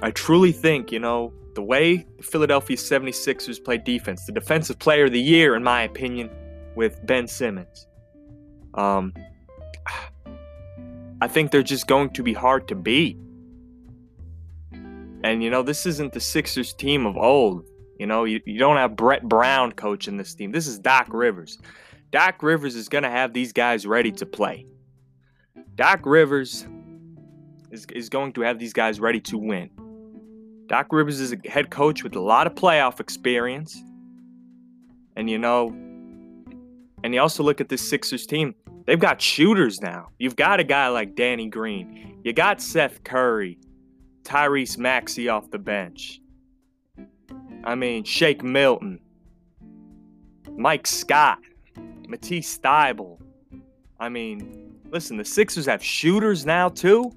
I 0.00 0.12
truly 0.12 0.52
think, 0.52 0.92
you 0.92 1.00
know, 1.00 1.32
the 1.54 1.62
way 1.62 2.06
the 2.18 2.22
Philadelphia 2.22 2.76
76ers 2.76 3.62
play 3.62 3.78
defense, 3.78 4.24
the 4.26 4.32
defensive 4.32 4.78
player 4.78 5.06
of 5.06 5.12
the 5.12 5.20
year, 5.20 5.56
in 5.56 5.64
my 5.64 5.82
opinion, 5.82 6.30
with 6.74 7.04
Ben 7.06 7.26
Simmons. 7.26 7.86
Um, 8.74 9.12
I 11.20 11.28
think 11.28 11.50
they're 11.50 11.62
just 11.62 11.86
going 11.86 12.10
to 12.10 12.22
be 12.22 12.32
hard 12.32 12.68
to 12.68 12.74
beat. 12.74 13.18
And, 15.24 15.42
you 15.42 15.50
know, 15.50 15.62
this 15.62 15.84
isn't 15.84 16.12
the 16.12 16.20
Sixers 16.20 16.72
team 16.72 17.04
of 17.06 17.16
old. 17.16 17.66
You 17.98 18.06
know, 18.06 18.24
you, 18.24 18.40
you 18.46 18.58
don't 18.58 18.76
have 18.76 18.94
Brett 18.94 19.28
Brown 19.28 19.72
coaching 19.72 20.16
this 20.16 20.34
team. 20.34 20.52
This 20.52 20.68
is 20.68 20.78
Doc 20.78 21.08
Rivers. 21.10 21.58
Doc 22.12 22.42
Rivers 22.42 22.76
is 22.76 22.88
going 22.88 23.02
to 23.02 23.10
have 23.10 23.32
these 23.32 23.52
guys 23.52 23.84
ready 23.84 24.12
to 24.12 24.24
play. 24.24 24.66
Doc 25.74 26.00
Rivers 26.04 26.66
is, 27.72 27.86
is 27.86 28.08
going 28.08 28.32
to 28.34 28.42
have 28.42 28.60
these 28.60 28.72
guys 28.72 29.00
ready 29.00 29.20
to 29.22 29.36
win. 29.36 29.70
Doc 30.66 30.92
Rivers 30.92 31.18
is 31.18 31.32
a 31.32 31.48
head 31.48 31.70
coach 31.70 32.04
with 32.04 32.14
a 32.14 32.20
lot 32.20 32.46
of 32.46 32.54
playoff 32.54 33.00
experience. 33.00 33.76
And, 35.16 35.28
you 35.28 35.38
know, 35.38 35.74
and 37.04 37.14
you 37.14 37.20
also 37.20 37.42
look 37.42 37.60
at 37.60 37.68
this 37.68 37.88
Sixers 37.88 38.26
team. 38.26 38.54
They've 38.86 38.98
got 38.98 39.20
shooters 39.20 39.80
now. 39.80 40.08
You've 40.18 40.36
got 40.36 40.60
a 40.60 40.64
guy 40.64 40.88
like 40.88 41.14
Danny 41.14 41.48
Green. 41.48 42.20
You 42.24 42.32
got 42.32 42.60
Seth 42.60 43.04
Curry, 43.04 43.58
Tyrese 44.22 44.78
Maxey 44.78 45.28
off 45.28 45.50
the 45.50 45.58
bench. 45.58 46.20
I 47.64 47.74
mean, 47.74 48.04
Shake 48.04 48.42
Milton, 48.42 49.00
Mike 50.56 50.86
Scott, 50.86 51.38
Matisse 52.08 52.58
Thybulle. 52.58 53.18
I 54.00 54.08
mean, 54.08 54.74
listen, 54.90 55.16
the 55.16 55.24
Sixers 55.24 55.66
have 55.66 55.84
shooters 55.84 56.46
now 56.46 56.68
too. 56.68 57.12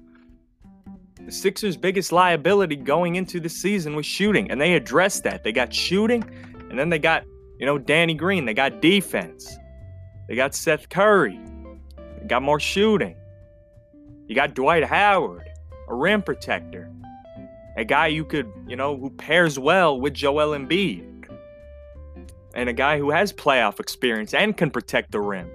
The 1.24 1.32
Sixers' 1.32 1.76
biggest 1.76 2.10
liability 2.12 2.76
going 2.76 3.14
into 3.14 3.38
the 3.38 3.48
season 3.48 3.94
was 3.94 4.04
shooting, 4.04 4.50
and 4.50 4.60
they 4.60 4.74
addressed 4.74 5.22
that. 5.24 5.44
They 5.44 5.52
got 5.52 5.72
shooting, 5.72 6.24
and 6.68 6.78
then 6.78 6.88
they 6.88 6.98
got, 6.98 7.24
you 7.58 7.66
know, 7.66 7.78
Danny 7.78 8.14
Green. 8.14 8.44
They 8.44 8.54
got 8.54 8.82
defense. 8.82 9.56
They 10.32 10.36
got 10.36 10.54
Seth 10.54 10.88
Curry. 10.88 11.38
They 12.18 12.26
got 12.26 12.40
more 12.40 12.58
shooting. 12.58 13.16
You 14.28 14.34
got 14.34 14.54
Dwight 14.54 14.82
Howard, 14.82 15.46
a 15.90 15.94
rim 15.94 16.22
protector. 16.22 16.90
A 17.76 17.84
guy 17.84 18.06
you 18.06 18.24
could, 18.24 18.50
you 18.66 18.74
know, 18.74 18.96
who 18.96 19.10
pairs 19.10 19.58
well 19.58 20.00
with 20.00 20.14
Joel 20.14 20.58
Embiid. 20.58 21.28
And 22.54 22.70
a 22.70 22.72
guy 22.72 22.96
who 22.96 23.10
has 23.10 23.30
playoff 23.30 23.78
experience 23.78 24.32
and 24.32 24.56
can 24.56 24.70
protect 24.70 25.12
the 25.12 25.20
rim. 25.20 25.50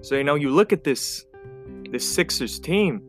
So, 0.00 0.16
you 0.16 0.24
know, 0.24 0.34
you 0.34 0.50
look 0.50 0.72
at 0.72 0.82
this 0.82 1.24
this 1.88 2.04
Sixers 2.12 2.58
team. 2.58 3.00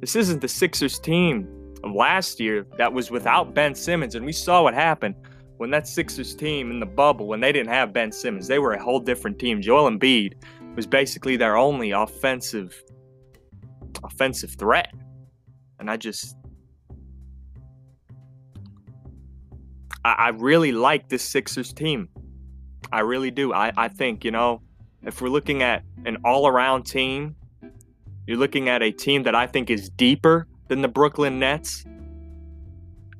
This 0.00 0.16
isn't 0.16 0.40
the 0.40 0.48
Sixers 0.48 0.98
team 0.98 1.46
of 1.84 1.92
last 1.92 2.40
year 2.40 2.66
that 2.78 2.92
was 2.92 3.12
without 3.12 3.54
Ben 3.54 3.76
Simmons, 3.76 4.16
and 4.16 4.26
we 4.26 4.32
saw 4.32 4.64
what 4.64 4.74
happened 4.74 5.14
when 5.62 5.70
that 5.70 5.86
Sixers 5.86 6.34
team 6.34 6.72
in 6.72 6.80
the 6.80 6.86
bubble, 6.86 7.28
when 7.28 7.38
they 7.38 7.52
didn't 7.52 7.68
have 7.68 7.92
Ben 7.92 8.10
Simmons, 8.10 8.48
they 8.48 8.58
were 8.58 8.72
a 8.72 8.82
whole 8.82 8.98
different 8.98 9.38
team. 9.38 9.62
Joel 9.62 9.88
Embiid 9.88 10.34
was 10.74 10.88
basically 10.88 11.36
their 11.36 11.56
only 11.56 11.92
offensive 11.92 12.82
offensive 14.02 14.56
threat. 14.58 14.92
And 15.78 15.88
I 15.88 15.96
just 15.98 16.36
I, 20.04 20.14
I 20.18 20.28
really 20.30 20.72
like 20.72 21.08
this 21.08 21.22
Sixers 21.22 21.72
team. 21.72 22.08
I 22.90 22.98
really 23.02 23.30
do. 23.30 23.52
I, 23.52 23.72
I 23.76 23.86
think, 23.86 24.24
you 24.24 24.32
know, 24.32 24.62
if 25.04 25.20
we're 25.20 25.28
looking 25.28 25.62
at 25.62 25.84
an 26.04 26.16
all 26.24 26.48
around 26.48 26.86
team, 26.86 27.36
you're 28.26 28.36
looking 28.36 28.68
at 28.68 28.82
a 28.82 28.90
team 28.90 29.22
that 29.22 29.36
I 29.36 29.46
think 29.46 29.70
is 29.70 29.88
deeper 29.90 30.48
than 30.66 30.82
the 30.82 30.88
Brooklyn 30.88 31.38
Nets. 31.38 31.84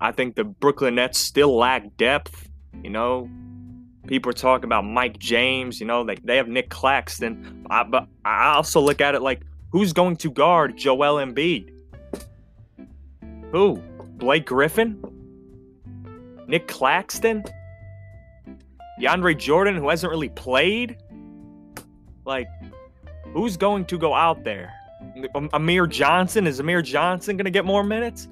I 0.02 0.10
think 0.10 0.34
the 0.34 0.42
Brooklyn 0.42 0.96
Nets 0.96 1.20
still 1.20 1.56
lack 1.56 1.96
depth. 1.96 2.50
You 2.82 2.90
know, 2.90 3.30
people 4.08 4.30
are 4.30 4.34
talking 4.34 4.64
about 4.64 4.84
Mike 4.84 5.16
James. 5.16 5.78
You 5.78 5.86
know, 5.86 6.02
they, 6.02 6.16
they 6.24 6.36
have 6.36 6.48
Nick 6.48 6.70
Claxton. 6.70 7.64
I, 7.70 7.84
but 7.84 8.08
I 8.24 8.54
also 8.54 8.80
look 8.80 9.00
at 9.00 9.14
it 9.14 9.22
like 9.22 9.42
who's 9.70 9.92
going 9.92 10.16
to 10.16 10.30
guard 10.32 10.76
Joel 10.76 11.24
Embiid? 11.24 11.70
Who? 13.52 13.76
Blake 14.16 14.44
Griffin? 14.44 15.00
Nick 16.48 16.66
Claxton? 16.66 17.44
DeAndre 19.00 19.38
Jordan, 19.38 19.76
who 19.76 19.88
hasn't 19.88 20.10
really 20.10 20.30
played? 20.30 20.96
Like, 22.24 22.48
who's 23.32 23.56
going 23.56 23.84
to 23.84 23.98
go 23.98 24.14
out 24.14 24.42
there? 24.42 24.74
Amir 25.52 25.86
Johnson? 25.86 26.48
Is 26.48 26.58
Amir 26.58 26.82
Johnson 26.82 27.36
going 27.36 27.44
to 27.44 27.52
get 27.52 27.64
more 27.64 27.84
minutes? 27.84 28.26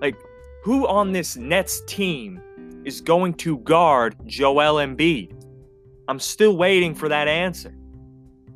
Like, 0.00 0.16
who 0.64 0.86
on 0.86 1.12
this 1.12 1.36
Nets 1.36 1.82
team 1.82 2.40
is 2.86 3.02
going 3.02 3.34
to 3.34 3.58
guard 3.58 4.16
Joel 4.24 4.76
Embiid? 4.76 5.38
I'm 6.08 6.18
still 6.18 6.56
waiting 6.56 6.94
for 6.94 7.06
that 7.10 7.28
answer 7.28 7.74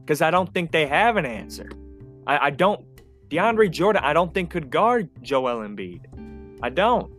because 0.00 0.22
I 0.22 0.30
don't 0.30 0.50
think 0.54 0.72
they 0.72 0.86
have 0.86 1.18
an 1.18 1.26
answer. 1.26 1.68
I, 2.26 2.46
I 2.46 2.50
don't. 2.50 2.82
DeAndre 3.28 3.70
Jordan, 3.70 4.02
I 4.02 4.14
don't 4.14 4.32
think 4.32 4.48
could 4.48 4.70
guard 4.70 5.10
Joel 5.20 5.58
Embiid. 5.68 6.00
I 6.62 6.70
don't. 6.70 7.12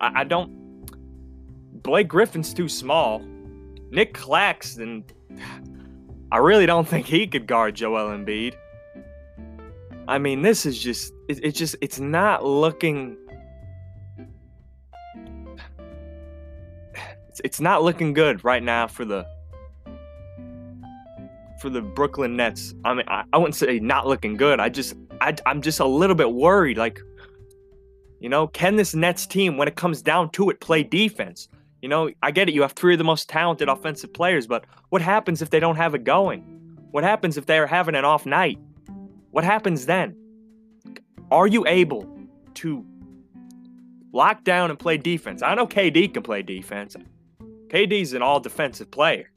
I, 0.00 0.22
I 0.22 0.24
don't. 0.24 0.50
Blake 1.84 2.08
Griffin's 2.08 2.52
too 2.52 2.68
small. 2.68 3.22
Nick 3.92 4.14
Claxton, 4.14 5.04
I 6.32 6.38
really 6.38 6.66
don't 6.66 6.88
think 6.88 7.06
he 7.06 7.24
could 7.28 7.46
guard 7.46 7.76
Joel 7.76 8.08
Embiid. 8.08 8.54
I 10.08 10.18
mean, 10.18 10.42
this 10.42 10.66
is 10.66 10.76
just, 10.76 11.14
it, 11.28 11.38
it's 11.44 11.56
just, 11.56 11.76
it's 11.80 12.00
not 12.00 12.44
looking. 12.44 13.16
It's, 17.40 17.46
it's 17.46 17.60
not 17.60 17.82
looking 17.82 18.12
good 18.12 18.44
right 18.44 18.62
now 18.62 18.86
for 18.86 19.04
the 19.04 19.26
for 21.60 21.70
the 21.70 21.82
Brooklyn 21.82 22.36
Nets. 22.36 22.74
I 22.84 22.94
mean, 22.94 23.04
I, 23.08 23.24
I 23.32 23.38
wouldn't 23.38 23.54
say 23.54 23.78
not 23.78 24.06
looking 24.06 24.36
good. 24.36 24.60
I 24.60 24.70
just, 24.70 24.94
I, 25.20 25.34
I'm 25.44 25.60
just 25.60 25.78
a 25.78 25.84
little 25.84 26.16
bit 26.16 26.32
worried. 26.32 26.78
Like, 26.78 27.00
you 28.18 28.30
know, 28.30 28.46
can 28.48 28.76
this 28.76 28.94
Nets 28.94 29.26
team, 29.26 29.58
when 29.58 29.68
it 29.68 29.76
comes 29.76 30.00
down 30.00 30.30
to 30.30 30.48
it, 30.48 30.60
play 30.60 30.82
defense? 30.82 31.48
You 31.82 31.90
know, 31.90 32.10
I 32.22 32.30
get 32.30 32.48
it. 32.48 32.54
You 32.54 32.62
have 32.62 32.72
three 32.72 32.94
of 32.94 32.98
the 32.98 33.04
most 33.04 33.28
talented 33.28 33.68
offensive 33.68 34.12
players, 34.12 34.46
but 34.46 34.64
what 34.88 35.02
happens 35.02 35.42
if 35.42 35.50
they 35.50 35.60
don't 35.60 35.76
have 35.76 35.94
it 35.94 36.02
going? 36.02 36.40
What 36.92 37.04
happens 37.04 37.36
if 37.36 37.44
they're 37.44 37.66
having 37.66 37.94
an 37.94 38.06
off 38.06 38.24
night? 38.24 38.58
What 39.32 39.44
happens 39.44 39.84
then? 39.84 40.16
Are 41.30 41.46
you 41.46 41.66
able 41.66 42.08
to 42.54 42.84
lock 44.12 44.44
down 44.44 44.70
and 44.70 44.78
play 44.78 44.96
defense? 44.96 45.42
I 45.42 45.54
know 45.54 45.66
KD 45.66 46.14
can 46.14 46.22
play 46.22 46.40
defense. 46.40 46.96
KD's 47.70 48.12
an 48.14 48.22
all 48.22 48.40
defensive 48.40 48.90
player. 48.90 49.30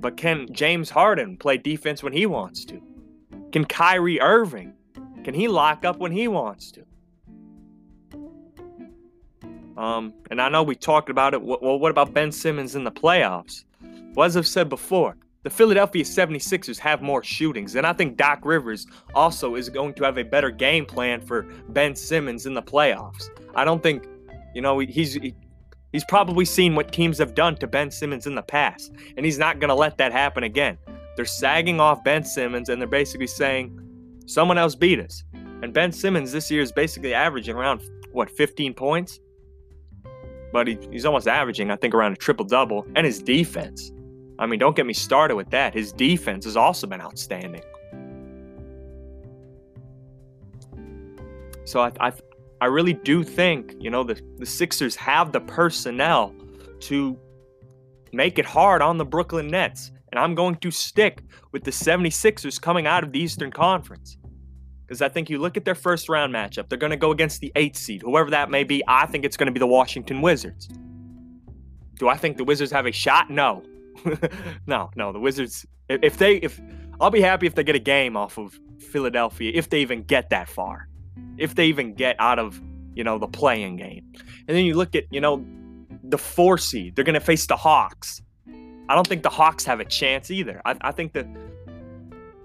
But 0.00 0.16
can 0.16 0.52
James 0.52 0.88
Harden 0.88 1.36
play 1.36 1.58
defense 1.58 2.02
when 2.02 2.12
he 2.12 2.26
wants 2.26 2.64
to? 2.66 2.80
Can 3.52 3.64
Kyrie 3.64 4.20
Irving? 4.20 4.72
Can 5.22 5.34
he 5.34 5.48
lock 5.48 5.84
up 5.84 5.98
when 5.98 6.12
he 6.12 6.28
wants 6.28 6.72
to? 6.72 6.84
Um, 9.76 10.14
and 10.30 10.40
I 10.40 10.48
know 10.48 10.62
we 10.62 10.74
talked 10.74 11.10
about 11.10 11.34
it. 11.34 11.42
Well, 11.42 11.78
what 11.78 11.90
about 11.90 12.14
Ben 12.14 12.32
Simmons 12.32 12.74
in 12.74 12.84
the 12.84 12.92
playoffs? 12.92 13.64
Well, 14.14 14.24
as 14.24 14.36
I've 14.36 14.46
said 14.46 14.70
before, 14.70 15.16
the 15.42 15.50
Philadelphia 15.50 16.02
76ers 16.02 16.78
have 16.78 17.02
more 17.02 17.22
shootings, 17.22 17.74
and 17.74 17.86
I 17.86 17.92
think 17.92 18.16
Doc 18.16 18.40
Rivers 18.44 18.86
also 19.14 19.54
is 19.54 19.68
going 19.68 19.94
to 19.94 20.04
have 20.04 20.16
a 20.16 20.24
better 20.24 20.50
game 20.50 20.86
plan 20.86 21.20
for 21.20 21.42
Ben 21.68 21.94
Simmons 21.94 22.46
in 22.46 22.54
the 22.54 22.62
playoffs. 22.62 23.28
I 23.54 23.64
don't 23.64 23.82
think, 23.82 24.06
you 24.54 24.62
know, 24.62 24.78
he's 24.78 25.14
he, 25.14 25.34
he's 25.96 26.04
probably 26.04 26.44
seen 26.44 26.74
what 26.74 26.92
teams 26.92 27.16
have 27.16 27.34
done 27.34 27.56
to 27.56 27.66
Ben 27.66 27.90
Simmons 27.90 28.26
in 28.26 28.34
the 28.34 28.42
past, 28.42 28.92
and 29.16 29.24
he's 29.24 29.38
not 29.38 29.60
going 29.60 29.70
to 29.70 29.74
let 29.74 29.96
that 29.96 30.12
happen 30.12 30.44
again. 30.44 30.76
They're 31.16 31.24
sagging 31.24 31.80
off 31.80 32.04
Ben 32.04 32.22
Simmons, 32.22 32.68
and 32.68 32.80
they're 32.80 32.86
basically 32.86 33.26
saying, 33.26 33.80
someone 34.26 34.58
else 34.58 34.74
beat 34.74 35.00
us. 35.00 35.24
And 35.32 35.72
Ben 35.72 35.90
Simmons 35.90 36.32
this 36.32 36.50
year 36.50 36.60
is 36.60 36.70
basically 36.70 37.14
averaging 37.14 37.56
around, 37.56 37.80
what, 38.12 38.30
15 38.30 38.74
points? 38.74 39.20
but 40.52 40.66
he, 40.66 40.78
he's 40.90 41.04
almost 41.04 41.28
averaging, 41.28 41.70
I 41.70 41.76
think, 41.76 41.94
around 41.94 42.12
a 42.12 42.16
triple 42.16 42.44
double. 42.44 42.86
And 42.94 43.04
his 43.04 43.22
defense. 43.22 43.92
I 44.38 44.46
mean, 44.46 44.58
don't 44.58 44.76
get 44.76 44.86
me 44.86 44.92
started 44.92 45.36
with 45.36 45.50
that. 45.50 45.74
His 45.74 45.92
defense 45.92 46.44
has 46.44 46.56
also 46.56 46.86
been 46.86 47.00
outstanding. 47.00 47.62
So 51.64 51.80
I, 51.80 51.92
I, 52.00 52.12
I 52.60 52.66
really 52.66 52.94
do 52.94 53.22
think, 53.22 53.74
you 53.78 53.90
know, 53.90 54.02
the, 54.02 54.20
the 54.38 54.46
Sixers 54.46 54.96
have 54.96 55.32
the 55.32 55.40
personnel 55.40 56.34
to 56.80 57.18
make 58.12 58.38
it 58.38 58.46
hard 58.46 58.80
on 58.82 58.96
the 58.96 59.04
Brooklyn 59.04 59.48
Nets. 59.48 59.92
And 60.12 60.18
I'm 60.18 60.34
going 60.34 60.56
to 60.56 60.70
stick 60.70 61.22
with 61.52 61.64
the 61.64 61.70
76ers 61.70 62.60
coming 62.60 62.86
out 62.86 63.04
of 63.04 63.12
the 63.12 63.18
Eastern 63.18 63.50
Conference. 63.50 64.16
Because 64.86 65.02
I 65.02 65.08
think 65.08 65.28
you 65.28 65.38
look 65.38 65.56
at 65.56 65.64
their 65.64 65.74
first 65.74 66.08
round 66.08 66.32
matchup, 66.32 66.68
they're 66.68 66.78
going 66.78 66.90
to 66.90 66.96
go 66.96 67.10
against 67.10 67.40
the 67.40 67.52
eighth 67.56 67.76
seed, 67.76 68.02
whoever 68.02 68.30
that 68.30 68.50
may 68.50 68.64
be. 68.64 68.82
I 68.86 69.06
think 69.06 69.24
it's 69.24 69.36
going 69.36 69.48
to 69.48 69.52
be 69.52 69.58
the 69.58 69.66
Washington 69.66 70.22
Wizards. 70.22 70.68
Do 71.98 72.08
I 72.08 72.16
think 72.16 72.36
the 72.36 72.44
Wizards 72.44 72.70
have 72.70 72.86
a 72.86 72.92
shot? 72.92 73.28
No. 73.28 73.64
no, 74.66 74.90
no. 74.94 75.12
The 75.12 75.18
Wizards, 75.18 75.66
if 75.88 76.18
they, 76.18 76.36
if, 76.36 76.60
I'll 77.00 77.10
be 77.10 77.20
happy 77.20 77.46
if 77.46 77.54
they 77.54 77.64
get 77.64 77.74
a 77.74 77.80
game 77.80 78.16
off 78.16 78.38
of 78.38 78.58
Philadelphia, 78.78 79.50
if 79.54 79.70
they 79.70 79.80
even 79.80 80.02
get 80.04 80.30
that 80.30 80.48
far, 80.48 80.88
if 81.38 81.54
they 81.54 81.66
even 81.66 81.94
get 81.94 82.16
out 82.18 82.38
of, 82.38 82.60
you 82.94 83.04
know, 83.04 83.18
the 83.18 83.26
play-in 83.26 83.76
game. 83.76 84.04
And 84.48 84.56
then 84.56 84.64
you 84.64 84.74
look 84.74 84.94
at, 84.94 85.04
you 85.10 85.20
know, 85.20 85.44
the 86.04 86.18
four 86.18 86.58
seed, 86.58 86.96
they're 86.96 87.04
going 87.04 87.14
to 87.14 87.20
face 87.20 87.46
the 87.46 87.56
Hawks. 87.56 88.22
I 88.88 88.94
don't 88.94 89.06
think 89.06 89.22
the 89.22 89.30
Hawks 89.30 89.64
have 89.64 89.80
a 89.80 89.84
chance 89.84 90.30
either. 90.30 90.62
I, 90.64 90.76
I 90.80 90.92
think 90.92 91.12
that 91.14 91.26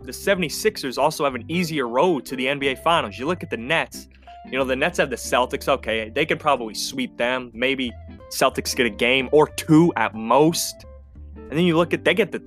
the 0.01 0.11
76ers 0.11 0.97
also 0.97 1.24
have 1.24 1.36
an 1.36 1.45
easier 1.47 1.88
road 1.88 2.26
to 2.26 2.36
the 2.36 2.45
NBA 2.45 2.80
Finals. 2.84 3.19
You 3.19 3.28
look 3.28 3.43
at 3.43 3.51
the 3.51 3.57
Nets, 3.57 4.07
you 4.45 4.57
know, 4.57 4.65
the 4.65 4.76
Nets 4.76 4.97
have 4.97 5.09
the 5.09 5.15
Celtics. 5.15 5.67
Okay, 5.67 6.09
they 6.09 6.26
could 6.26 6.39
probably 6.39 6.74
sweep 6.74 7.17
them. 7.17 7.51
Maybe 7.53 7.91
Celtics 8.30 8.76
get 8.76 8.86
a 8.86 8.89
game 8.89 9.30
or 9.32 9.47
two 9.47 9.93
at 9.95 10.15
most. 10.15 10.86
And 11.36 11.51
then 11.51 11.65
you 11.65 11.78
look 11.78 11.93
at 11.93 12.03
they 12.03 12.13
get 12.13 12.32
the 12.32 12.41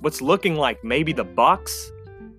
what's 0.00 0.20
looking 0.20 0.56
like 0.56 0.82
maybe 0.84 1.12
the 1.12 1.24
Bucks, 1.24 1.90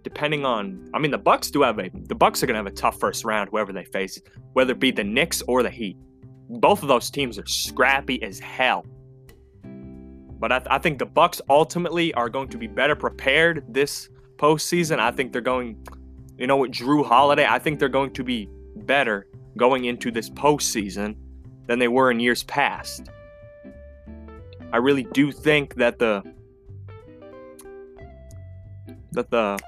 depending 0.03 0.45
on 0.45 0.89
I 0.93 0.99
mean 0.99 1.11
the 1.11 1.17
Bucks 1.17 1.51
do 1.51 1.61
have 1.61 1.79
a 1.79 1.89
the 1.93 2.15
Bucks 2.15 2.41
are 2.41 2.47
gonna 2.47 2.59
have 2.59 2.67
a 2.67 2.71
tough 2.71 2.99
first 2.99 3.23
round, 3.23 3.49
whoever 3.49 3.73
they 3.73 3.85
face, 3.85 4.19
whether 4.53 4.73
it 4.73 4.79
be 4.79 4.91
the 4.91 5.03
Knicks 5.03 5.41
or 5.47 5.63
the 5.63 5.69
Heat. 5.69 5.97
Both 6.49 6.81
of 6.81 6.87
those 6.87 7.09
teams 7.09 7.39
are 7.39 7.45
scrappy 7.45 8.21
as 8.23 8.39
hell. 8.39 8.85
But 9.63 10.51
I, 10.51 10.57
th- 10.57 10.67
I 10.71 10.79
think 10.79 10.97
the 10.97 11.05
Bucks 11.05 11.39
ultimately 11.49 12.13
are 12.15 12.27
going 12.27 12.49
to 12.49 12.57
be 12.57 12.65
better 12.65 12.95
prepared 12.95 13.63
this 13.69 14.09
postseason. 14.37 14.99
I 14.99 15.11
think 15.11 15.31
they're 15.31 15.39
going, 15.39 15.77
you 16.37 16.47
know, 16.47 16.57
with 16.57 16.71
Jrue 16.71 17.05
Holiday, 17.05 17.45
I 17.47 17.59
think 17.59 17.79
they're 17.79 17.87
going 17.87 18.11
to 18.13 18.23
be 18.23 18.49
better 18.75 19.27
going 19.55 19.85
into 19.85 20.09
this 20.09 20.31
postseason 20.31 21.15
than 21.67 21.77
they 21.77 21.87
were 21.87 22.09
in 22.09 22.19
years 22.19 22.43
past. 22.43 23.11
I 24.73 24.77
really 24.77 25.03
do 25.03 25.31
think 25.31 25.75
that 25.75 25.99
the 25.99 26.23
that 29.11 29.29
the 29.29 29.59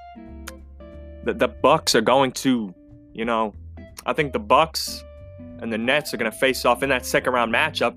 that 1.26 1.39
the 1.39 1.47
Bucks 1.47 1.95
are 1.95 2.01
going 2.01 2.32
to, 2.34 2.74
you 3.13 3.26
know, 3.26 3.53
I 4.05 4.13
think 4.13 4.34
the 4.34 4.39
Bucks 4.39 5.03
and 5.59 5.71
the 5.71 5.78
Nets 5.78 6.13
are 6.13 6.17
going 6.17 6.32
to 6.32 6.38
face 6.38 6.65
off 6.65 6.84
in 6.84 6.89
that 6.89 7.05
second 7.05 7.34
round 7.34 7.53
matchup 7.53 7.95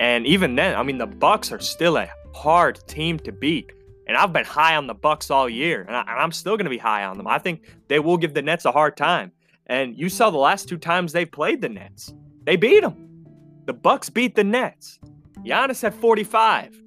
and 0.00 0.26
even 0.26 0.56
then, 0.56 0.74
I 0.76 0.82
mean, 0.82 0.96
the 0.96 1.06
Bucks 1.06 1.52
are 1.52 1.60
still 1.60 1.98
a 1.98 2.08
hard 2.34 2.80
team 2.88 3.18
to 3.20 3.32
beat. 3.32 3.70
And 4.08 4.16
I've 4.16 4.32
been 4.32 4.46
high 4.46 4.74
on 4.74 4.86
the 4.86 4.94
Bucks 4.94 5.30
all 5.30 5.48
year, 5.48 5.82
and, 5.82 5.94
I, 5.94 6.24
am 6.24 6.32
still 6.32 6.56
going 6.56 6.64
to 6.64 6.70
be 6.70 6.78
high 6.78 7.04
on 7.04 7.18
them. 7.18 7.28
I 7.28 7.38
think 7.38 7.68
they 7.88 8.00
will 8.00 8.16
give 8.16 8.32
the 8.32 8.40
Nets 8.42 8.64
a 8.64 8.72
hard 8.72 8.96
time. 8.96 9.30
And 9.66 9.96
you 9.96 10.08
saw 10.08 10.30
the 10.30 10.38
last 10.38 10.68
two 10.68 10.78
times 10.78 11.12
they've 11.12 11.30
played 11.30 11.60
the 11.60 11.68
Nets, 11.68 12.12
they 12.44 12.56
beat 12.56 12.80
them. 12.80 13.26
The 13.66 13.74
Bucks 13.74 14.08
beat 14.08 14.34
the 14.34 14.42
Nets. 14.42 14.98
Giannis 15.44 15.82
had 15.82 15.94
45. 15.94 16.82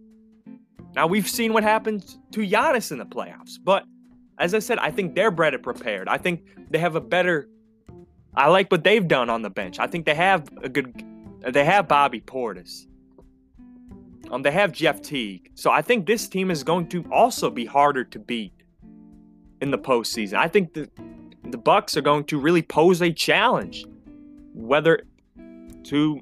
Now 0.96 1.08
we've 1.08 1.30
seen 1.30 1.54
what 1.54 1.64
happens 1.64 2.18
to 2.32 2.42
Giannis 2.42 2.92
in 2.92 2.98
the 2.98 3.06
playoffs, 3.06 3.58
but 3.64 3.86
as 4.40 4.54
I 4.54 4.60
said, 4.60 4.80
I 4.80 4.92
think 4.92 5.16
they're 5.16 5.32
better 5.32 5.60
prepared. 5.60 6.08
I 6.08 6.18
think 6.18 6.46
they 6.70 6.80
have 6.80 6.96
a 6.96 7.02
better. 7.02 7.50
I 8.36 8.48
like 8.48 8.72
what 8.72 8.84
they've 8.84 9.08
done 9.08 9.30
on 9.30 9.42
the 9.42 9.50
bench. 9.50 9.80
I 9.80 9.88
think 9.88 10.06
they 10.06 10.16
have 10.16 10.48
a 10.62 10.70
good. 10.70 11.04
They 11.48 11.66
have 11.66 11.88
Bobby 11.88 12.22
Portis. 12.22 12.88
Um, 14.32 14.42
they 14.42 14.52
have 14.52 14.72
Jeff 14.72 15.02
Teague. 15.02 15.52
So 15.54 15.70
I 15.70 15.82
think 15.82 16.08
this 16.08 16.28
team 16.28 16.50
is 16.50 16.64
going 16.64 16.88
to 16.90 17.04
also 17.12 17.50
be 17.50 17.66
harder 17.66 18.04
to 18.06 18.20
beat 18.20 18.54
in 19.62 19.70
the 19.70 19.78
postseason. 19.78 20.36
I 20.36 20.48
think 20.48 20.74
the 20.74 20.90
the 21.44 21.58
Bucks 21.58 21.96
are 21.96 22.02
going 22.02 22.24
to 22.26 22.40
really 22.40 22.62
pose 22.62 23.02
a 23.02 23.12
challenge, 23.12 23.86
whether 24.54 25.04
to 25.84 26.22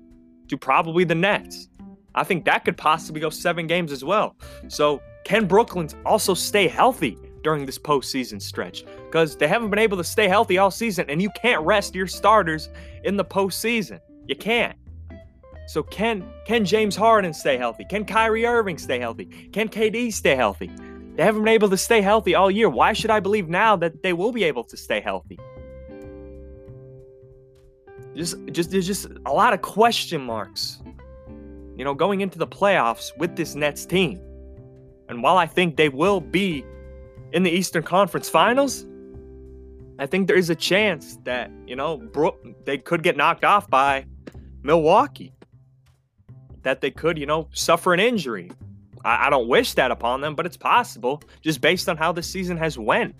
to 0.49 0.57
probably 0.57 1.03
the 1.05 1.15
Nets. 1.15 1.69
I 2.13 2.25
think 2.25 2.43
that 2.45 2.65
could 2.65 2.75
possibly 2.75 3.21
go 3.21 3.29
seven 3.29 3.67
games 3.67 3.91
as 3.93 4.03
well. 4.03 4.35
So, 4.67 5.01
can 5.23 5.45
Brooklyn 5.45 5.87
also 6.05 6.33
stay 6.33 6.67
healthy 6.67 7.17
during 7.43 7.65
this 7.65 7.77
postseason 7.77 8.41
stretch? 8.41 8.85
Because 9.05 9.35
they 9.35 9.47
haven't 9.47 9.69
been 9.69 9.79
able 9.79 9.97
to 9.97 10.03
stay 10.03 10.27
healthy 10.27 10.57
all 10.57 10.71
season, 10.71 11.09
and 11.09 11.21
you 11.21 11.29
can't 11.41 11.61
rest 11.63 11.95
your 11.95 12.07
starters 12.07 12.69
in 13.03 13.17
the 13.17 13.25
postseason. 13.25 13.99
You 14.27 14.35
can't. 14.35 14.77
So, 15.67 15.83
can 15.83 16.27
can 16.45 16.65
James 16.65 16.95
Harden 16.95 17.33
stay 17.33 17.57
healthy? 17.57 17.85
Can 17.85 18.05
Kyrie 18.05 18.45
Irving 18.45 18.77
stay 18.77 18.99
healthy? 18.99 19.25
Can 19.25 19.69
KD 19.69 20.11
stay 20.13 20.35
healthy? 20.35 20.71
They 21.15 21.23
haven't 21.23 21.43
been 21.43 21.53
able 21.53 21.69
to 21.69 21.77
stay 21.77 22.01
healthy 22.01 22.35
all 22.35 22.49
year. 22.49 22.69
Why 22.69 22.93
should 22.93 23.11
I 23.11 23.19
believe 23.19 23.47
now 23.49 23.75
that 23.77 24.01
they 24.01 24.13
will 24.13 24.31
be 24.31 24.43
able 24.43 24.63
to 24.65 24.77
stay 24.77 25.01
healthy? 25.01 25.39
Just, 28.15 28.35
just 28.51 28.71
there's 28.71 28.87
just 28.87 29.07
a 29.25 29.31
lot 29.31 29.53
of 29.53 29.61
question 29.61 30.21
marks 30.21 30.81
you 31.81 31.85
know, 31.85 31.95
going 31.95 32.21
into 32.21 32.37
the 32.37 32.45
playoffs 32.45 33.17
with 33.17 33.35
this 33.35 33.55
Nets 33.55 33.87
team. 33.87 34.21
And 35.09 35.23
while 35.23 35.37
I 35.37 35.47
think 35.47 35.77
they 35.77 35.89
will 35.89 36.21
be 36.21 36.63
in 37.33 37.43
the 37.43 37.51
Eastern 37.51 37.83
Conference 37.83 38.29
Finals, 38.29 38.85
I 39.99 40.05
think 40.05 40.27
there 40.27 40.37
is 40.37 40.49
a 40.49 40.55
chance 40.55 41.17
that, 41.23 41.51
you 41.67 41.75
know, 41.75 42.01
they 42.65 42.77
could 42.77 43.03
get 43.03 43.15
knocked 43.15 43.43
off 43.43 43.69
by 43.69 44.05
Milwaukee. 44.63 45.33
That 46.63 46.81
they 46.81 46.91
could, 46.91 47.17
you 47.17 47.25
know, 47.25 47.47
suffer 47.53 47.93
an 47.93 47.99
injury. 47.99 48.51
I, 49.03 49.27
I 49.27 49.29
don't 49.29 49.47
wish 49.47 49.73
that 49.75 49.91
upon 49.91 50.21
them, 50.21 50.35
but 50.35 50.45
it's 50.45 50.57
possible 50.57 51.21
just 51.41 51.61
based 51.61 51.89
on 51.89 51.97
how 51.97 52.11
the 52.11 52.23
season 52.23 52.57
has 52.57 52.77
went. 52.77 53.15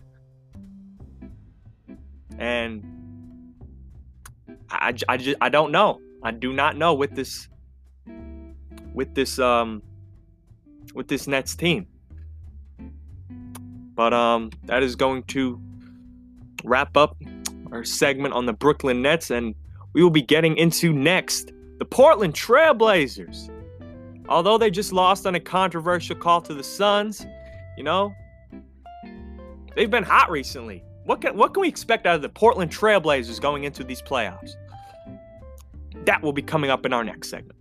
And 2.38 2.84
I, 4.70 4.93
I, 5.07 5.18
just, 5.18 5.38
I 5.41 5.49
don't 5.49 5.72
know. 5.72 5.99
I 6.24 6.32
do 6.32 6.53
not 6.53 6.78
know 6.78 6.93
with 6.93 7.16
this 7.16 7.47
with 8.93 9.16
this 9.16 9.39
um 9.39 9.82
with 10.93 11.07
this 11.07 11.28
Nets 11.28 11.55
team. 11.55 11.88
But 13.95 14.13
um 14.13 14.51
that 14.65 14.83
is 14.83 14.95
going 14.95 15.23
to 15.23 15.61
wrap 16.63 16.95
up 16.95 17.17
our 17.71 17.83
segment 17.83 18.33
on 18.33 18.45
the 18.45 18.53
Brooklyn 18.53 19.01
Nets 19.01 19.31
and 19.31 19.55
we 19.93 20.03
will 20.03 20.09
be 20.09 20.21
getting 20.21 20.55
into 20.57 20.93
next 20.93 21.51
the 21.79 21.85
Portland 21.85 22.33
Trailblazers. 22.33 23.49
Although 24.29 24.57
they 24.57 24.69
just 24.69 24.93
lost 24.93 25.25
on 25.25 25.35
a 25.35 25.39
controversial 25.39 26.15
call 26.15 26.41
to 26.41 26.53
the 26.53 26.63
Suns, 26.63 27.25
you 27.75 27.83
know, 27.83 28.13
they've 29.75 29.89
been 29.89 30.03
hot 30.03 30.29
recently. 30.29 30.83
What 31.05 31.21
can 31.21 31.35
what 31.35 31.53
can 31.53 31.61
we 31.61 31.67
expect 31.67 32.05
out 32.05 32.15
of 32.15 32.21
the 32.21 32.29
Portland 32.29 32.71
Trailblazers 32.71 33.41
going 33.41 33.63
into 33.63 33.83
these 33.83 34.01
playoffs? 34.01 34.51
That 36.05 36.21
will 36.21 36.33
be 36.33 36.41
coming 36.41 36.69
up 36.69 36.85
in 36.85 36.93
our 36.93 37.03
next 37.03 37.29
segment. 37.29 37.57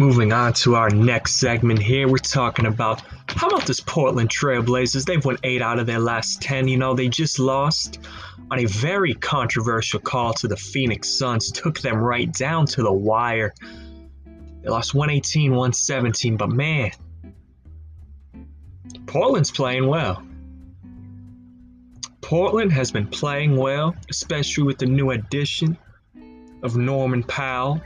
Moving 0.00 0.32
on 0.32 0.54
to 0.54 0.76
our 0.76 0.88
next 0.88 1.34
segment 1.34 1.78
here, 1.78 2.08
we're 2.08 2.16
talking 2.16 2.64
about 2.64 3.02
how 3.26 3.48
about 3.48 3.66
this 3.66 3.80
Portland 3.80 4.30
Trailblazers? 4.30 5.04
They've 5.04 5.22
won 5.22 5.36
eight 5.44 5.60
out 5.60 5.78
of 5.78 5.84
their 5.84 5.98
last 5.98 6.40
10. 6.40 6.68
You 6.68 6.78
know, 6.78 6.94
they 6.94 7.10
just 7.10 7.38
lost 7.38 7.98
on 8.50 8.60
a 8.60 8.64
very 8.64 9.12
controversial 9.12 10.00
call 10.00 10.32
to 10.32 10.48
the 10.48 10.56
Phoenix 10.56 11.10
Suns, 11.10 11.52
took 11.52 11.80
them 11.80 11.98
right 11.98 12.32
down 12.32 12.64
to 12.68 12.82
the 12.82 12.90
wire. 12.90 13.52
They 14.62 14.70
lost 14.70 14.94
118, 14.94 15.50
117, 15.50 16.38
but 16.38 16.48
man, 16.48 16.92
Portland's 19.04 19.50
playing 19.50 19.86
well. 19.86 20.22
Portland 22.22 22.72
has 22.72 22.90
been 22.90 23.06
playing 23.06 23.54
well, 23.54 23.94
especially 24.08 24.64
with 24.64 24.78
the 24.78 24.86
new 24.86 25.10
addition 25.10 25.76
of 26.62 26.78
Norman 26.78 27.22
Powell 27.22 27.82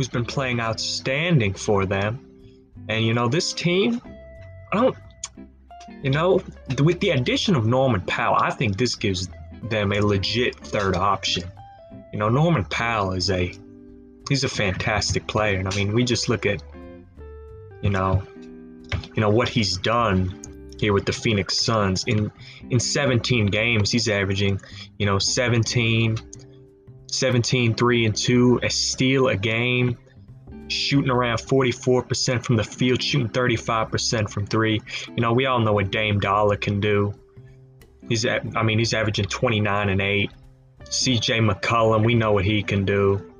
who's 0.00 0.08
been 0.08 0.24
playing 0.24 0.60
outstanding 0.60 1.52
for 1.52 1.84
them. 1.84 2.26
And 2.88 3.04
you 3.04 3.12
know, 3.12 3.28
this 3.28 3.52
team, 3.52 4.00
I 4.72 4.80
don't, 4.80 4.96
you 6.02 6.08
know, 6.08 6.42
with 6.82 7.00
the 7.00 7.10
addition 7.10 7.54
of 7.54 7.66
Norman 7.66 8.00
Powell, 8.00 8.36
I 8.40 8.48
think 8.48 8.78
this 8.78 8.94
gives 8.94 9.28
them 9.62 9.92
a 9.92 10.00
legit 10.00 10.54
third 10.56 10.96
option. 10.96 11.44
You 12.14 12.18
know, 12.18 12.30
Norman 12.30 12.64
Powell 12.64 13.12
is 13.12 13.30
a 13.30 13.52
he's 14.30 14.42
a 14.42 14.48
fantastic 14.48 15.26
player, 15.26 15.58
and 15.58 15.68
I 15.68 15.76
mean, 15.76 15.92
we 15.92 16.02
just 16.02 16.30
look 16.30 16.46
at, 16.46 16.62
you 17.82 17.90
know, 17.90 18.22
you 19.14 19.20
know 19.20 19.28
what 19.28 19.50
he's 19.50 19.76
done 19.76 20.72
here 20.78 20.94
with 20.94 21.04
the 21.04 21.12
Phoenix 21.12 21.60
Suns 21.60 22.04
in 22.06 22.32
in 22.70 22.80
17 22.80 23.48
games. 23.48 23.90
He's 23.90 24.08
averaging, 24.08 24.62
you 24.98 25.04
know, 25.04 25.18
17 25.18 26.16
17, 27.14 27.74
3 27.74 28.06
and 28.06 28.16
2, 28.16 28.60
a 28.62 28.70
steal 28.70 29.28
a 29.28 29.36
game, 29.36 29.98
shooting 30.68 31.10
around 31.10 31.38
44% 31.38 32.44
from 32.44 32.56
the 32.56 32.64
field, 32.64 33.02
shooting 33.02 33.28
35% 33.28 34.30
from 34.30 34.46
three. 34.46 34.80
You 35.08 35.22
know, 35.22 35.32
we 35.32 35.46
all 35.46 35.58
know 35.58 35.72
what 35.72 35.90
Dame 35.90 36.20
Dolla 36.20 36.56
can 36.56 36.80
do. 36.80 37.14
He's 38.08 38.24
at, 38.24 38.44
I 38.56 38.62
mean, 38.62 38.78
he's 38.78 38.94
averaging 38.94 39.26
29 39.26 39.88
and 39.88 40.00
8. 40.00 40.30
CJ 40.84 41.48
McCollum, 41.48 42.04
we 42.04 42.14
know 42.14 42.32
what 42.32 42.44
he 42.44 42.62
can 42.62 42.84
do. 42.84 43.32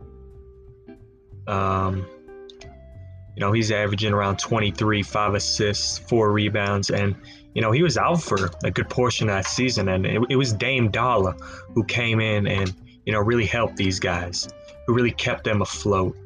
Um, 1.46 2.06
you 3.34 3.40
know, 3.40 3.52
he's 3.52 3.72
averaging 3.72 4.12
around 4.12 4.38
23, 4.38 5.02
five 5.02 5.34
assists, 5.34 5.98
four 5.98 6.30
rebounds, 6.32 6.90
and 6.90 7.16
you 7.54 7.62
know, 7.62 7.72
he 7.72 7.82
was 7.82 7.96
out 7.96 8.22
for 8.22 8.50
a 8.62 8.70
good 8.70 8.88
portion 8.88 9.28
of 9.28 9.34
that 9.34 9.46
season, 9.46 9.88
and 9.88 10.06
it, 10.06 10.20
it 10.30 10.36
was 10.36 10.52
Dame 10.52 10.90
Dolla 10.90 11.32
who 11.74 11.82
came 11.84 12.20
in 12.20 12.46
and 12.46 12.72
you 13.06 13.12
know, 13.12 13.20
really 13.20 13.46
helped 13.46 13.76
these 13.76 13.98
guys, 13.98 14.48
who 14.86 14.94
really 14.94 15.10
kept 15.10 15.44
them 15.44 15.62
afloat. 15.62 16.16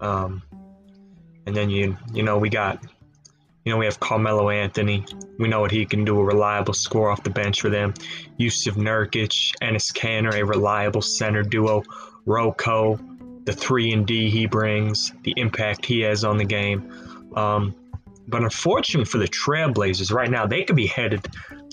Um, 0.00 0.42
and 1.46 1.56
then 1.56 1.70
you, 1.70 1.96
you 2.12 2.22
know, 2.22 2.38
we 2.38 2.48
got, 2.50 2.82
you 3.64 3.72
know, 3.72 3.78
we 3.78 3.86
have 3.86 3.98
Carmelo 3.98 4.50
Anthony. 4.50 5.04
We 5.38 5.48
know 5.48 5.60
what 5.60 5.70
he 5.70 5.86
can 5.86 6.04
do, 6.04 6.18
a 6.20 6.24
reliable 6.24 6.74
score 6.74 7.10
off 7.10 7.22
the 7.22 7.30
bench 7.30 7.60
for 7.60 7.70
them. 7.70 7.94
Jusuf 8.38 8.74
Nurkic, 8.74 9.52
Enes 9.62 9.92
Kanter, 9.92 10.34
a 10.34 10.44
reliable 10.44 11.02
center 11.02 11.42
duo. 11.42 11.82
RoCo, 12.26 13.44
the 13.44 13.52
three 13.52 13.92
and 13.92 14.06
D 14.06 14.28
he 14.30 14.46
brings, 14.46 15.12
the 15.22 15.32
impact 15.36 15.86
he 15.86 16.00
has 16.00 16.24
on 16.24 16.36
the 16.36 16.44
game. 16.44 16.92
Um, 17.36 17.74
but 18.28 18.42
unfortunately 18.42 19.04
for 19.04 19.18
the 19.18 19.28
Trailblazers, 19.28 20.12
right 20.12 20.30
now 20.30 20.46
they 20.46 20.64
could 20.64 20.76
be 20.76 20.88
headed 20.88 21.26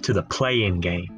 to 0.03 0.13
the 0.13 0.21
play-in 0.21 0.79
game. 0.79 1.12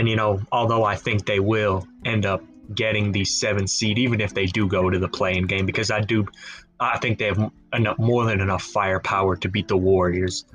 And, 0.00 0.08
you 0.08 0.16
know, 0.16 0.40
although 0.50 0.82
I 0.82 0.96
think 0.96 1.26
they 1.26 1.40
will 1.40 1.86
end 2.06 2.24
up 2.24 2.42
getting 2.74 3.12
the 3.12 3.26
seven 3.26 3.66
seed, 3.66 3.98
even 3.98 4.22
if 4.22 4.32
they 4.32 4.46
do 4.46 4.66
go 4.66 4.88
to 4.88 4.98
the 4.98 5.08
play-in 5.08 5.46
game, 5.46 5.66
because 5.66 5.90
I 5.90 6.00
do, 6.00 6.26
I 6.80 6.96
think 6.96 7.18
they 7.18 7.26
have 7.26 7.50
enough, 7.74 7.98
more 7.98 8.24
than 8.24 8.40
enough 8.40 8.62
firepower 8.62 9.36
to 9.36 9.50
beat 9.50 9.68
the 9.68 9.76
Warriors 9.76 10.46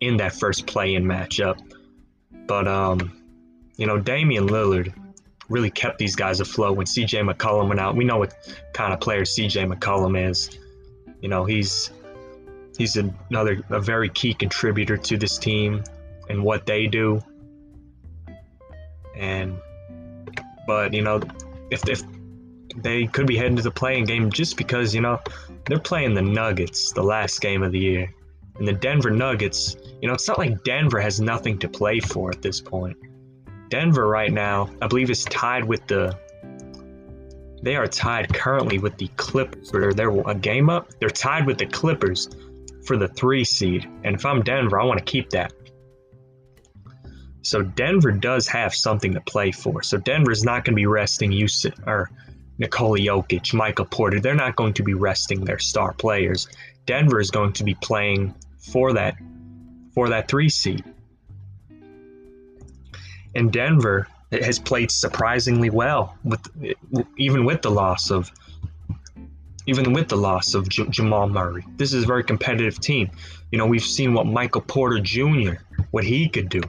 in 0.00 0.18
that 0.18 0.34
first 0.34 0.66
play-in 0.66 1.02
matchup. 1.04 1.58
But, 2.46 2.68
um, 2.68 3.22
you 3.78 3.86
know, 3.86 3.98
Damian 3.98 4.48
Lillard 4.48 4.92
really 5.48 5.70
kept 5.70 5.96
these 5.96 6.14
guys 6.14 6.40
afloat 6.40 6.76
when 6.76 6.84
CJ 6.84 7.26
McCollum 7.26 7.68
went 7.68 7.80
out. 7.80 7.96
We 7.96 8.04
know 8.04 8.18
what 8.18 8.34
kind 8.74 8.92
of 8.92 9.00
player 9.00 9.22
CJ 9.22 9.72
McCollum 9.72 10.28
is. 10.28 10.58
You 11.22 11.30
know, 11.30 11.46
he's 11.46 11.90
he's 12.76 12.98
another 12.98 13.62
a 13.70 13.80
very 13.80 14.10
key 14.10 14.34
contributor 14.34 14.98
to 14.98 15.16
this 15.16 15.38
team 15.38 15.84
and 16.28 16.44
what 16.44 16.66
they 16.66 16.86
do. 16.86 17.22
And 19.16 19.58
but 20.66 20.92
you 20.92 21.02
know, 21.02 21.20
if 21.70 21.88
if 21.88 22.02
they 22.76 23.06
could 23.06 23.26
be 23.26 23.36
heading 23.36 23.56
to 23.56 23.62
the 23.62 23.70
play-in 23.70 24.04
game 24.04 24.30
just 24.30 24.56
because 24.56 24.94
you 24.94 25.00
know 25.00 25.20
they're 25.66 25.78
playing 25.78 26.14
the 26.14 26.22
Nuggets 26.22 26.92
the 26.92 27.02
last 27.02 27.40
game 27.40 27.62
of 27.62 27.72
the 27.72 27.78
year, 27.78 28.12
and 28.58 28.66
the 28.66 28.72
Denver 28.72 29.10
Nuggets. 29.10 29.76
You 30.00 30.08
know, 30.08 30.14
it's 30.14 30.28
not 30.28 30.38
like 30.38 30.62
Denver 30.64 31.00
has 31.00 31.20
nothing 31.20 31.58
to 31.60 31.68
play 31.68 32.00
for 32.00 32.30
at 32.30 32.42
this 32.42 32.60
point. 32.60 32.96
Denver 33.68 34.06
right 34.06 34.32
now, 34.32 34.70
I 34.82 34.86
believe, 34.86 35.10
is 35.10 35.24
tied 35.24 35.64
with 35.64 35.86
the. 35.86 36.16
They 37.62 37.76
are 37.76 37.86
tied 37.86 38.32
currently 38.34 38.78
with 38.78 38.98
the 38.98 39.08
Clippers. 39.16 39.74
Or 39.74 39.94
they're 39.94 40.10
a 40.28 40.34
game 40.34 40.68
up. 40.68 40.90
They're 41.00 41.08
tied 41.08 41.46
with 41.46 41.58
the 41.58 41.66
Clippers 41.66 42.28
for 42.84 42.98
the 42.98 43.08
three 43.08 43.44
seed. 43.44 43.88
And 44.04 44.14
if 44.14 44.26
I'm 44.26 44.42
Denver, 44.42 44.78
I 44.78 44.84
want 44.84 44.98
to 44.98 45.04
keep 45.04 45.30
that. 45.30 45.54
So 47.44 47.62
Denver 47.62 48.10
does 48.10 48.48
have 48.48 48.74
something 48.74 49.12
to 49.14 49.20
play 49.20 49.52
for. 49.52 49.82
So 49.82 49.98
Denver's 49.98 50.44
not 50.44 50.64
going 50.64 50.72
to 50.72 50.76
be 50.76 50.86
resting 50.86 51.30
Jusuf 51.30 51.78
or 51.86 52.10
Nikola 52.58 52.98
Jokic, 52.98 53.52
Michael 53.52 53.84
Porter. 53.84 54.18
They're 54.18 54.34
not 54.34 54.56
going 54.56 54.72
to 54.74 54.82
be 54.82 54.94
resting 54.94 55.44
their 55.44 55.58
star 55.58 55.92
players. 55.92 56.48
Denver 56.86 57.20
is 57.20 57.30
going 57.30 57.52
to 57.54 57.64
be 57.64 57.74
playing 57.74 58.34
for 58.58 58.94
that 58.94 59.16
for 59.92 60.08
that 60.08 60.26
three 60.26 60.48
seed. 60.48 60.82
And 63.34 63.52
Denver 63.52 64.08
has 64.32 64.58
played 64.58 64.90
surprisingly 64.90 65.68
well 65.68 66.16
with 66.24 66.40
even 67.18 67.44
with 67.44 67.60
the 67.60 67.70
loss 67.70 68.10
of 68.10 68.32
even 69.66 69.92
with 69.92 70.08
the 70.08 70.16
loss 70.16 70.54
of 70.54 70.68
J- 70.68 70.86
Jamal 70.88 71.28
Murray. 71.28 71.64
This 71.76 71.92
is 71.92 72.04
a 72.04 72.06
very 72.06 72.24
competitive 72.24 72.80
team. 72.80 73.10
You 73.50 73.58
know, 73.58 73.66
we've 73.66 73.84
seen 73.84 74.14
what 74.14 74.26
Michael 74.26 74.60
Porter 74.62 75.00
Jr. 75.00 75.54
what 75.90 76.04
he 76.04 76.28
could 76.28 76.48
do. 76.48 76.62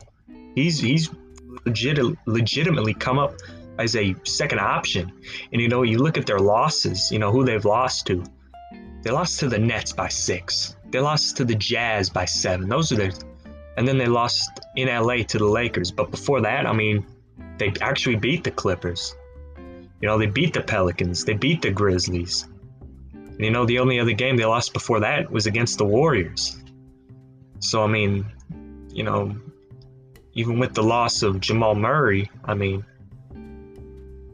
He's 0.56 0.80
he's 0.80 1.10
legit, 1.66 2.00
legitimately 2.26 2.94
come 2.94 3.20
up 3.20 3.36
as 3.78 3.96
a 3.96 4.16
second 4.24 4.60
option. 4.60 5.12
And 5.52 5.62
you 5.62 5.68
know, 5.68 5.84
you 5.84 6.00
look 6.00 6.18
at 6.18 6.26
their 6.26 6.40
losses. 6.40 7.12
You 7.12 7.20
know 7.20 7.32
who 7.32 7.44
they've 7.44 7.66
lost 7.66 8.08
to. 8.08 8.24
They 9.04 9.12
lost 9.12 9.40
to 9.42 9.50
the 9.50 9.60
Nets 9.60 9.94
by 9.94 10.08
six. 10.08 10.76
They 10.90 11.00
lost 11.00 11.38
to 11.38 11.46
the 11.46 11.56
Jazz 11.56 12.10
by 12.10 12.26
seven. 12.26 12.70
Those 12.70 12.92
are 12.92 12.96
their, 12.96 13.12
and 13.78 13.88
then 13.88 13.98
they 13.98 14.08
lost 14.08 14.50
in 14.76 14.88
LA 14.88 15.24
to 15.24 15.38
the 15.38 15.46
Lakers. 15.46 15.92
But 15.92 16.10
before 16.10 16.42
that, 16.42 16.66
I 16.66 16.74
mean, 16.74 17.06
they 17.58 17.74
actually 17.82 18.16
beat 18.16 18.44
the 18.44 18.52
Clippers. 18.52 19.16
You 20.02 20.08
know, 20.08 20.18
they 20.18 20.28
beat 20.28 20.54
the 20.54 20.62
Pelicans. 20.62 21.26
They 21.26 21.34
beat 21.34 21.62
the 21.62 21.72
Grizzlies. 21.72 22.48
And 23.14 23.40
you 23.40 23.52
know, 23.52 23.66
the 23.66 23.80
only 23.80 24.00
other 24.00 24.14
game 24.14 24.38
they 24.38 24.46
lost 24.46 24.74
before 24.74 25.02
that 25.02 25.30
was 25.30 25.46
against 25.46 25.78
the 25.78 25.86
Warriors. 25.86 26.58
So, 27.60 27.84
I 27.84 27.88
mean, 27.88 28.26
you 28.90 29.04
know, 29.04 29.36
even 30.36 30.60
with 30.60 30.74
the 30.74 30.84
loss 30.84 31.24
of 31.24 31.40
Jamal 31.40 31.76
Murray, 31.76 32.30
I 32.44 32.54
mean, 32.54 32.86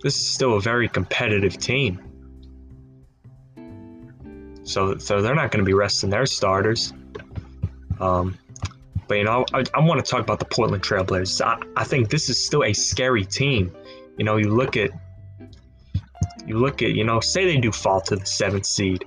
this 0.02 0.16
is 0.16 0.26
still 0.26 0.58
a 0.58 0.62
very 0.62 0.89
competitive 0.89 1.58
team. 1.58 2.02
So, 4.64 4.97
so 4.97 5.22
they're 5.22 5.36
not 5.36 5.52
going 5.52 5.64
to 5.64 5.70
be 5.70 5.74
resting 5.74 6.10
their 6.10 6.26
starters. 6.26 6.93
Um, 7.99 8.38
but 9.08 9.18
you 9.18 9.24
know, 9.24 9.45
I, 9.54 9.64
I 9.76 9.80
want 9.82 10.04
to 10.04 10.10
talk 10.10 10.22
about 10.22 10.39
the 10.39 10.45
Portland 10.45 10.84
Trailblazers. 10.84 11.41
I, 11.41 11.62
I 11.80 11.84
think 11.84 12.10
this 12.10 12.30
is 12.30 12.43
still 12.43 12.64
a 12.64 12.74
scary 12.74 13.26
team. 13.26 13.72
You 14.18 14.26
know, 14.26 14.38
you 14.38 14.49
look 14.49 14.78
at 14.78 14.91
you 16.47 16.58
look 16.58 16.82
at, 16.82 16.91
you 16.91 17.04
know, 17.04 17.20
say 17.20 17.45
they 17.45 17.58
do 17.58 17.72
fall 17.72 18.02
to 18.02 18.16
the 18.16 18.26
seventh 18.26 18.66
seed. 18.66 19.06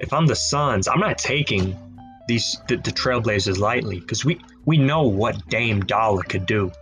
If 0.00 0.12
I'm 0.12 0.26
the 0.26 0.34
Suns, 0.34 0.88
I'm 0.88 0.98
not 0.98 1.18
taking 1.18 1.76
these 2.26 2.58
the, 2.66 2.76
the 2.76 2.90
Trailblazers 2.90 3.58
lightly 3.58 4.00
because 4.00 4.24
we 4.24 4.40
we 4.64 4.78
know 4.78 5.02
what 5.02 5.46
Dame 5.48 5.80
Dolla 5.80 6.22
could 6.24 6.46
do. 6.46 6.72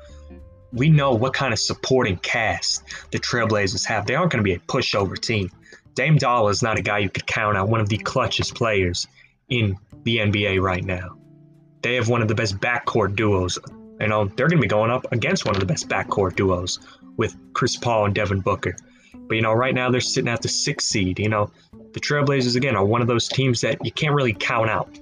We 0.73 0.89
know 0.89 1.13
what 1.13 1.35
kind 1.35 1.53
of 1.53 1.59
supporting 1.59 2.17
cast 2.17 2.83
the 3.11 3.19
Trailblazers 3.19 3.85
have. 3.87 4.07
They 4.07 4.15
aren't 4.15 4.33
going 4.33 4.43
to 4.43 4.45
be 4.45 4.55
a 4.55 4.59
pushover 4.59 5.19
team. 5.19 5.51
Dame 5.95 6.17
Dolla 6.17 6.51
is 6.51 6.63
not 6.63 6.79
a 6.79 6.83
guy 6.83 6.99
you 6.99 7.11
could 7.11 7.27
count 7.27 7.57
out, 7.57 7.69
one 7.69 7.81
of 7.81 7.89
the 7.89 7.99
clutchest 7.99 8.55
players 8.55 9.07
in 9.51 9.77
the 10.05 10.19
NBA 10.19 10.61
right 10.61 10.85
now. 10.85 11.19
They 11.83 11.97
have 11.97 12.09
one 12.09 12.23
of 12.23 12.29
the 12.29 12.35
best 12.35 12.59
backcourt 12.59 13.17
duos. 13.17 13.59
You 14.01 14.05
um, 14.05 14.09
know, 14.09 14.25
they're 14.25 14.49
going 14.49 14.59
to 14.59 14.63
be 14.63 14.69
going 14.69 14.91
up 14.91 15.13
against 15.13 15.45
one 15.45 15.55
of 15.55 15.61
the 15.61 15.67
best 15.67 15.89
backcourt 15.89 16.37
duos 16.37 16.79
with 17.17 17.37
Chris 17.53 17.77
Paul 17.77 18.07
and 18.07 18.15
Devin 18.15 18.41
Booker. 18.41 18.75
But 19.15 19.35
you 19.35 19.43
know, 19.43 19.53
right 19.53 19.75
now 19.75 19.91
they're 19.91 20.01
sitting 20.01 20.29
at 20.29 20.43
the 20.43 20.49
sixth 20.49 20.89
seed. 20.89 21.19
You 21.19 21.29
know, 21.29 21.51
the 21.93 22.01
Trailblazers 22.01 22.57
again 22.57 22.77
are 22.77 22.85
one 22.85 23.03
of 23.03 23.09
those 23.09 23.29
teams 23.29 23.61
that 23.61 23.85
you 23.85 23.93
can't 23.93 24.15
really 24.15 24.33
count 24.33 24.71
out. 24.71 24.99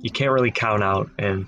You 0.00 0.10
can't 0.10 0.30
really 0.30 0.50
count 0.50 0.82
out, 0.82 1.10
and 1.18 1.46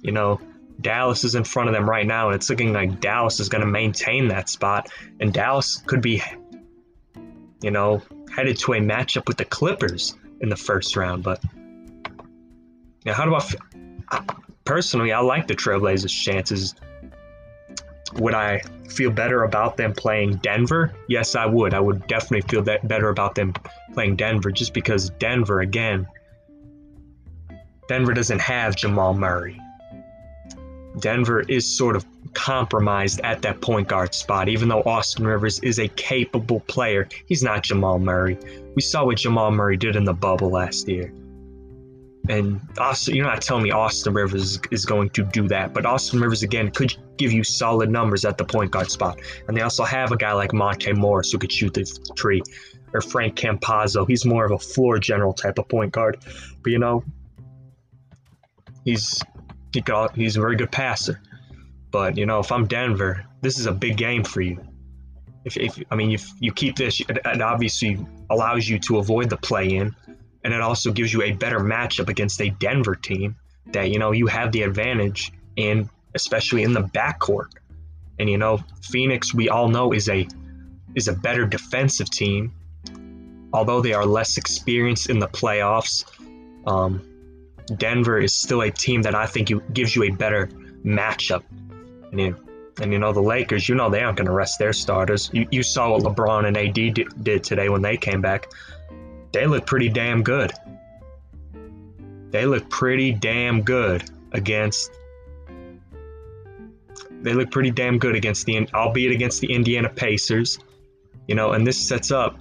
you 0.00 0.12
know, 0.12 0.40
Dallas 0.80 1.24
is 1.24 1.34
in 1.34 1.44
front 1.44 1.68
of 1.68 1.74
them 1.74 1.88
right 1.88 2.06
now, 2.06 2.28
and 2.28 2.36
it's 2.36 2.48
looking 2.48 2.72
like 2.72 3.00
Dallas 3.00 3.40
is 3.40 3.48
going 3.48 3.62
to 3.62 3.66
maintain 3.66 4.28
that 4.28 4.48
spot, 4.48 4.88
and 5.20 5.32
Dallas 5.32 5.76
could 5.76 6.00
be, 6.00 6.22
you 7.60 7.70
know, 7.70 8.02
headed 8.34 8.58
to 8.58 8.74
a 8.74 8.78
matchup 8.78 9.26
with 9.26 9.36
the 9.36 9.44
Clippers 9.44 10.14
in 10.40 10.48
the 10.48 10.56
first 10.56 10.96
round. 10.96 11.24
But 11.24 11.42
yeah, 13.04 13.14
how 13.14 13.24
do 13.24 13.34
I? 13.34 14.22
Personally, 14.64 15.12
I 15.12 15.20
like 15.20 15.46
the 15.46 15.56
Trailblazers' 15.56 16.10
chances 16.10 16.74
would 18.14 18.34
I 18.34 18.60
feel 18.88 19.10
better 19.10 19.44
about 19.44 19.76
them 19.76 19.92
playing 19.92 20.36
Denver? 20.36 20.94
Yes, 21.08 21.36
I 21.36 21.46
would. 21.46 21.74
I 21.74 21.80
would 21.80 22.06
definitely 22.06 22.42
feel 22.42 22.62
that 22.62 22.86
better 22.86 23.08
about 23.08 23.34
them 23.34 23.52
playing 23.92 24.16
Denver 24.16 24.50
just 24.50 24.72
because 24.72 25.10
Denver, 25.10 25.60
again, 25.60 26.06
Denver 27.88 28.12
doesn't 28.12 28.40
have 28.40 28.76
Jamal 28.76 29.14
Murray. 29.14 29.60
Denver 31.00 31.40
is 31.40 31.66
sort 31.66 31.96
of 31.96 32.04
compromised 32.34 33.20
at 33.20 33.42
that 33.42 33.60
point 33.60 33.88
guard 33.88 34.14
spot, 34.14 34.48
even 34.48 34.68
though 34.68 34.82
Austin 34.82 35.26
Rivers 35.26 35.58
is 35.60 35.78
a 35.78 35.88
capable 35.88 36.60
player. 36.60 37.08
He's 37.26 37.42
not 37.42 37.62
Jamal 37.62 37.98
Murray. 37.98 38.38
We 38.74 38.82
saw 38.82 39.04
what 39.04 39.16
Jamal 39.16 39.50
Murray 39.50 39.76
did 39.76 39.96
in 39.96 40.04
the 40.04 40.12
bubble 40.12 40.50
last 40.50 40.88
year. 40.88 41.12
And 42.28 42.60
you're 43.06 43.24
not 43.24 43.40
telling 43.40 43.62
me 43.62 43.70
Austin 43.70 44.12
Rivers 44.12 44.60
is 44.70 44.84
going 44.84 45.08
to 45.10 45.24
do 45.24 45.48
that, 45.48 45.72
but 45.72 45.86
Austin 45.86 46.20
Rivers 46.20 46.42
again 46.42 46.70
could 46.70 46.94
give 47.16 47.32
you 47.32 47.42
solid 47.42 47.90
numbers 47.90 48.26
at 48.26 48.36
the 48.36 48.44
point 48.44 48.70
guard 48.70 48.90
spot. 48.90 49.18
And 49.46 49.56
they 49.56 49.62
also 49.62 49.84
have 49.84 50.12
a 50.12 50.16
guy 50.16 50.32
like 50.32 50.52
Monte 50.52 50.92
Morris 50.92 51.32
who 51.32 51.38
could 51.38 51.50
shoot 51.50 51.72
the 51.72 51.84
tree, 52.16 52.42
or 52.92 53.00
Frank 53.00 53.36
Campazzo. 53.36 54.06
He's 54.06 54.26
more 54.26 54.44
of 54.44 54.50
a 54.50 54.58
floor 54.58 54.98
general 54.98 55.32
type 55.32 55.58
of 55.58 55.68
point 55.68 55.92
guard, 55.92 56.18
but 56.62 56.70
you 56.70 56.78
know, 56.78 57.02
he's 58.88 59.22
he 59.72 59.80
got 59.80 60.16
he's 60.16 60.36
a 60.36 60.40
very 60.40 60.56
good 60.56 60.72
passer. 60.72 61.20
But 61.90 62.16
you 62.16 62.26
know, 62.26 62.38
if 62.40 62.52
I'm 62.52 62.66
Denver, 62.66 63.24
this 63.40 63.58
is 63.58 63.66
a 63.66 63.72
big 63.72 63.96
game 63.96 64.24
for 64.24 64.40
you. 64.40 64.62
If, 65.44 65.56
if 65.56 65.82
I 65.90 65.94
mean, 65.94 66.10
if 66.10 66.28
you 66.40 66.52
keep 66.52 66.76
this, 66.76 67.00
it, 67.00 67.18
it 67.24 67.40
obviously 67.40 67.98
allows 68.28 68.68
you 68.68 68.78
to 68.80 68.98
avoid 68.98 69.30
the 69.30 69.36
play 69.36 69.68
in 69.68 69.94
and 70.44 70.54
it 70.54 70.60
also 70.60 70.92
gives 70.92 71.12
you 71.12 71.22
a 71.22 71.32
better 71.32 71.60
matchup 71.60 72.08
against 72.08 72.40
a 72.40 72.50
Denver 72.50 72.94
team 72.94 73.36
that 73.66 73.90
you 73.90 73.98
know 73.98 74.12
you 74.12 74.26
have 74.26 74.52
the 74.52 74.62
advantage 74.62 75.32
in, 75.56 75.90
especially 76.14 76.62
in 76.62 76.72
the 76.72 76.82
backcourt. 76.82 77.52
And 78.18 78.28
you 78.28 78.38
know, 78.38 78.60
Phoenix, 78.82 79.34
we 79.34 79.48
all 79.48 79.68
know 79.68 79.92
is 79.92 80.08
a 80.08 80.26
is 80.94 81.08
a 81.08 81.12
better 81.12 81.44
defensive 81.44 82.10
team, 82.10 82.54
although 83.52 83.80
they 83.80 83.92
are 83.92 84.06
less 84.06 84.38
experienced 84.38 85.10
in 85.10 85.18
the 85.18 85.28
playoffs. 85.28 86.04
Um, 86.66 87.06
Denver 87.76 88.18
is 88.18 88.34
still 88.34 88.62
a 88.62 88.70
team 88.70 89.02
that 89.02 89.14
I 89.14 89.26
think 89.26 89.50
you, 89.50 89.62
gives 89.72 89.94
you 89.94 90.04
a 90.04 90.10
better 90.10 90.46
matchup. 90.84 91.42
And 92.10 92.20
you, 92.20 92.36
and 92.80 92.92
you 92.92 92.98
know 92.98 93.12
the 93.12 93.20
Lakers, 93.22 93.68
you 93.68 93.74
know 93.74 93.90
they 93.90 94.02
aren't 94.02 94.16
going 94.16 94.26
to 94.26 94.32
rest 94.32 94.58
their 94.58 94.72
starters. 94.72 95.30
You, 95.32 95.46
you 95.50 95.62
saw 95.62 95.92
what 95.92 96.02
LeBron 96.02 96.46
and 96.46 96.56
AD 96.56 96.94
did, 96.94 97.24
did 97.24 97.44
today 97.44 97.68
when 97.68 97.82
they 97.82 97.96
came 97.96 98.20
back 98.20 98.48
they 99.32 99.46
look 99.46 99.66
pretty 99.66 99.88
damn 99.88 100.22
good. 100.22 100.52
They 102.30 102.46
look 102.46 102.68
pretty 102.70 103.12
damn 103.12 103.62
good 103.62 104.04
against. 104.32 104.90
They 107.10 107.34
look 107.34 107.50
pretty 107.50 107.70
damn 107.70 107.98
good 107.98 108.14
against 108.14 108.46
the, 108.46 108.68
albeit 108.72 109.12
against 109.12 109.40
the 109.40 109.52
Indiana 109.52 109.88
Pacers, 109.88 110.58
you 111.26 111.34
know, 111.34 111.52
and 111.52 111.66
this 111.66 111.78
sets 111.78 112.10
up. 112.10 112.38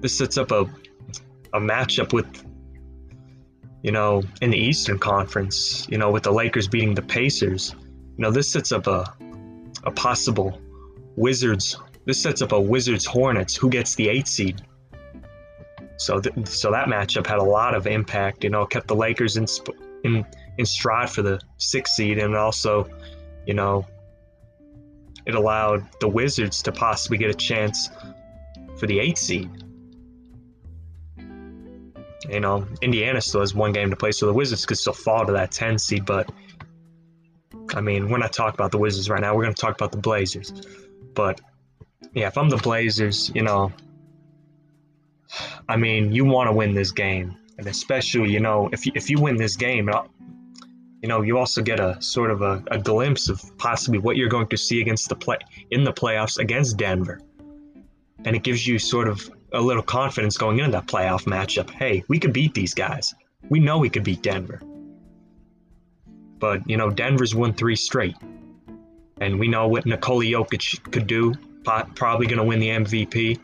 This 0.00 0.16
sets 0.16 0.38
up 0.38 0.52
a, 0.52 0.62
a 1.52 1.60
matchup 1.60 2.12
with, 2.12 2.44
you 3.82 3.92
know, 3.92 4.22
in 4.40 4.50
the 4.50 4.58
Eastern 4.58 4.98
Conference, 4.98 5.86
you 5.88 5.98
know, 5.98 6.10
with 6.10 6.24
the 6.24 6.32
Lakers 6.32 6.68
beating 6.68 6.94
the 6.94 7.02
Pacers. 7.02 7.74
You 8.16 8.22
know, 8.22 8.30
this 8.30 8.50
sets 8.50 8.72
up 8.72 8.86
a, 8.86 9.14
a 9.84 9.90
possible 9.90 10.60
Wizards 11.16 11.76
this 12.06 12.22
sets 12.22 12.40
up 12.40 12.52
a 12.52 12.60
Wizards 12.60 13.04
Hornets 13.04 13.56
who 13.56 13.68
gets 13.68 13.96
the 13.96 14.08
eight 14.08 14.28
seed. 14.28 14.62
So, 15.98 16.20
th- 16.20 16.46
so 16.46 16.70
that 16.70 16.86
matchup 16.86 17.26
had 17.26 17.38
a 17.38 17.42
lot 17.42 17.74
of 17.74 17.86
impact. 17.86 18.44
You 18.44 18.50
know, 18.50 18.64
kept 18.64 18.86
the 18.86 18.94
Lakers 18.94 19.36
in, 19.36 19.46
sp- 19.50 19.74
in 20.04 20.24
in 20.56 20.64
stride 20.64 21.10
for 21.10 21.22
the 21.22 21.40
six 21.58 21.96
seed, 21.96 22.18
and 22.18 22.36
also, 22.36 22.88
you 23.44 23.54
know, 23.54 23.84
it 25.26 25.34
allowed 25.34 25.84
the 26.00 26.08
Wizards 26.08 26.62
to 26.62 26.72
possibly 26.72 27.18
get 27.18 27.28
a 27.28 27.34
chance 27.34 27.90
for 28.78 28.86
the 28.86 29.00
eight 29.00 29.18
seed. 29.18 29.50
You 32.28 32.40
know, 32.40 32.66
Indiana 32.82 33.20
still 33.20 33.40
has 33.40 33.54
one 33.54 33.72
game 33.72 33.90
to 33.90 33.96
play, 33.96 34.12
so 34.12 34.26
the 34.26 34.32
Wizards 34.32 34.66
could 34.66 34.78
still 34.78 34.92
fall 34.92 35.26
to 35.26 35.32
that 35.32 35.52
10 35.52 35.78
seed. 35.78 36.06
But 36.06 36.30
I 37.74 37.80
mean, 37.80 38.08
we're 38.08 38.18
not 38.18 38.32
talking 38.32 38.54
about 38.54 38.72
the 38.72 38.78
Wizards 38.78 39.10
right 39.10 39.20
now. 39.20 39.34
We're 39.34 39.42
going 39.42 39.54
to 39.54 39.60
talk 39.60 39.74
about 39.74 39.92
the 39.92 39.98
Blazers. 39.98 40.52
But 41.14 41.40
yeah, 42.12 42.28
if 42.28 42.38
I'm 42.38 42.48
the 42.48 42.56
Blazers, 42.56 43.30
you 43.34 43.42
know, 43.42 43.72
I 45.68 45.76
mean, 45.76 46.12
you 46.12 46.24
want 46.24 46.48
to 46.48 46.52
win 46.52 46.74
this 46.74 46.92
game, 46.92 47.36
and 47.58 47.66
especially, 47.66 48.30
you 48.30 48.40
know, 48.40 48.68
if 48.72 48.86
you, 48.86 48.92
if 48.94 49.10
you 49.10 49.20
win 49.20 49.36
this 49.36 49.56
game, 49.56 49.88
uh, 49.88 50.04
you 51.02 51.08
know, 51.08 51.22
you 51.22 51.38
also 51.38 51.62
get 51.62 51.80
a 51.80 52.00
sort 52.00 52.30
of 52.30 52.42
a, 52.42 52.62
a 52.70 52.78
glimpse 52.78 53.28
of 53.28 53.42
possibly 53.58 53.98
what 53.98 54.16
you're 54.16 54.28
going 54.28 54.46
to 54.48 54.56
see 54.56 54.80
against 54.80 55.08
the 55.08 55.16
play 55.16 55.38
in 55.70 55.84
the 55.84 55.92
playoffs 55.92 56.38
against 56.38 56.76
Denver, 56.76 57.20
and 58.24 58.34
it 58.36 58.42
gives 58.42 58.66
you 58.66 58.78
sort 58.78 59.08
of 59.08 59.28
a 59.56 59.60
little 59.60 59.82
confidence 59.82 60.36
going 60.36 60.58
into 60.58 60.70
that 60.72 60.86
playoff 60.86 61.24
matchup. 61.24 61.70
Hey, 61.70 62.04
we 62.08 62.18
could 62.18 62.32
beat 62.32 62.54
these 62.54 62.74
guys. 62.74 63.14
We 63.48 63.60
know 63.60 63.78
we 63.78 63.90
could 63.90 64.04
beat 64.04 64.22
Denver. 64.22 64.60
But, 66.38 66.68
you 66.68 66.76
know, 66.76 66.90
Denver's 66.90 67.34
won 67.34 67.54
three 67.54 67.76
straight. 67.76 68.16
And 69.20 69.38
we 69.38 69.48
know 69.48 69.68
what 69.68 69.86
Nikola 69.86 70.24
Jokic 70.24 70.92
could 70.92 71.06
do 71.06 71.34
probably 71.94 72.26
going 72.26 72.38
to 72.38 72.44
win 72.44 72.60
the 72.60 72.68
MVP. 72.68 73.38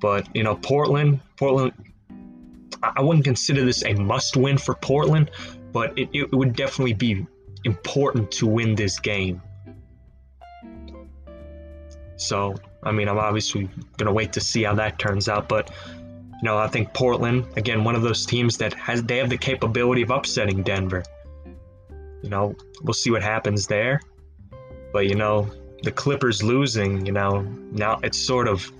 But 0.00 0.28
you 0.34 0.42
know, 0.42 0.56
Portland, 0.56 1.20
Portland, 1.36 1.72
I 2.82 3.00
wouldn't 3.00 3.24
consider 3.24 3.64
this 3.64 3.84
a 3.84 3.94
must-win 3.94 4.58
for 4.58 4.74
Portland, 4.74 5.30
but 5.72 5.98
it, 5.98 6.08
it 6.12 6.32
would 6.32 6.54
definitely 6.54 6.94
be 6.94 7.26
important 7.64 8.30
to 8.32 8.46
win 8.46 8.74
this 8.74 8.98
game. 8.98 9.40
So 12.16 12.54
I 12.84 12.92
mean, 12.92 13.08
I'm 13.08 13.18
obviously 13.18 13.68
gonna 13.96 14.12
wait 14.12 14.32
to 14.34 14.40
see 14.40 14.62
how 14.62 14.74
that 14.74 14.98
turns 14.98 15.28
out, 15.28 15.48
but 15.48 15.70
you 16.00 16.42
know, 16.42 16.58
I 16.58 16.68
think 16.68 16.92
Portland, 16.92 17.46
again, 17.56 17.84
one 17.84 17.94
of 17.94 18.02
those 18.02 18.26
teams 18.26 18.58
that 18.58 18.74
has 18.74 19.02
they 19.02 19.18
have 19.18 19.30
the 19.30 19.38
capability 19.38 20.02
of 20.02 20.10
upsetting 20.10 20.62
Denver. 20.62 21.02
You 22.22 22.30
know, 22.30 22.54
we'll 22.82 22.94
see 22.94 23.10
what 23.10 23.22
happens 23.22 23.66
there. 23.66 24.00
But 24.92 25.06
you 25.06 25.14
know, 25.14 25.50
the 25.82 25.92
Clippers 25.92 26.42
losing, 26.42 27.04
you 27.06 27.12
know, 27.12 27.42
now 27.72 28.00
it's 28.02 28.18
sort 28.18 28.48
of 28.48 28.70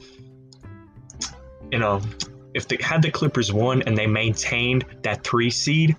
you 1.71 1.79
know, 1.79 2.01
if 2.55 2.69
they 2.69 2.79
had 2.81 3.03
the 3.03 3.11
Clippers 3.11 3.53
won 3.53 3.83
and 3.83 3.99
they 3.99 4.07
maintained 4.07 4.85
that 5.03 5.25
three 5.25 5.51
seed, 5.51 5.97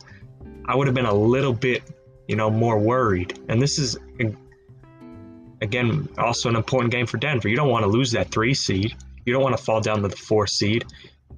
I 0.66 0.76
would 0.76 0.88
have 0.88 0.94
been 0.94 1.06
a 1.06 1.14
little 1.14 1.54
bit, 1.54 1.84
you 2.28 2.36
know, 2.36 2.50
more 2.50 2.80
worried. 2.80 3.40
And 3.50 3.62
this 3.62 3.78
is 3.78 3.98
again 5.66 6.08
also 6.18 6.48
an 6.50 6.56
important 6.56 6.92
game 6.92 7.06
for 7.06 7.18
Denver. 7.18 7.50
You 7.50 7.56
don't 7.56 7.70
want 7.70 7.84
to 7.84 7.90
lose 7.90 8.12
that 8.12 8.32
three 8.32 8.54
seed. 8.54 8.96
You 9.26 9.34
don't 9.34 9.44
want 9.44 9.58
to 9.58 9.64
fall 9.64 9.82
down 9.82 10.02
to 10.02 10.08
the 10.08 10.16
four 10.16 10.48
seed. 10.48 10.86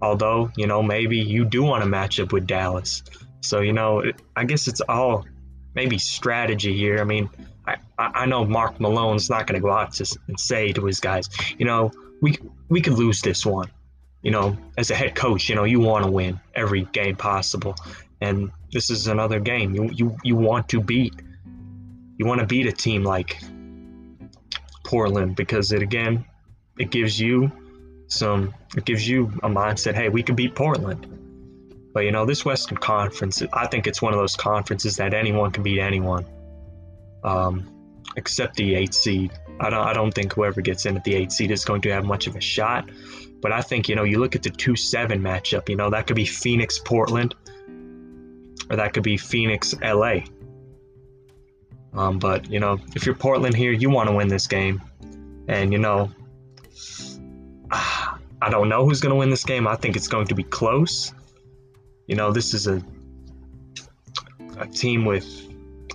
Although, 0.02 0.52
you 0.56 0.68
know, 0.68 0.84
maybe 0.84 1.18
you 1.18 1.46
do 1.46 1.64
want 1.64 1.84
to 1.84 1.90
match 1.90 2.20
up 2.20 2.32
with 2.32 2.46
Dallas. 2.46 3.04
So, 3.42 3.62
you 3.62 3.74
know, 3.74 4.04
I 4.36 4.44
guess 4.44 4.68
it's 4.68 4.82
all 4.82 5.26
maybe 5.74 5.98
strategy 5.98 6.78
here. 6.78 7.00
I 7.00 7.04
mean, 7.04 7.30
I, 7.68 7.78
I 7.98 8.26
know 8.26 8.46
Mark 8.46 8.80
Malone's 8.80 9.30
not 9.30 9.48
going 9.48 9.60
to 9.60 9.66
go 9.66 9.72
out 9.72 9.94
to, 9.94 10.20
and 10.28 10.40
say 10.40 10.72
to 10.74 10.86
his 10.86 11.00
guys, 11.00 11.30
you 11.58 11.66
know, 11.66 11.92
we 12.22 12.38
we 12.70 12.82
could 12.82 12.94
lose 12.94 13.22
this 13.22 13.46
one. 13.46 13.72
You 14.22 14.32
know, 14.32 14.58
as 14.78 14.92
a 14.92 14.96
head 14.96 15.16
coach, 15.16 15.48
you 15.50 15.56
know, 15.56 15.64
you 15.64 15.80
want 15.80 16.04
to 16.06 16.12
win 16.12 16.40
every 16.54 16.82
game 16.86 17.16
possible, 17.16 17.76
and 18.20 18.52
this 18.72 18.90
is 18.90 19.08
another 19.08 19.40
game. 19.40 19.74
You 19.76 19.90
you 19.94 20.18
you 20.24 20.36
want 20.36 20.70
to 20.70 20.82
beat. 20.82 21.14
You 22.18 22.26
want 22.26 22.42
to 22.42 22.48
beat 22.48 22.66
a 22.66 22.72
team 22.72 23.04
like 23.04 23.38
Portland 24.88 25.36
because 25.36 25.72
it 25.72 25.84
again, 25.84 26.26
it 26.80 26.90
gives 26.90 27.20
you 27.20 27.52
some 28.08 28.54
it 28.76 28.86
gives 28.86 29.08
you 29.08 29.26
a 29.44 29.50
mindset 29.50 29.94
hey 29.94 30.10
we 30.10 30.24
can 30.24 30.36
beat 30.36 30.56
portland. 30.56 31.06
But 31.94 32.02
you 32.06 32.12
know 32.12 32.26
this 32.26 32.46
western 32.46 32.78
conference 32.78 33.42
i 33.54 33.68
think 33.68 33.88
it's 33.88 34.02
one 34.02 34.14
of 34.14 34.20
those 34.20 34.36
conferences 34.36 34.98
that 34.98 35.14
anyone 35.14 35.52
can 35.52 35.64
beat 35.64 35.80
anyone 35.80 36.26
um, 37.24 38.02
except 38.16 38.56
the 38.56 38.76
eight 38.76 38.94
seed. 38.94 39.32
I 39.60 39.70
don't, 39.70 39.86
I 39.86 39.94
don't 39.94 40.14
think 40.14 40.34
whoever 40.34 40.62
gets 40.62 40.86
in 40.86 40.96
at 40.96 41.04
the 41.04 41.16
eight 41.16 41.32
seed 41.32 41.52
is 41.52 41.66
going 41.66 41.82
to 41.82 41.90
have 41.90 42.06
much 42.06 42.28
of 42.28 42.36
a 42.36 42.42
shot. 42.42 42.90
But 43.42 43.52
i 43.52 43.62
think 43.62 43.90
you 43.90 43.96
know 43.96 44.04
you 44.04 44.20
look 44.20 44.36
at 44.36 44.44
the 44.44 44.50
2-7 44.50 45.22
matchup 45.22 45.70
you 45.70 45.76
know 45.76 45.90
that 45.92 46.08
could 46.08 46.16
be 46.16 46.26
phoenix 46.26 46.80
portland 46.80 47.36
or 48.70 48.78
that 48.78 48.94
could 48.94 49.04
be 49.04 49.18
phoenix 49.18 49.76
la 49.82 50.16
um, 51.98 52.20
but 52.20 52.50
you 52.50 52.60
know 52.60 52.80
if 52.96 53.06
you're 53.06 53.16
portland 53.16 53.56
here 53.56 53.72
you 53.72 53.90
want 53.90 54.08
to 54.08 54.16
win 54.16 54.28
this 54.28 54.48
game 54.48 54.82
and 55.48 55.74
you 55.74 55.80
know 55.80 56.10
I 58.42 58.50
don't 58.50 58.70
know 58.70 58.86
who's 58.86 59.00
going 59.00 59.12
to 59.12 59.16
win 59.16 59.30
this 59.30 59.44
game. 59.44 59.68
I 59.68 59.76
think 59.76 59.96
it's 59.96 60.08
going 60.08 60.28
to 60.28 60.36
be 60.36 60.44
close. 60.44 61.14
You 62.08 62.16
know, 62.16 62.32
this 62.32 62.54
is 62.54 62.68
a 62.68 62.82
a 64.58 64.68
team 64.68 65.06
with 65.06 65.26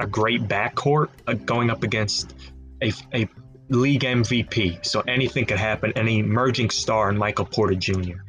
a 0.00 0.06
great 0.06 0.42
backcourt 0.42 1.08
uh, 1.26 1.34
going 1.34 1.68
up 1.68 1.82
against 1.82 2.34
a, 2.80 2.92
a 3.12 3.28
league 3.70 4.02
MVP. 4.02 4.84
So 4.84 5.00
anything 5.00 5.46
could 5.46 5.58
happen. 5.58 5.92
An 5.96 6.08
emerging 6.08 6.70
star 6.70 7.10
in 7.10 7.18
Michael 7.18 7.44
Porter 7.44 7.74
Jr. 7.74 8.20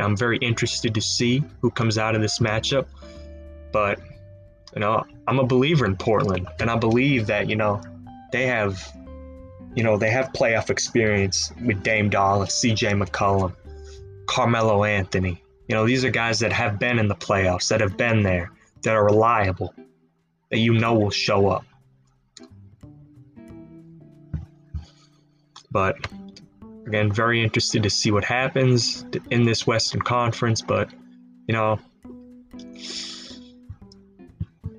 I'm 0.00 0.16
very 0.16 0.38
interested 0.38 0.94
to 0.94 1.00
see 1.00 1.42
who 1.60 1.70
comes 1.70 1.98
out 1.98 2.14
of 2.14 2.22
this 2.22 2.38
matchup. 2.38 2.86
But, 3.72 4.00
you 4.76 4.80
know, 4.80 5.04
I'm 5.26 5.38
a 5.38 5.44
believer 5.44 5.86
in 5.86 5.96
Portland. 5.96 6.46
And 6.60 6.70
I 6.70 6.76
believe 6.76 7.26
that, 7.26 7.48
you 7.48 7.56
know, 7.56 7.82
they 8.30 8.46
have 8.46 8.92
you 9.74 9.82
know, 9.82 9.98
they 9.98 10.10
have 10.10 10.32
playoff 10.32 10.70
experience 10.70 11.52
with 11.62 11.82
Dame 11.82 12.08
Dolla, 12.08 12.46
CJ 12.46 13.02
McCollum, 13.02 13.54
Carmelo 14.26 14.84
Anthony. 14.84 15.42
You 15.68 15.74
know, 15.74 15.86
these 15.86 16.02
are 16.02 16.10
guys 16.10 16.40
that 16.40 16.50
have 16.50 16.78
been 16.78 16.98
in 16.98 17.08
the 17.08 17.14
playoffs, 17.14 17.68
that 17.68 17.82
have 17.82 17.96
been 17.98 18.22
there, 18.22 18.50
that 18.82 18.94
are 18.94 19.04
reliable, 19.04 19.74
that 20.50 20.58
you 20.60 20.72
know 20.72 20.94
will 20.94 21.10
show 21.10 21.48
up. 21.48 21.66
But 25.70 25.96
again, 26.86 27.12
very 27.12 27.42
interested 27.42 27.82
to 27.82 27.90
see 27.90 28.10
what 28.10 28.24
happens 28.24 29.04
in 29.30 29.44
this 29.44 29.66
Western 29.66 30.00
Conference. 30.00 30.62
But, 30.62 30.88
you 31.46 31.52
know, 31.52 31.78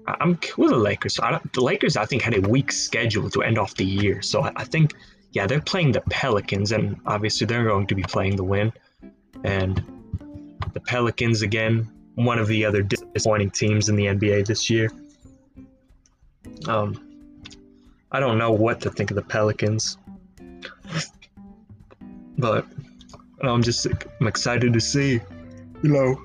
I'm 0.07 0.37
cool 0.37 0.65
with 0.65 0.73
the 0.73 0.79
Lakers. 0.79 1.19
I 1.19 1.39
the 1.53 1.61
Lakers, 1.61 1.97
I 1.97 2.05
think, 2.05 2.21
had 2.21 2.35
a 2.35 2.49
weak 2.49 2.71
schedule 2.71 3.29
to 3.31 3.43
end 3.43 3.57
off 3.57 3.75
the 3.75 3.85
year. 3.85 4.21
So 4.21 4.41
I, 4.41 4.53
I 4.55 4.63
think, 4.63 4.93
yeah, 5.31 5.45
they're 5.45 5.61
playing 5.61 5.91
the 5.91 6.01
Pelicans, 6.01 6.71
and 6.71 6.99
obviously 7.05 7.45
they're 7.45 7.65
going 7.65 7.87
to 7.87 7.95
be 7.95 8.03
playing 8.03 8.37
the 8.37 8.43
win. 8.43 8.71
And 9.43 9.83
the 10.73 10.79
Pelicans, 10.79 11.41
again, 11.41 11.89
one 12.15 12.39
of 12.39 12.47
the 12.47 12.65
other 12.65 12.81
disappointing 12.81 13.51
teams 13.51 13.89
in 13.89 13.95
the 13.95 14.05
NBA 14.05 14.47
this 14.47 14.69
year. 14.69 14.89
Um, 16.67 17.03
I 18.11 18.19
don't 18.19 18.37
know 18.37 18.51
what 18.51 18.79
to 18.81 18.89
think 18.89 19.11
of 19.11 19.15
the 19.15 19.21
Pelicans, 19.21 19.97
but 22.37 22.65
I'm 23.41 23.61
just 23.61 23.85
I'm 24.19 24.27
excited 24.27 24.73
to 24.73 24.79
see, 24.79 25.19
you 25.83 25.89
know, 25.89 26.17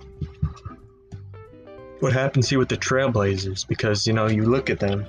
what 2.02 2.12
happens 2.12 2.48
here 2.48 2.58
with 2.58 2.68
the 2.68 2.76
Trailblazers 2.76 3.66
because 3.68 4.08
you 4.08 4.12
know 4.12 4.26
you 4.26 4.44
look 4.44 4.70
at 4.70 4.80
them. 4.80 5.06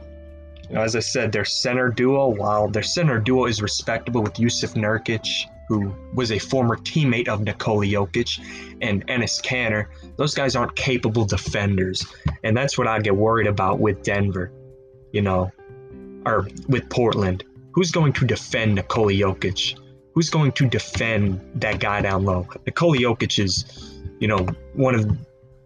You 0.69 0.75
know, 0.75 0.81
as 0.81 0.95
I 0.95 0.99
said, 0.99 1.31
their 1.31 1.43
center 1.43 1.89
duo, 1.89 2.27
while 2.27 2.67
their 2.67 2.83
center 2.83 3.19
duo 3.19 3.45
is 3.45 3.63
respectable 3.63 4.21
with 4.21 4.33
Jusuf 4.33 4.75
Nurkic, 4.75 5.27
who 5.67 5.93
was 6.13 6.31
a 6.31 6.37
former 6.37 6.77
teammate 6.77 7.27
of 7.27 7.41
Nikola 7.41 7.87
Jokic, 7.87 8.39
and 8.81 9.05
Enes 9.07 9.41
Kanter, 9.43 9.87
those 10.17 10.35
guys 10.35 10.55
aren't 10.55 10.75
capable 10.75 11.25
defenders, 11.25 12.05
and 12.43 12.55
that's 12.55 12.77
what 12.77 12.87
I 12.87 12.99
get 12.99 13.15
worried 13.15 13.47
about 13.47 13.79
with 13.79 14.03
Denver. 14.03 14.51
You 15.11 15.23
know, 15.23 15.51
or 16.27 16.47
with 16.69 16.87
Portland. 16.89 17.43
Who's 17.71 17.89
going 17.89 18.13
to 18.13 18.25
defend 18.27 18.75
Nikola 18.75 19.13
Jokic? 19.13 19.79
Who's 20.13 20.29
going 20.29 20.51
to 20.53 20.69
defend 20.69 21.41
that 21.55 21.79
guy 21.79 22.01
down 22.01 22.23
low? 22.23 22.47
Nikola 22.67 22.97
Jokic 22.97 23.43
is, 23.43 23.99
you 24.19 24.27
know, 24.27 24.45
one 24.73 24.93
of 24.93 25.17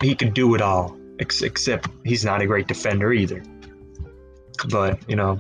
he 0.02 0.16
could 0.16 0.34
do 0.34 0.56
it 0.56 0.62
all 0.62 0.97
ex- 1.20 1.42
except 1.42 1.90
he's 2.04 2.26
not 2.26 2.42
a 2.42 2.48
great 2.48 2.68
defender 2.68 3.14
either. 3.14 3.44
But, 4.70 5.00
you 5.10 5.16
know, 5.16 5.40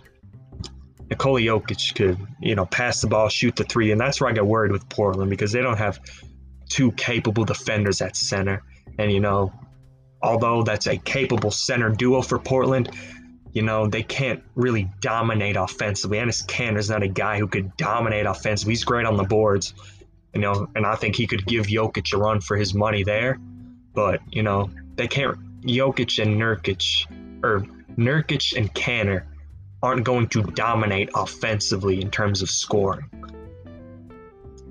Nikola 1.09 1.41
Jokic 1.41 1.95
could, 1.95 2.17
you 2.39 2.55
know, 2.55 2.65
pass 2.65 3.01
the 3.01 3.07
ball, 3.07 3.29
shoot 3.29 3.55
the 3.55 3.63
three, 3.63 3.91
and 3.91 3.99
that's 3.99 4.19
where 4.19 4.29
I 4.29 4.33
get 4.33 4.45
worried 4.45 4.71
with 4.71 4.87
Portland 4.89 5.29
because 5.29 5.51
they 5.51 5.61
don't 5.61 5.77
have 5.77 5.99
two 6.69 6.91
capable 6.91 7.45
defenders 7.45 8.01
at 8.01 8.15
center. 8.15 8.61
And, 8.99 9.11
you 9.11 9.19
know, 9.19 9.53
although 10.21 10.63
that's 10.63 10.87
a 10.87 10.97
capable 10.97 11.51
center 11.51 11.89
duo 11.89 12.21
for 12.21 12.39
Portland, 12.39 12.91
you 13.53 13.61
know, 13.61 13.87
they 13.87 14.03
can't 14.03 14.43
really 14.55 14.89
dominate 15.01 15.55
offensively. 15.55 16.19
Enes 16.19 16.45
Kanter's 16.45 16.89
not 16.89 17.01
a 17.01 17.07
guy 17.07 17.39
who 17.39 17.47
could 17.47 17.75
dominate 17.77 18.25
offensively. 18.25 18.73
He's 18.73 18.83
great 18.83 19.05
on 19.05 19.17
the 19.17 19.23
boards, 19.23 19.73
you 20.33 20.41
know, 20.41 20.69
and 20.75 20.85
I 20.85 20.95
think 20.95 21.15
he 21.15 21.25
could 21.25 21.45
give 21.45 21.65
Jokic 21.65 22.13
a 22.13 22.17
run 22.17 22.41
for 22.41 22.55
his 22.57 22.73
money 22.73 23.03
there. 23.03 23.39
But, 23.93 24.21
you 24.29 24.43
know, 24.43 24.69
they 24.95 25.07
can't 25.07 25.37
Jokic 25.67 26.21
and 26.21 26.39
Nurkic, 26.39 27.05
or 27.43 27.61
Nurkic 27.97 28.55
and 28.57 28.73
Kanter, 28.73 29.25
aren't 29.83 30.03
going 30.03 30.27
to 30.29 30.41
dominate 30.41 31.09
offensively 31.15 32.01
in 32.01 32.09
terms 32.09 32.41
of 32.41 32.49
scoring. 32.49 33.09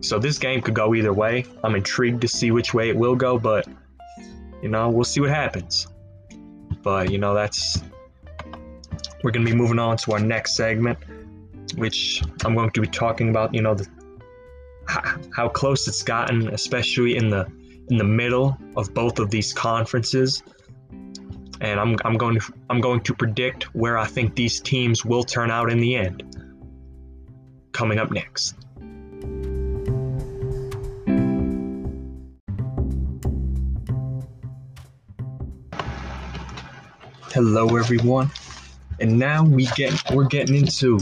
So 0.00 0.18
this 0.18 0.38
game 0.38 0.60
could 0.60 0.74
go 0.74 0.94
either 0.94 1.12
way. 1.12 1.46
I'm 1.64 1.74
intrigued 1.74 2.20
to 2.22 2.28
see 2.28 2.50
which 2.50 2.74
way 2.74 2.88
it 2.88 2.96
will 2.96 3.16
go, 3.16 3.38
but 3.38 3.66
you 4.62 4.68
know, 4.68 4.88
we'll 4.90 5.04
see 5.04 5.20
what 5.20 5.30
happens. 5.30 5.86
But 6.82 7.10
you 7.10 7.18
know, 7.18 7.34
that's 7.34 7.82
we're 9.22 9.30
going 9.30 9.44
to 9.44 9.50
be 9.50 9.56
moving 9.56 9.78
on 9.78 9.96
to 9.98 10.12
our 10.12 10.20
next 10.20 10.56
segment, 10.56 10.98
which 11.76 12.22
I'm 12.44 12.54
going 12.54 12.70
to 12.70 12.80
be 12.80 12.86
talking 12.86 13.28
about. 13.30 13.54
You 13.54 13.62
know, 13.62 13.74
the, 13.74 13.88
how 14.86 15.48
close 15.48 15.88
it's 15.88 16.02
gotten, 16.02 16.48
especially 16.48 17.16
in 17.16 17.30
the 17.30 17.50
in 17.88 17.96
the 17.96 18.04
middle 18.04 18.56
of 18.76 18.92
both 18.94 19.18
of 19.18 19.30
these 19.30 19.52
conferences 19.52 20.42
and 21.60 21.80
I'm, 21.80 21.96
I'm 22.04 22.14
going 22.14 22.38
to 22.38 22.52
I'm 22.70 22.80
going 22.80 23.00
to 23.02 23.14
predict 23.14 23.74
where 23.74 23.98
I 23.98 24.06
think 24.06 24.34
these 24.34 24.60
teams 24.60 25.04
will 25.04 25.22
turn 25.22 25.50
out 25.50 25.70
in 25.70 25.78
the 25.78 25.96
end. 25.96 26.22
Coming 27.72 27.98
up 27.98 28.10
next. 28.10 28.54
Hello 37.32 37.76
everyone. 37.76 38.30
And 38.98 39.18
now 39.18 39.44
we 39.44 39.66
get 39.76 39.92
we're 40.12 40.24
getting 40.24 40.56
into 40.56 40.98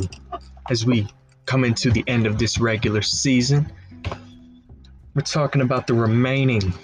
as 0.68 0.84
we 0.84 1.06
come 1.46 1.64
into 1.64 1.90
the 1.90 2.02
end 2.06 2.26
of 2.26 2.38
this 2.38 2.58
regular 2.58 3.02
season. 3.02 3.70
We're 5.14 5.22
talking 5.22 5.60
about 5.60 5.86
the 5.86 5.94
remaining 5.94 6.74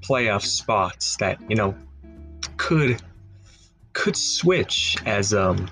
playoff 0.00 0.44
spots 0.44 1.16
that, 1.18 1.38
you 1.48 1.54
know, 1.54 1.76
could 2.58 3.00
could 3.94 4.16
switch 4.16 4.96
as 5.06 5.32
um 5.32 5.70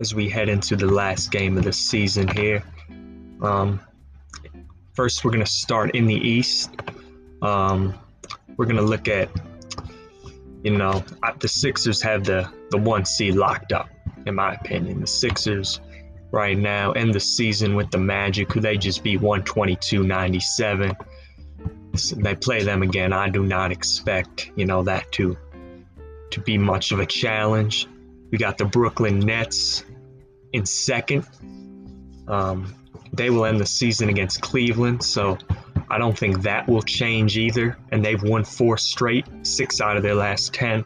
as 0.00 0.14
we 0.14 0.28
head 0.28 0.48
into 0.48 0.76
the 0.76 0.86
last 0.86 1.30
game 1.30 1.56
of 1.58 1.64
the 1.64 1.72
season 1.72 2.26
here. 2.28 2.62
Um, 3.42 3.80
first, 4.94 5.24
we're 5.24 5.30
going 5.30 5.44
to 5.44 5.50
start 5.50 5.94
in 5.94 6.06
the 6.06 6.14
East. 6.14 6.70
Um, 7.42 7.94
we're 8.56 8.64
going 8.64 8.76
to 8.76 8.82
look 8.82 9.08
at, 9.08 9.28
you 10.62 10.76
know, 10.76 11.04
the 11.38 11.48
Sixers 11.48 12.00
have 12.00 12.24
the, 12.24 12.50
the 12.70 12.78
one 12.78 13.04
seed 13.04 13.34
locked 13.34 13.72
up, 13.72 13.90
in 14.26 14.34
my 14.34 14.54
opinion. 14.54 15.00
The 15.00 15.06
Sixers 15.06 15.80
right 16.30 16.56
now 16.56 16.92
end 16.92 17.14
the 17.14 17.20
season 17.20 17.76
with 17.76 17.90
the 17.90 17.98
Magic, 17.98 18.50
who 18.52 18.60
they 18.60 18.78
just 18.78 19.02
beat 19.02 19.20
122 19.20 20.02
97. 20.02 20.96
They 22.16 22.34
play 22.34 22.62
them 22.62 22.82
again. 22.82 23.12
I 23.12 23.28
do 23.28 23.42
not 23.42 23.72
expect, 23.72 24.50
you 24.56 24.64
know, 24.64 24.82
that 24.84 25.10
to 25.12 25.36
to 26.30 26.40
be 26.40 26.56
much 26.56 26.92
of 26.92 27.00
a 27.00 27.06
challenge. 27.06 27.88
We 28.30 28.38
got 28.38 28.58
the 28.58 28.64
Brooklyn 28.64 29.18
Nets 29.18 29.84
in 30.52 30.64
second. 30.64 31.26
Um, 32.28 32.74
they 33.12 33.30
will 33.30 33.44
end 33.44 33.58
the 33.58 33.66
season 33.66 34.08
against 34.08 34.40
Cleveland, 34.40 35.02
so 35.02 35.36
I 35.88 35.98
don't 35.98 36.16
think 36.16 36.42
that 36.42 36.68
will 36.68 36.82
change 36.82 37.36
either. 37.36 37.76
And 37.90 38.04
they've 38.04 38.22
won 38.22 38.44
four 38.44 38.76
straight, 38.76 39.26
six 39.42 39.80
out 39.80 39.96
of 39.96 40.04
their 40.04 40.14
last 40.14 40.54
ten. 40.54 40.84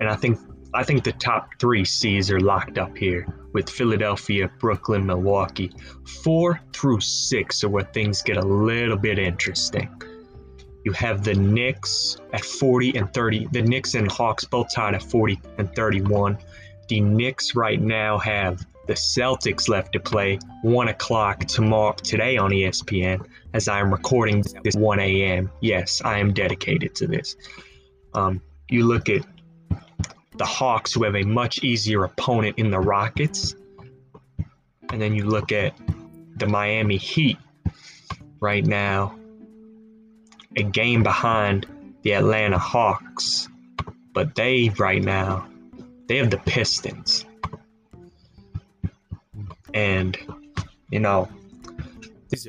And 0.00 0.08
I 0.08 0.16
think 0.16 0.38
I 0.74 0.82
think 0.82 1.04
the 1.04 1.12
top 1.12 1.50
three 1.60 1.84
seeds 1.84 2.32
are 2.32 2.40
locked 2.40 2.78
up 2.78 2.96
here 2.96 3.26
with 3.52 3.70
Philadelphia, 3.70 4.50
Brooklyn, 4.58 5.06
Milwaukee. 5.06 5.70
Four 6.24 6.60
through 6.72 7.00
six 7.00 7.62
are 7.62 7.68
where 7.68 7.84
things 7.84 8.22
get 8.22 8.36
a 8.36 8.44
little 8.44 8.96
bit 8.96 9.18
interesting. 9.18 9.88
You 10.84 10.90
have 10.92 11.22
the 11.22 11.34
Knicks 11.34 12.18
at 12.32 12.44
40 12.44 12.96
and 12.96 13.14
30. 13.14 13.48
The 13.52 13.62
Knicks 13.62 13.94
and 13.94 14.10
Hawks 14.10 14.44
both 14.44 14.66
tied 14.74 14.94
at 14.94 15.02
40 15.02 15.40
and 15.58 15.74
31. 15.76 16.38
The 16.88 17.00
Knicks 17.00 17.54
right 17.54 17.80
now 17.80 18.18
have 18.18 18.66
the 18.86 18.94
Celtics 18.94 19.68
left 19.68 19.92
to 19.92 20.00
play 20.00 20.38
1 20.62 20.88
o'clock 20.88 21.44
tomorrow 21.46 21.94
today 21.94 22.36
on 22.36 22.50
ESPN 22.50 23.24
as 23.54 23.68
I 23.68 23.78
am 23.78 23.92
recording 23.92 24.44
this 24.64 24.74
1 24.74 24.98
a.m. 24.98 25.50
Yes, 25.60 26.02
I 26.04 26.18
am 26.18 26.34
dedicated 26.34 26.96
to 26.96 27.06
this. 27.06 27.36
Um, 28.12 28.42
you 28.68 28.86
look 28.86 29.08
at 29.08 29.24
the 30.36 30.44
Hawks, 30.44 30.92
who 30.92 31.04
have 31.04 31.14
a 31.14 31.22
much 31.22 31.62
easier 31.62 32.04
opponent 32.04 32.58
in 32.58 32.70
the 32.70 32.80
Rockets. 32.80 33.54
And 34.90 35.00
then 35.00 35.14
you 35.14 35.24
look 35.24 35.52
at 35.52 35.74
the 36.36 36.46
Miami 36.46 36.96
Heat 36.96 37.38
right 38.40 38.64
now, 38.64 39.18
a 40.56 40.62
game 40.62 41.02
behind 41.02 41.66
the 42.02 42.12
Atlanta 42.14 42.58
Hawks. 42.58 43.48
But 44.12 44.34
they, 44.34 44.70
right 44.78 45.02
now, 45.02 45.48
they 46.06 46.18
have 46.18 46.30
the 46.30 46.38
Pistons. 46.38 47.24
And, 49.72 50.16
you 50.90 51.00
know, 51.00 51.28
these 52.28 52.46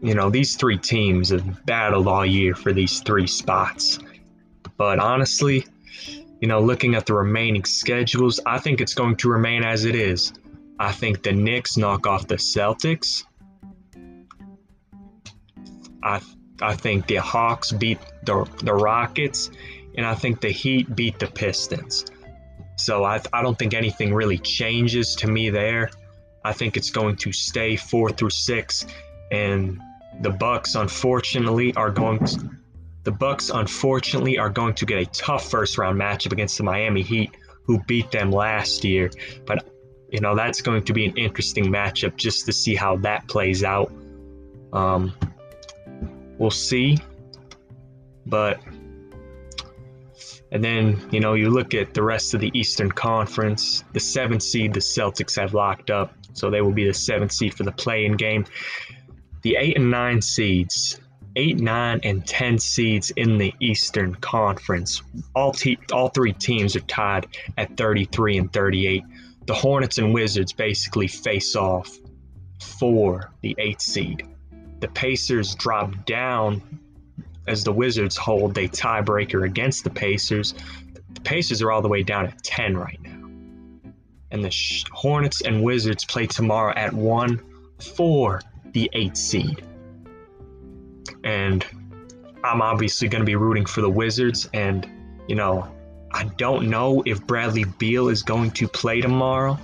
you 0.00 0.14
know, 0.14 0.30
these 0.30 0.56
three 0.56 0.78
teams 0.78 1.30
have 1.30 1.66
battled 1.66 2.06
all 2.06 2.24
year 2.24 2.54
for 2.54 2.72
these 2.72 3.00
three 3.00 3.26
spots. 3.26 3.98
But 4.76 5.00
honestly, 5.00 5.66
you 6.40 6.48
know, 6.48 6.60
looking 6.60 6.94
at 6.94 7.06
the 7.06 7.14
remaining 7.14 7.64
schedules, 7.64 8.40
I 8.46 8.58
think 8.58 8.80
it's 8.80 8.94
going 8.94 9.16
to 9.16 9.28
remain 9.28 9.64
as 9.64 9.84
it 9.84 9.94
is. 9.94 10.32
I 10.78 10.92
think 10.92 11.22
the 11.22 11.32
Knicks 11.32 11.76
knock 11.76 12.06
off 12.06 12.28
the 12.28 12.36
Celtics. 12.36 13.24
I 16.02 16.20
I 16.60 16.74
think 16.74 17.06
the 17.06 17.16
Hawks 17.16 17.72
beat 17.72 17.98
the 18.24 18.48
the 18.62 18.74
Rockets, 18.74 19.50
and 19.96 20.06
I 20.06 20.14
think 20.14 20.40
the 20.40 20.50
Heat 20.50 20.94
beat 20.94 21.18
the 21.18 21.26
Pistons. 21.26 22.04
So 22.76 23.04
I 23.04 23.20
I 23.32 23.42
don't 23.42 23.58
think 23.58 23.74
anything 23.74 24.14
really 24.14 24.38
changes 24.38 25.16
to 25.16 25.26
me 25.26 25.50
there. 25.50 25.90
I 26.44 26.52
think 26.52 26.76
it's 26.76 26.90
going 26.90 27.16
to 27.16 27.32
stay 27.32 27.74
four 27.74 28.10
through 28.10 28.30
six, 28.30 28.86
and 29.32 29.80
the 30.20 30.30
Bucks 30.30 30.76
unfortunately 30.76 31.74
are 31.74 31.90
going 31.90 32.20
to 32.20 32.50
the 33.08 33.12
Bucks 33.12 33.48
unfortunately 33.48 34.36
are 34.36 34.50
going 34.50 34.74
to 34.74 34.84
get 34.84 35.00
a 35.00 35.06
tough 35.06 35.50
first 35.50 35.78
round 35.78 35.98
matchup 35.98 36.30
against 36.30 36.58
the 36.58 36.62
Miami 36.62 37.00
Heat, 37.00 37.34
who 37.62 37.82
beat 37.84 38.10
them 38.10 38.30
last 38.30 38.84
year. 38.84 39.10
But 39.46 39.66
you 40.10 40.20
know 40.20 40.36
that's 40.36 40.60
going 40.60 40.82
to 40.84 40.92
be 40.92 41.06
an 41.06 41.16
interesting 41.16 41.68
matchup 41.68 42.16
just 42.16 42.44
to 42.44 42.52
see 42.52 42.74
how 42.74 42.98
that 42.98 43.26
plays 43.26 43.64
out. 43.64 43.90
Um, 44.74 45.14
we'll 46.36 46.50
see, 46.50 46.98
but 48.26 48.60
and 50.52 50.62
then 50.62 51.08
you 51.10 51.20
know 51.20 51.32
you 51.32 51.48
look 51.48 51.72
at 51.72 51.94
the 51.94 52.02
rest 52.02 52.34
of 52.34 52.42
the 52.42 52.50
Eastern 52.52 52.92
Conference. 52.92 53.84
The 53.94 54.00
seventh 54.00 54.42
seed, 54.42 54.74
the 54.74 54.80
Celtics 54.80 55.40
have 55.40 55.54
locked 55.54 55.88
up, 55.88 56.12
so 56.34 56.50
they 56.50 56.60
will 56.60 56.72
be 56.72 56.86
the 56.86 56.92
seventh 56.92 57.32
seed 57.32 57.54
for 57.54 57.62
the 57.62 57.72
play-in 57.72 58.18
game. 58.18 58.44
The 59.40 59.56
eight 59.56 59.78
and 59.78 59.90
nine 59.90 60.20
seeds 60.20 61.00
eight, 61.38 61.58
nine, 61.60 62.00
and 62.02 62.26
ten 62.26 62.58
seeds 62.58 63.10
in 63.12 63.38
the 63.38 63.54
Eastern 63.60 64.14
Conference. 64.16 65.00
All 65.34 65.52
te- 65.52 65.78
all 65.92 66.08
three 66.08 66.32
teams 66.32 66.74
are 66.76 66.80
tied 66.80 67.28
at 67.56 67.76
33 67.76 68.38
and 68.38 68.52
38. 68.52 69.04
The 69.46 69.54
Hornets 69.54 69.98
and 69.98 70.12
Wizards 70.12 70.52
basically 70.52 71.06
face 71.06 71.54
off 71.56 71.96
for 72.60 73.32
the 73.40 73.54
eighth 73.58 73.80
seed. 73.80 74.26
The 74.80 74.88
Pacers 74.88 75.54
drop 75.54 76.04
down 76.04 76.60
as 77.46 77.64
the 77.64 77.72
Wizards 77.72 78.16
hold 78.16 78.58
a 78.58 78.68
tiebreaker 78.68 79.46
against 79.46 79.84
the 79.84 79.90
Pacers. 79.90 80.54
The 81.14 81.20
Pacers 81.20 81.62
are 81.62 81.70
all 81.70 81.80
the 81.80 81.88
way 81.88 82.02
down 82.02 82.26
at 82.26 82.42
10 82.42 82.76
right 82.76 83.00
now. 83.00 83.30
And 84.32 84.44
the 84.44 84.84
Hornets 84.92 85.40
and 85.40 85.62
Wizards 85.62 86.04
play 86.04 86.26
tomorrow 86.26 86.74
at 86.74 86.92
1 86.92 87.40
for 87.94 88.42
the 88.72 88.90
8th 88.92 89.16
seed 89.16 89.62
and 91.24 91.64
I'm 92.44 92.62
obviously 92.62 93.08
going 93.08 93.20
to 93.20 93.26
be 93.26 93.36
rooting 93.36 93.66
for 93.66 93.80
the 93.80 93.90
Wizards. 93.90 94.48
And, 94.54 94.88
you 95.26 95.34
know, 95.34 95.68
I 96.12 96.24
don't 96.24 96.70
know 96.70 97.02
if 97.04 97.26
Bradley 97.26 97.64
Beal 97.64 98.08
is 98.08 98.22
going 98.22 98.52
to 98.52 98.68
play 98.68 99.00
tomorrow. 99.00 99.58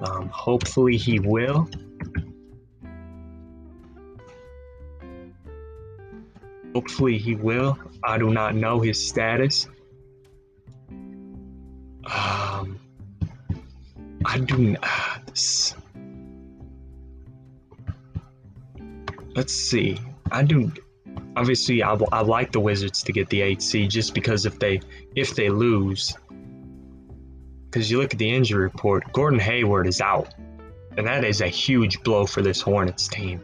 Um, 0.00 0.28
hopefully, 0.28 0.96
he 0.96 1.18
will. 1.18 1.68
Hopefully, 6.74 7.18
he 7.18 7.34
will. 7.34 7.78
I 8.02 8.18
do 8.18 8.30
not 8.30 8.54
know 8.54 8.80
his 8.80 9.06
status. 9.06 9.66
Um, 12.06 12.78
I 14.24 14.38
do 14.38 14.58
not. 14.58 15.26
This, 15.26 15.74
let's 19.34 19.52
see. 19.52 19.98
I 20.30 20.42
do. 20.42 20.72
Obviously, 21.36 21.82
I, 21.82 21.98
I 22.12 22.22
like 22.22 22.52
the 22.52 22.60
Wizards 22.60 23.02
to 23.04 23.12
get 23.12 23.28
the 23.28 23.40
eight 23.40 23.62
seed 23.62 23.90
just 23.90 24.14
because 24.14 24.46
if 24.46 24.58
they 24.58 24.80
if 25.16 25.34
they 25.34 25.48
lose, 25.48 26.16
because 27.64 27.90
you 27.90 27.98
look 27.98 28.12
at 28.12 28.18
the 28.18 28.30
injury 28.30 28.62
report, 28.62 29.12
Gordon 29.12 29.40
Hayward 29.40 29.86
is 29.86 30.00
out, 30.00 30.34
and 30.96 31.06
that 31.06 31.24
is 31.24 31.40
a 31.40 31.48
huge 31.48 32.02
blow 32.02 32.26
for 32.26 32.42
this 32.42 32.60
Hornets 32.60 33.08
team. 33.08 33.42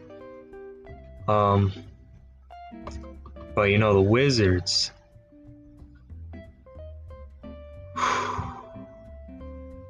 Um, 1.27 1.73
but 3.55 3.63
you 3.63 3.77
know 3.77 3.93
the 3.93 4.01
Wizards. 4.01 4.91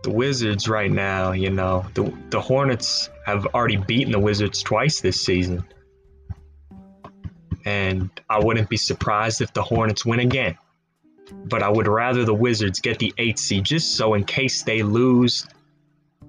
The 0.04 0.14
Wizards 0.14 0.70
right 0.70 0.90
now, 0.90 1.34
you 1.34 1.50
know, 1.50 1.86
the 1.94 2.14
the 2.30 2.40
Hornets 2.40 3.10
have 3.26 3.46
already 3.48 3.76
beaten 3.76 4.14
the 4.14 4.20
Wizards 4.20 4.64
twice 4.64 5.02
this 5.02 5.20
season 5.20 5.66
and 7.68 8.10
I 8.30 8.40
wouldn't 8.40 8.70
be 8.70 8.78
surprised 8.78 9.42
if 9.42 9.52
the 9.52 9.62
Hornets 9.62 10.06
win 10.06 10.22
again. 10.22 10.58
But 11.34 11.62
I 11.64 11.68
would 11.68 11.90
rather 11.90 12.24
the 12.24 12.34
Wizards 12.34 12.80
get 12.80 12.98
the 12.98 13.14
8 13.18 13.38
seed 13.38 13.66
just 13.66 13.98
so 13.98 14.14
in 14.14 14.24
case 14.24 14.64
they 14.64 14.84
lose, 14.84 15.46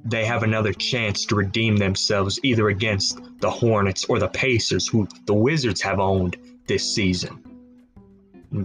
they 0.05 0.25
have 0.25 0.43
another 0.43 0.73
chance 0.73 1.25
to 1.27 1.37
redeem 1.37 1.77
themselves 1.77 2.41
either 2.43 2.69
against 2.71 3.21
the 3.39 3.51
Hornets 3.51 4.05
or 4.07 4.19
the 4.19 4.27
Pacers, 4.27 4.89
who 4.89 5.07
the 5.27 5.35
Wizards 5.35 5.81
have 5.81 6.01
owned 6.01 6.37
this 6.67 6.93
season. 6.93 7.41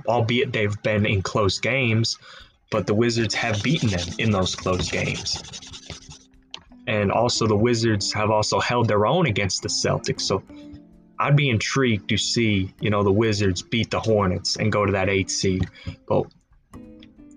Albeit 0.07 0.51
they've 0.51 0.81
been 0.81 1.05
in 1.05 1.21
close 1.21 1.59
games, 1.59 2.17
but 2.71 2.87
the 2.87 2.95
Wizards 2.95 3.35
have 3.35 3.61
beaten 3.61 3.89
them 3.89 4.07
in 4.17 4.31
those 4.31 4.55
close 4.55 4.89
games. 4.89 5.43
And 6.87 7.11
also, 7.11 7.45
the 7.45 7.55
Wizards 7.55 8.11
have 8.13 8.31
also 8.31 8.59
held 8.59 8.87
their 8.87 9.05
own 9.05 9.27
against 9.27 9.61
the 9.61 9.69
Celtics. 9.69 10.21
So 10.21 10.41
I'd 11.19 11.35
be 11.35 11.49
intrigued 11.49 12.09
to 12.09 12.17
see, 12.17 12.73
you 12.79 12.89
know, 12.89 13.03
the 13.03 13.11
Wizards 13.11 13.61
beat 13.61 13.91
the 13.91 13.99
Hornets 13.99 14.57
and 14.57 14.71
go 14.71 14.85
to 14.85 14.91
that 14.93 15.09
eighth 15.09 15.31
seed. 15.31 15.67
But 16.07 16.25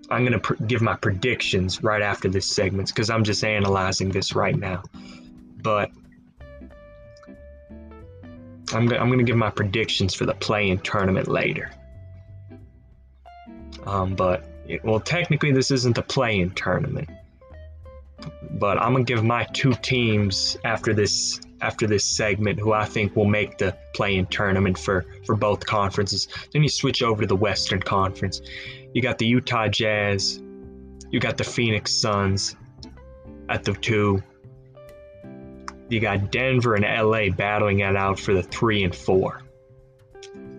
I'm 0.09 0.21
going 0.21 0.33
to 0.33 0.39
pr- 0.39 0.63
give 0.65 0.81
my 0.81 0.95
predictions 0.95 1.83
right 1.83 2.01
after 2.01 2.27
this 2.27 2.47
segment 2.47 2.89
because 2.89 3.09
I'm 3.09 3.23
just 3.23 3.43
analyzing 3.43 4.09
this 4.09 4.35
right 4.35 4.55
now. 4.55 4.83
But 5.61 5.91
I'm, 8.73 8.87
going 8.87 9.17
to 9.17 9.23
give 9.23 9.37
my 9.37 9.49
predictions 9.49 10.13
for 10.13 10.25
the 10.25 10.33
play-in 10.33 10.79
tournament 10.79 11.27
later. 11.27 11.71
Um, 13.85 14.15
but, 14.15 14.43
it, 14.67 14.83
well, 14.83 14.99
technically, 14.99 15.51
this 15.51 15.71
isn't 15.71 15.95
the 15.95 16.01
play-in 16.01 16.51
tournament. 16.51 17.09
But 18.51 18.77
I'm 18.79 18.93
gonna 18.93 19.03
give 19.03 19.23
my 19.23 19.45
two 19.45 19.73
teams 19.73 20.57
after 20.63 20.93
this 20.93 21.39
after 21.61 21.87
this 21.87 22.05
segment 22.05 22.59
who 22.59 22.73
I 22.73 22.85
think 22.85 23.15
will 23.15 23.25
make 23.25 23.57
the 23.57 23.75
play-in 23.93 24.27
tournament 24.27 24.77
for 24.77 25.05
for 25.25 25.35
both 25.35 25.65
conferences. 25.65 26.27
Then 26.53 26.63
you 26.63 26.69
switch 26.69 27.01
over 27.01 27.21
to 27.21 27.27
the 27.27 27.35
Western 27.35 27.81
Conference. 27.81 28.41
You 28.93 29.01
got 29.01 29.17
the 29.17 29.25
Utah 29.25 29.67
Jazz, 29.67 30.41
you 31.09 31.19
got 31.19 31.37
the 31.37 31.43
Phoenix 31.43 31.93
Suns 31.93 32.55
at 33.49 33.63
the 33.63 33.73
two. 33.73 34.21
You 35.89 35.99
got 36.01 36.31
Denver 36.31 36.75
and 36.75 36.83
LA 36.83 37.29
battling 37.29 37.79
it 37.79 37.95
out 37.95 38.19
for 38.19 38.33
the 38.33 38.43
three 38.43 38.83
and 38.83 38.93
four. 38.93 39.41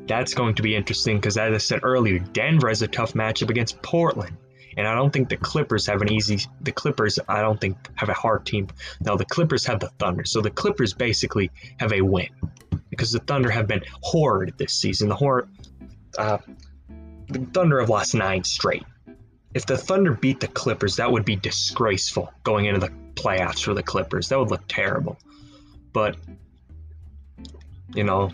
That's 0.06 0.32
going 0.32 0.54
to 0.54 0.62
be 0.62 0.74
interesting 0.74 1.18
because, 1.18 1.36
as 1.36 1.54
I 1.54 1.58
said 1.58 1.80
earlier, 1.82 2.18
Denver 2.18 2.68
has 2.68 2.80
a 2.80 2.88
tough 2.88 3.12
matchup 3.12 3.50
against 3.50 3.82
Portland. 3.82 4.36
And 4.78 4.86
I 4.86 4.94
don't 4.94 5.12
think 5.12 5.28
the 5.28 5.36
Clippers 5.36 5.86
have 5.88 6.02
an 6.02 6.12
easy. 6.12 6.38
The 6.60 6.70
Clippers, 6.70 7.18
I 7.28 7.40
don't 7.40 7.60
think, 7.60 7.76
have 7.96 8.10
a 8.10 8.14
hard 8.14 8.46
team. 8.46 8.68
Now 9.00 9.16
the 9.16 9.24
Clippers 9.24 9.66
have 9.66 9.80
the 9.80 9.88
Thunder, 9.98 10.24
so 10.24 10.40
the 10.40 10.52
Clippers 10.52 10.94
basically 10.94 11.50
have 11.80 11.92
a 11.92 12.00
win 12.00 12.28
because 12.88 13.10
the 13.10 13.18
Thunder 13.18 13.50
have 13.50 13.66
been 13.66 13.82
horrid 14.02 14.54
this 14.56 14.72
season. 14.72 15.08
The 15.08 15.16
horror, 15.16 15.48
uh, 16.16 16.38
the 17.28 17.40
Thunder 17.52 17.80
have 17.80 17.90
lost 17.90 18.14
nine 18.14 18.44
straight. 18.44 18.84
If 19.52 19.66
the 19.66 19.76
Thunder 19.76 20.12
beat 20.14 20.38
the 20.38 20.46
Clippers, 20.46 20.94
that 20.96 21.10
would 21.10 21.24
be 21.24 21.34
disgraceful 21.34 22.32
going 22.44 22.66
into 22.66 22.78
the 22.78 22.92
playoffs 23.14 23.64
for 23.64 23.74
the 23.74 23.82
Clippers. 23.82 24.28
That 24.28 24.38
would 24.38 24.50
look 24.50 24.62
terrible. 24.68 25.18
But 25.92 26.16
you 27.96 28.04
know, 28.04 28.30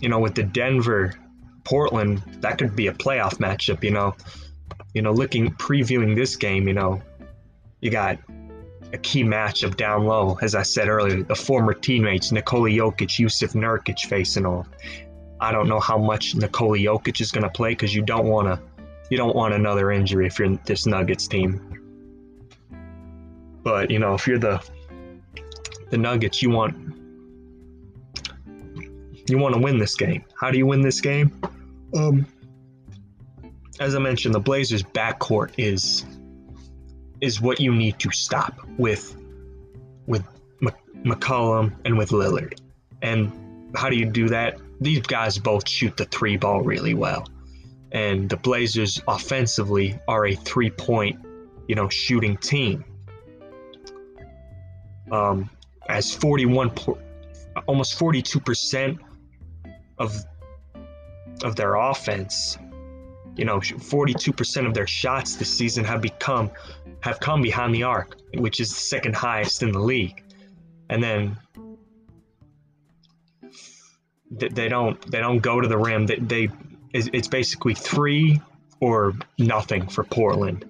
you 0.00 0.08
know 0.08 0.18
with 0.18 0.34
the 0.34 0.44
Denver 0.44 1.12
Portland, 1.64 2.22
that 2.40 2.56
could 2.56 2.74
be 2.74 2.86
a 2.86 2.94
playoff 2.94 3.34
matchup. 3.34 3.84
You 3.84 3.90
know, 3.90 4.14
you 4.94 5.02
know, 5.02 5.12
looking 5.12 5.52
previewing 5.54 6.16
this 6.16 6.36
game, 6.36 6.66
you 6.68 6.74
know, 6.74 7.00
you 7.80 7.90
got 7.90 8.18
a 8.92 8.98
key 8.98 9.22
matchup 9.22 9.76
down 9.76 10.04
low, 10.04 10.38
as 10.42 10.54
I 10.54 10.62
said 10.62 10.88
earlier, 10.88 11.22
the 11.22 11.34
former 11.34 11.72
teammates 11.72 12.32
Nikola 12.32 12.70
Jokic, 12.70 13.08
Jusuf 13.08 13.54
Nurkic 13.54 14.00
facing 14.00 14.46
off. 14.46 14.68
I 15.40 15.52
don't 15.52 15.68
know 15.68 15.80
how 15.80 15.96
much 15.96 16.34
Nikola 16.34 16.78
Jokic 16.78 17.20
is 17.20 17.30
going 17.32 17.44
to 17.44 17.50
play 17.50 17.70
because 17.70 17.94
you 17.94 18.02
don't 18.02 18.26
want 18.26 18.48
to, 18.48 18.60
you 19.10 19.16
don't 19.16 19.34
want 19.34 19.54
another 19.54 19.90
injury 19.92 20.26
if 20.26 20.38
you're 20.38 20.56
this 20.66 20.86
Nuggets 20.86 21.28
team. 21.28 21.66
But 23.62 23.90
you 23.90 23.98
know, 23.98 24.14
if 24.14 24.26
you're 24.26 24.38
the 24.38 24.62
the 25.90 25.98
Nuggets, 25.98 26.42
you 26.42 26.50
want 26.50 26.74
you 29.28 29.38
want 29.38 29.54
to 29.54 29.60
win 29.60 29.78
this 29.78 29.94
game. 29.94 30.24
How 30.38 30.50
do 30.50 30.58
you 30.58 30.66
win 30.66 30.80
this 30.80 31.00
game? 31.00 31.40
Um, 31.94 32.26
as 33.80 33.94
I 33.94 33.98
mentioned, 33.98 34.34
the 34.34 34.40
Blazers' 34.40 34.82
backcourt 34.82 35.52
is 35.56 36.04
is 37.20 37.40
what 37.40 37.60
you 37.60 37.74
need 37.74 37.98
to 37.98 38.10
stop 38.10 38.54
with 38.78 39.16
with 40.06 40.22
McCollum 41.04 41.72
and 41.84 41.96
with 41.96 42.10
Lillard. 42.10 42.58
And 43.02 43.32
how 43.74 43.88
do 43.88 43.96
you 43.96 44.04
do 44.04 44.28
that? 44.28 44.58
These 44.80 45.00
guys 45.00 45.38
both 45.38 45.68
shoot 45.68 45.96
the 45.96 46.04
three 46.04 46.36
ball 46.36 46.62
really 46.62 46.94
well. 46.94 47.26
And 47.92 48.28
the 48.28 48.36
Blazers 48.36 49.02
offensively 49.08 49.98
are 50.06 50.26
a 50.26 50.34
three 50.34 50.70
point, 50.70 51.18
you 51.66 51.74
know, 51.74 51.88
shooting 51.88 52.36
team. 52.36 52.84
Um, 55.10 55.50
as 55.88 56.14
41, 56.14 56.72
almost 57.66 57.98
42% 57.98 58.98
of 59.98 60.24
of 61.42 61.56
their 61.56 61.74
offense 61.74 62.58
you 63.40 63.46
know, 63.46 63.58
42% 63.58 64.66
of 64.66 64.74
their 64.74 64.86
shots 64.86 65.36
this 65.36 65.50
season 65.50 65.82
have 65.86 66.02
become 66.02 66.50
have 67.00 67.20
come 67.20 67.40
behind 67.40 67.74
the 67.74 67.84
arc, 67.84 68.16
which 68.34 68.60
is 68.60 68.68
the 68.68 68.80
second 68.80 69.16
highest 69.16 69.62
in 69.62 69.72
the 69.72 69.78
league. 69.78 70.22
And 70.90 71.02
then 71.02 71.38
they 74.30 74.68
don't 74.68 75.00
they 75.10 75.20
don't 75.20 75.38
go 75.38 75.58
to 75.58 75.66
the 75.66 75.78
rim. 75.78 76.06
They, 76.06 76.16
they 76.16 76.48
it's 76.92 77.28
basically 77.28 77.72
three 77.72 78.42
or 78.78 79.14
nothing 79.38 79.88
for 79.88 80.04
Portland. 80.04 80.68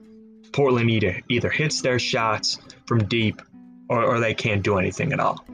Portland 0.52 0.90
either 0.90 1.20
either 1.28 1.50
hits 1.50 1.80
their 1.80 1.98
shots 1.98 2.60
from 2.86 3.04
deep, 3.06 3.42
or, 3.88 4.04
or 4.04 4.20
they 4.20 4.34
can't 4.34 4.62
do 4.62 4.78
anything 4.78 5.12
at 5.12 5.18
all. 5.18 5.44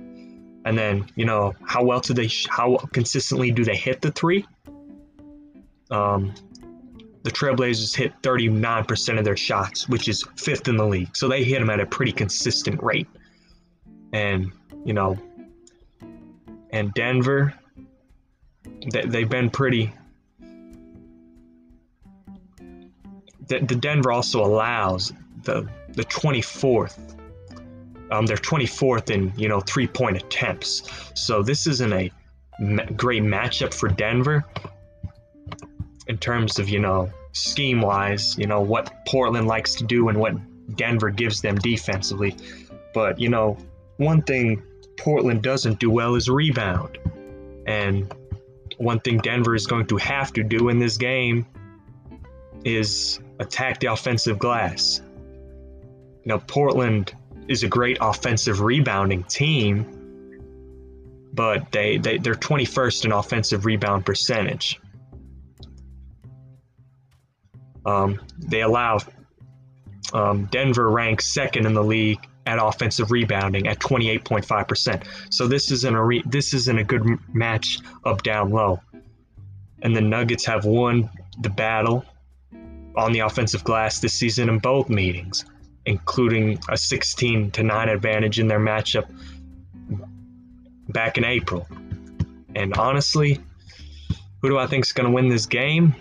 And 0.67 0.77
then 0.77 1.07
you 1.15 1.25
know 1.25 1.55
how 1.65 1.83
well 1.83 2.01
do 2.01 2.13
they 2.13 2.29
how 2.51 2.77
consistently 2.93 3.53
do 3.53 3.65
they 3.65 3.77
hit 3.77 4.03
the 4.03 4.13
three? 4.13 4.45
Um, 5.91 6.35
the 7.27 7.33
Trailblazers 7.33 7.97
hit 7.97 8.13
39% 8.23 9.19
of 9.19 9.25
their 9.25 9.37
shots, 9.37 9.89
which 9.89 10.07
is 10.07 10.23
fifth 10.37 10.69
in 10.69 10.77
the 10.77 10.87
league. 10.87 11.17
So 11.17 11.27
they 11.27 11.43
hit 11.43 11.59
them 11.59 11.71
at 11.71 11.81
a 11.81 11.87
pretty 11.87 12.13
consistent 12.13 12.81
rate. 12.81 13.09
And, 14.13 14.53
you 14.85 14.93
know, 14.93 15.19
and 16.71 16.95
Denver, 16.95 17.53
they, 18.93 19.03
they've 19.07 19.29
been 19.29 19.51
pretty. 19.51 19.93
The, 23.49 23.59
the 23.59 23.75
Denver 23.75 24.13
also 24.13 24.45
allows 24.45 25.13
the 25.43 25.69
the 25.95 26.05
24th. 26.05 27.17
Um, 28.13 28.27
they're 28.27 28.37
24th 28.37 29.11
in 29.11 29.33
you 29.37 29.49
know 29.49 29.59
three 29.61 29.89
point 29.89 30.17
attempts. 30.17 31.11
So 31.15 31.43
this 31.43 31.67
isn't 31.67 31.93
a 31.93 32.09
great 32.95 33.25
matchup 33.25 33.75
for 33.75 33.89
Denver, 33.89 34.45
in 36.09 36.19
terms 36.19 36.59
of, 36.59 36.69
you 36.69 36.79
know, 36.79 37.11
scheme 37.33 37.81
wise, 37.81 38.37
you 38.39 38.47
know, 38.47 38.61
what 38.61 38.93
Portland 39.07 39.47
likes 39.47 39.75
to 39.77 39.85
do 39.85 40.09
and 40.09 40.19
what 40.19 40.35
Denver 40.77 41.11
gives 41.11 41.41
them 41.41 41.57
defensively. 41.57 42.37
But, 42.95 43.21
you 43.21 43.29
know, 43.29 43.59
one 43.99 44.23
thing 44.23 44.63
Portland 44.97 45.43
doesn't 45.43 45.79
do 45.79 45.91
well 45.91 46.15
is 46.15 46.29
rebound. 46.29 46.99
And 47.67 48.13
one 48.79 49.01
thing 49.01 49.19
Denver 49.19 49.55
is 49.55 49.67
going 49.67 49.87
to 49.87 49.97
have 49.97 50.33
to 50.35 50.43
do 50.43 50.69
in 50.69 50.79
this 50.79 50.97
game 50.97 51.47
is 52.65 53.21
attack 53.39 53.81
the 53.81 53.89
offensive 53.89 54.39
glass. 54.39 55.01
You 56.25 56.31
know, 56.31 56.39
Portland 56.39 57.15
is 57.49 57.63
a 57.63 57.69
great 57.69 57.99
offensive 58.01 58.61
rebounding 58.61 59.23
team, 59.25 60.41
but 61.33 61.71
they, 61.71 61.99
they, 61.99 62.19
they're 62.19 62.35
21st 62.35 63.05
in 63.05 63.13
offensive 63.13 63.67
rebound 63.67 64.05
percentage. 64.05 64.81
Um, 67.87 68.21
they 68.37 68.63
allow 68.63 68.99
um, 70.13 70.47
Denver 70.47 70.91
ranks 70.91 71.33
second 71.33 71.67
in 71.67 71.73
the 71.73 71.83
league 71.83 72.19
at 72.47 72.59
offensive 72.61 73.11
rebounding 73.11 73.67
at 73.67 73.79
28.5%. 73.79 75.05
So 75.31 75.47
this 75.49 75.71
isn't 75.71 75.95
a 75.95 76.05
re- 76.05 76.23
this 76.27 76.55
isn't 76.55 76.79
a 76.79 76.85
good 76.85 77.05
match 77.35 77.79
up 78.05 78.23
down 78.23 78.51
low. 78.51 78.81
And 79.83 79.97
the 79.97 80.01
Nuggets 80.01 80.45
have 80.47 80.65
won 80.65 81.11
the 81.41 81.51
battle 81.51 82.05
on 82.97 83.13
the 83.13 83.21
offensive 83.21 83.63
glass 83.63 84.01
this 84.01 84.15
season 84.15 84.49
in 84.49 84.59
both 84.59 84.89
meetings, 84.89 85.45
including 85.85 86.59
a 86.69 86.77
16 86.77 87.51
to 87.53 87.63
9 87.63 87.89
advantage 87.89 88.39
in 88.39 88.49
their 88.49 88.61
matchup 88.61 89.07
back 90.89 91.19
in 91.19 91.25
April. 91.25 91.67
And 92.55 92.75
honestly, 92.77 93.39
who 94.41 94.49
do 94.49 94.59
I 94.59 94.67
think 94.67 94.87
is 94.87 94.93
going 94.93 95.09
to 95.09 95.15
win 95.15 95.29
this 95.29 95.47
game? 95.47 95.95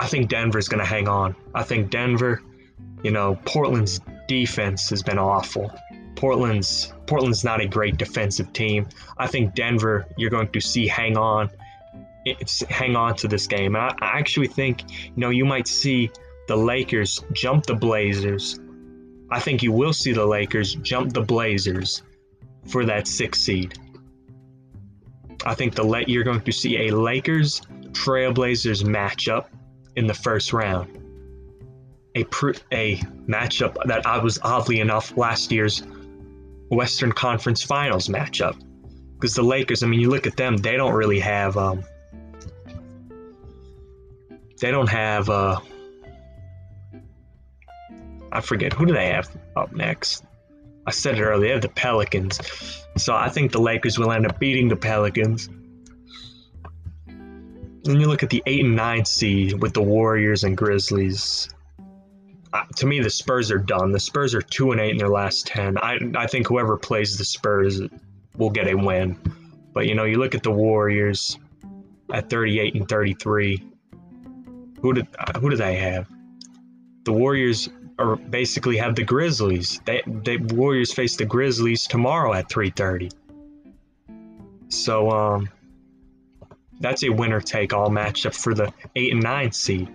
I 0.00 0.06
think 0.06 0.28
Denver's 0.28 0.68
going 0.68 0.80
to 0.80 0.86
hang 0.86 1.08
on. 1.08 1.34
I 1.54 1.62
think 1.64 1.90
Denver, 1.90 2.42
you 3.02 3.10
know, 3.10 3.38
Portland's 3.44 4.00
defense 4.28 4.90
has 4.90 5.02
been 5.02 5.18
awful. 5.18 5.72
Portland's 6.14 6.92
Portland's 7.06 7.44
not 7.44 7.60
a 7.60 7.66
great 7.66 7.96
defensive 7.96 8.52
team. 8.52 8.88
I 9.16 9.26
think 9.26 9.54
Denver, 9.54 10.06
you're 10.16 10.30
going 10.30 10.48
to 10.48 10.60
see 10.60 10.86
hang 10.86 11.16
on, 11.16 11.50
hang 12.68 12.96
on 12.96 13.16
to 13.16 13.28
this 13.28 13.46
game. 13.46 13.74
And 13.76 13.84
I, 13.84 13.94
I 14.00 14.18
actually 14.18 14.48
think, 14.48 14.82
you 14.90 15.12
know, 15.16 15.30
you 15.30 15.44
might 15.44 15.66
see 15.66 16.10
the 16.48 16.56
Lakers 16.56 17.24
jump 17.32 17.66
the 17.66 17.74
Blazers. 17.74 18.58
I 19.30 19.40
think 19.40 19.62
you 19.62 19.72
will 19.72 19.92
see 19.92 20.12
the 20.12 20.26
Lakers 20.26 20.74
jump 20.76 21.12
the 21.12 21.20
Blazers 21.20 22.02
for 22.66 22.84
that 22.84 23.06
sixth 23.06 23.42
seed. 23.42 23.78
I 25.44 25.54
think 25.54 25.74
the 25.74 25.84
let 25.84 26.08
you're 26.08 26.24
going 26.24 26.40
to 26.40 26.52
see 26.52 26.88
a 26.88 26.96
Lakers 26.96 27.62
Trailblazers 27.92 28.82
matchup 28.84 29.46
in 29.96 30.06
the 30.06 30.14
first 30.14 30.52
round. 30.52 30.96
A, 32.14 32.24
pr- 32.24 32.52
a 32.72 32.98
matchup 33.26 33.76
that 33.86 34.06
I 34.06 34.18
was 34.18 34.38
oddly 34.42 34.80
enough 34.80 35.16
last 35.16 35.52
year's 35.52 35.82
Western 36.70 37.12
Conference 37.12 37.62
Finals 37.62 38.08
matchup. 38.08 38.56
Because 39.14 39.34
the 39.34 39.42
Lakers, 39.42 39.82
I 39.82 39.86
mean, 39.86 40.00
you 40.00 40.10
look 40.10 40.26
at 40.26 40.36
them, 40.36 40.56
they 40.56 40.76
don't 40.76 40.94
really 40.94 41.20
have. 41.20 41.56
Um, 41.56 41.82
they 44.60 44.70
don't 44.70 44.88
have. 44.88 45.28
Uh, 45.28 45.60
I 48.30 48.40
forget 48.40 48.72
who 48.72 48.86
do 48.86 48.92
they 48.92 49.08
have 49.08 49.28
up 49.56 49.72
next. 49.72 50.24
I 50.86 50.90
said 50.90 51.18
it 51.18 51.22
earlier. 51.22 51.48
They 51.48 51.52
have 51.52 51.62
the 51.62 51.68
Pelicans, 51.68 52.40
so 52.96 53.14
I 53.14 53.28
think 53.28 53.52
the 53.52 53.60
Lakers 53.60 53.98
will 53.98 54.12
end 54.12 54.26
up 54.26 54.38
beating 54.38 54.68
the 54.68 54.76
Pelicans. 54.76 55.48
Then 57.88 58.00
you 58.00 58.06
look 58.06 58.22
at 58.22 58.28
the 58.28 58.42
eight 58.44 58.66
and 58.66 58.76
nine 58.76 59.06
seed 59.06 59.62
with 59.62 59.72
the 59.72 59.80
Warriors 59.80 60.44
and 60.44 60.54
Grizzlies. 60.54 61.48
uh, 62.52 62.64
to 62.76 62.84
me, 62.84 63.00
the 63.00 63.08
Spurs 63.08 63.50
are 63.50 63.56
done. 63.56 63.92
The 63.92 63.98
Spurs 63.98 64.34
are 64.34 64.42
two 64.42 64.72
and 64.72 64.80
eight 64.80 64.90
in 64.90 64.98
their 64.98 65.08
last 65.08 65.46
ten. 65.46 65.78
I 65.78 65.98
I 66.14 66.26
think 66.26 66.46
whoever 66.46 66.76
plays 66.76 67.16
the 67.16 67.24
Spurs 67.24 67.80
will 68.36 68.50
get 68.50 68.68
a 68.68 68.74
win. 68.74 69.18
But 69.72 69.86
you 69.86 69.94
know, 69.94 70.04
you 70.04 70.18
look 70.18 70.34
at 70.34 70.42
the 70.42 70.50
Warriors 70.50 71.38
at 72.12 72.28
38 72.28 72.74
and 72.74 72.86
33. 72.86 73.64
Who 74.82 74.92
did 74.92 75.08
uh, 75.18 75.40
who 75.40 75.48
do 75.48 75.56
they 75.56 75.76
have? 75.76 76.06
The 77.04 77.12
Warriors 77.12 77.70
are 77.98 78.16
basically 78.16 78.76
have 78.76 78.96
the 78.96 79.04
Grizzlies. 79.04 79.80
They 79.86 80.02
the 80.04 80.36
Warriors 80.36 80.92
face 80.92 81.16
the 81.16 81.24
Grizzlies 81.24 81.86
tomorrow 81.86 82.34
at 82.34 82.50
3:30. 82.50 83.10
So 84.68 85.10
um, 85.10 85.48
that's 86.80 87.02
a 87.02 87.08
winner 87.08 87.40
take 87.40 87.72
all 87.72 87.88
matchup 87.88 88.34
for 88.34 88.54
the 88.54 88.72
eight 88.96 89.12
and 89.12 89.22
nine 89.22 89.52
seed. 89.52 89.88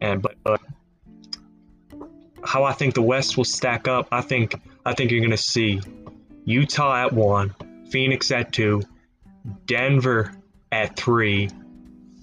And 0.00 0.22
but 0.22 0.36
uh, 0.44 0.58
how 2.44 2.64
I 2.64 2.72
think 2.72 2.94
the 2.94 3.02
West 3.02 3.36
will 3.36 3.44
stack 3.44 3.88
up, 3.88 4.08
I 4.12 4.20
think 4.20 4.54
I 4.84 4.94
think 4.94 5.10
you're 5.10 5.22
gonna 5.22 5.36
see 5.36 5.80
Utah 6.44 7.06
at 7.06 7.12
one, 7.12 7.54
Phoenix 7.90 8.30
at 8.30 8.52
two, 8.52 8.82
Denver 9.66 10.32
at 10.72 10.96
three, 10.96 11.48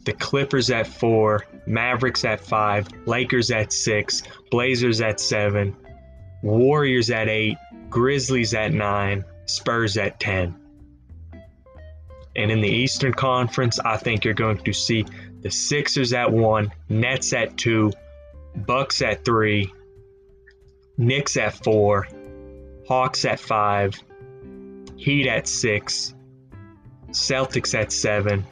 the 0.06 0.14
Clippers 0.14 0.70
at 0.70 0.88
four, 0.88 1.46
Mavericks 1.66 2.24
at 2.26 2.40
five, 2.40 2.88
Lakers 3.06 3.52
at 3.52 3.74
six, 3.74 4.24
Blazers 4.52 5.02
at 5.02 5.20
seven, 5.20 5.76
Warriors 6.44 7.10
at 7.10 7.28
eight, 7.28 7.58
Grizzlies 7.90 8.54
at 8.54 8.72
nine, 8.74 9.26
Spurs 9.46 9.98
at 9.98 10.20
ten. 10.20 10.56
And 12.36 12.52
in 12.52 12.62
the 12.62 12.70
Eastern 12.70 13.14
Conference, 13.14 13.80
I 13.80 13.98
think 13.98 14.26
you're 14.26 14.34
going 14.34 14.58
to 14.58 14.74
see 14.74 15.06
the 15.42 15.50
Sixers 15.50 16.14
at 16.14 16.32
one, 16.32 16.72
Nets 16.90 17.34
at 17.34 17.58
two, 17.58 17.92
Bucks 18.56 19.02
at 19.02 19.24
three, 19.24 19.72
Knicks 20.98 21.38
at 21.38 21.54
four, 21.64 22.08
Hawks 22.88 23.26
at 23.26 23.40
five, 23.40 23.94
Heat 24.98 25.28
at 25.28 25.48
six, 25.48 26.14
Celtics 27.10 27.78
at 27.78 27.92
seven. 27.92 28.46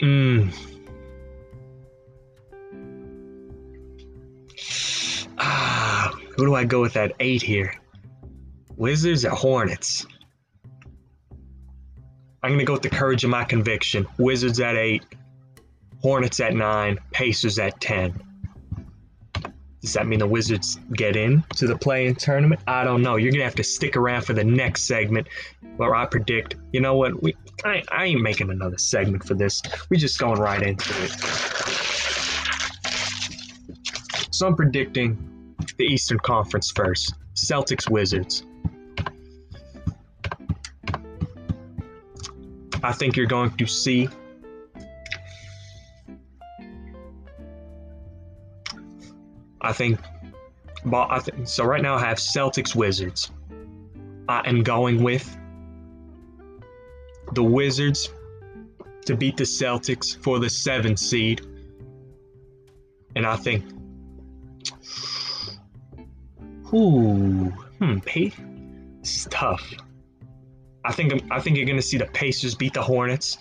Mm. 0.00 0.52
Ah, 5.38 6.14
who 6.36 6.46
do 6.46 6.54
I 6.54 6.64
go 6.64 6.80
with 6.80 6.92
that 6.92 7.12
eight 7.18 7.42
here? 7.42 7.74
Wizards 8.76 9.24
or 9.24 9.30
Hornets? 9.30 10.06
I'm 12.48 12.54
going 12.54 12.60
to 12.60 12.64
go 12.64 12.72
with 12.72 12.82
the 12.82 12.88
courage 12.88 13.24
of 13.24 13.30
my 13.30 13.44
conviction. 13.44 14.06
Wizards 14.16 14.58
at 14.58 14.74
8, 14.74 15.02
Hornets 16.00 16.40
at 16.40 16.54
9, 16.54 16.98
Pacers 17.10 17.58
at 17.58 17.78
10. 17.78 18.22
Does 19.82 19.92
that 19.92 20.06
mean 20.06 20.18
the 20.18 20.26
Wizards 20.26 20.80
get 20.94 21.14
in 21.14 21.44
to 21.56 21.66
the 21.66 21.76
play-in 21.76 22.14
tournament? 22.14 22.62
I 22.66 22.84
don't 22.84 23.02
know. 23.02 23.16
You're 23.16 23.32
going 23.32 23.40
to 23.40 23.44
have 23.44 23.56
to 23.56 23.62
stick 23.62 23.98
around 23.98 24.22
for 24.22 24.32
the 24.32 24.44
next 24.44 24.84
segment 24.84 25.28
where 25.76 25.94
I 25.94 26.06
predict, 26.06 26.56
you 26.72 26.80
know 26.80 26.96
what? 26.96 27.22
We 27.22 27.36
I, 27.66 27.82
I 27.92 28.06
ain't 28.06 28.22
making 28.22 28.48
another 28.48 28.78
segment 28.78 29.24
for 29.24 29.34
this. 29.34 29.60
We're 29.90 30.00
just 30.00 30.18
going 30.18 30.40
right 30.40 30.62
into 30.62 30.90
it. 31.02 31.10
So 34.32 34.46
I'm 34.46 34.56
predicting 34.56 35.54
the 35.76 35.84
Eastern 35.84 36.18
Conference 36.20 36.70
first. 36.70 37.12
Celtics 37.34 37.90
Wizards. 37.90 38.42
I 42.88 42.92
think 42.92 43.18
you're 43.18 43.26
going 43.26 43.50
to 43.58 43.66
see 43.66 44.08
I 49.60 49.74
think 49.74 50.00
I 50.90 51.22
so 51.44 51.64
right 51.66 51.82
now 51.82 51.96
I 51.96 52.00
have 52.06 52.16
Celtics 52.16 52.74
Wizards. 52.74 53.30
I 54.26 54.40
am 54.48 54.62
going 54.62 55.02
with 55.02 55.36
the 57.34 57.42
Wizards 57.42 58.08
to 59.04 59.14
beat 59.14 59.36
the 59.36 59.44
Celtics 59.44 60.16
for 60.22 60.38
the 60.38 60.48
7 60.48 60.96
seed. 60.96 61.42
And 63.14 63.26
I 63.26 63.36
think 63.36 63.64
Ooh, 66.72 67.52
hmm, 67.80 67.98
This 67.98 68.32
is 69.02 69.28
tough. 69.30 69.74
I 70.88 70.92
think 70.92 71.22
I 71.30 71.38
think 71.38 71.58
you're 71.58 71.66
going 71.66 71.76
to 71.76 71.82
see 71.82 71.98
the 71.98 72.06
Pacers 72.06 72.54
beat 72.54 72.72
the 72.72 72.82
Hornets, 72.82 73.36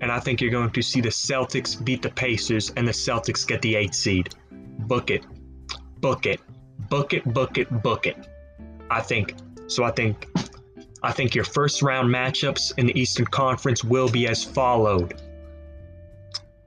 and 0.00 0.10
I 0.10 0.18
think 0.18 0.40
you're 0.40 0.50
going 0.50 0.70
to 0.70 0.82
see 0.82 1.00
the 1.00 1.10
Celtics 1.10 1.82
beat 1.82 2.02
the 2.02 2.10
Pacers, 2.10 2.72
and 2.76 2.88
the 2.88 2.92
Celtics 2.92 3.46
get 3.46 3.62
the 3.62 3.76
eight 3.76 3.94
seed. 3.94 4.34
Book 4.80 5.12
it, 5.12 5.24
book 6.00 6.26
it, 6.26 6.40
book 6.90 7.14
it, 7.14 7.24
book 7.32 7.56
it, 7.56 7.70
book 7.84 8.08
it. 8.08 8.16
I 8.90 9.00
think 9.00 9.34
so. 9.68 9.84
I 9.84 9.92
think 9.92 10.26
I 11.04 11.12
think 11.12 11.36
your 11.36 11.44
first 11.44 11.82
round 11.82 12.12
matchups 12.12 12.76
in 12.76 12.86
the 12.86 13.00
Eastern 13.00 13.26
Conference 13.26 13.84
will 13.84 14.08
be 14.08 14.26
as 14.26 14.42
followed. 14.42 15.22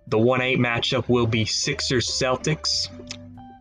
The 0.07 0.17
1 0.17 0.41
8 0.41 0.59
matchup 0.59 1.09
will 1.09 1.27
be 1.27 1.43
Sixers 1.43 2.07
Celtics. 2.07 2.87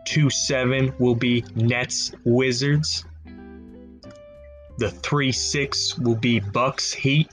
2 0.04 0.30
7 0.30 0.94
will 1.00 1.16
be 1.16 1.44
Nets 1.56 2.12
Wizards. 2.24 3.04
The 4.78 4.92
3 4.92 5.32
6 5.32 5.98
will 5.98 6.14
be 6.14 6.38
Bucks 6.38 6.92
Heat, 6.92 7.28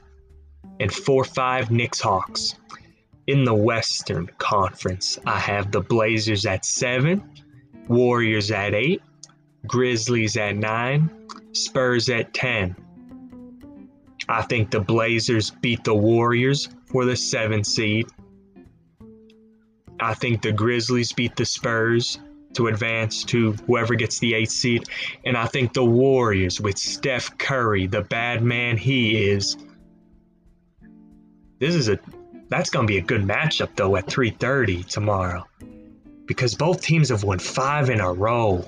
and 0.80 0.92
4 0.92 1.24
5 1.24 1.70
Knicks 1.70 2.02
Hawks. 2.02 2.56
In 3.28 3.44
the 3.44 3.54
Western 3.54 4.28
Conference, 4.40 5.20
I 5.28 5.38
have 5.38 5.72
the 5.72 5.82
Blazers 5.82 6.48
at 6.48 6.66
7, 6.66 7.24
Warriors 7.88 8.50
at 8.50 8.74
8, 8.74 9.00
Grizzlies 9.68 10.38
at 10.38 10.56
9, 10.58 11.28
Spurs 11.52 12.10
at 12.10 12.34
10. 12.34 12.76
I 14.28 14.42
think 14.42 14.72
the 14.72 14.80
Blazers 14.80 15.52
beat 15.52 15.84
the 15.84 15.94
Warriors 15.94 16.70
for 16.86 17.06
the 17.06 17.16
7 17.16 17.64
seed. 17.64 18.08
I 20.00 20.16
think 20.16 20.42
the 20.42 20.52
Grizzlies 20.52 21.14
beat 21.14 21.36
the 21.36 21.46
Spurs 21.46 22.20
to 22.56 22.68
advance 22.68 23.24
to 23.26 23.54
whoever 23.68 23.96
gets 23.96 24.20
the 24.20 24.34
eighth 24.34 24.52
seed. 24.52 24.86
And 25.26 25.38
I 25.38 25.46
think 25.46 25.74
the 25.74 25.86
Warriors 25.86 26.60
with 26.60 26.78
Steph 26.78 27.38
Curry, 27.38 27.88
the 27.88 28.02
bad 28.02 28.44
man 28.44 28.78
he 28.78 29.30
is. 29.30 29.58
This 31.60 31.76
is 31.76 31.90
a 31.90 32.00
that's 32.50 32.70
gonna 32.70 32.88
be 32.88 32.98
a 32.98 33.02
good 33.02 33.22
matchup 33.22 33.76
though 33.76 33.96
at 33.96 34.08
3:30 34.08 34.84
tomorrow. 34.84 35.46
Because 36.26 36.56
both 36.56 36.82
teams 36.82 37.10
have 37.10 37.24
won 37.24 37.40
five 37.40 37.90
in 37.90 38.00
a 38.00 38.12
row. 38.12 38.66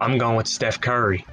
I'm 0.00 0.18
going 0.18 0.36
with 0.36 0.46
Steph 0.46 0.80
Curry. 0.80 1.24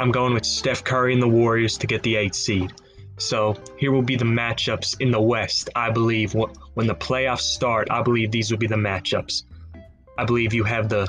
I'm 0.00 0.10
going 0.10 0.34
with 0.34 0.44
Steph 0.44 0.84
Curry 0.84 1.12
and 1.12 1.22
the 1.22 1.28
Warriors 1.28 1.78
to 1.78 1.86
get 1.86 2.02
the 2.02 2.16
eighth 2.16 2.34
seed. 2.34 2.72
So 3.18 3.56
here 3.76 3.90
will 3.90 4.02
be 4.02 4.16
the 4.16 4.24
matchups 4.24 5.00
in 5.00 5.10
the 5.10 5.20
West. 5.20 5.68
I 5.74 5.90
believe 5.90 6.34
when 6.34 6.86
the 6.86 6.94
playoffs 6.94 7.42
start, 7.42 7.88
I 7.90 8.02
believe 8.02 8.30
these 8.30 8.50
will 8.50 8.58
be 8.58 8.66
the 8.66 8.76
matchups. 8.76 9.42
I 10.16 10.24
believe 10.24 10.54
you 10.54 10.64
have 10.64 10.88
the 10.88 11.08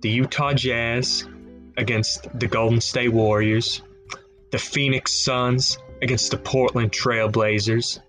the 0.00 0.10
Utah 0.10 0.52
Jazz 0.52 1.26
against 1.76 2.28
the 2.38 2.46
Golden 2.46 2.80
State 2.80 3.12
Warriors, 3.12 3.82
the 4.52 4.58
Phoenix 4.58 5.12
Suns 5.12 5.78
against 6.00 6.30
the 6.30 6.36
Portland 6.36 6.92
Trailblazers, 6.92 8.00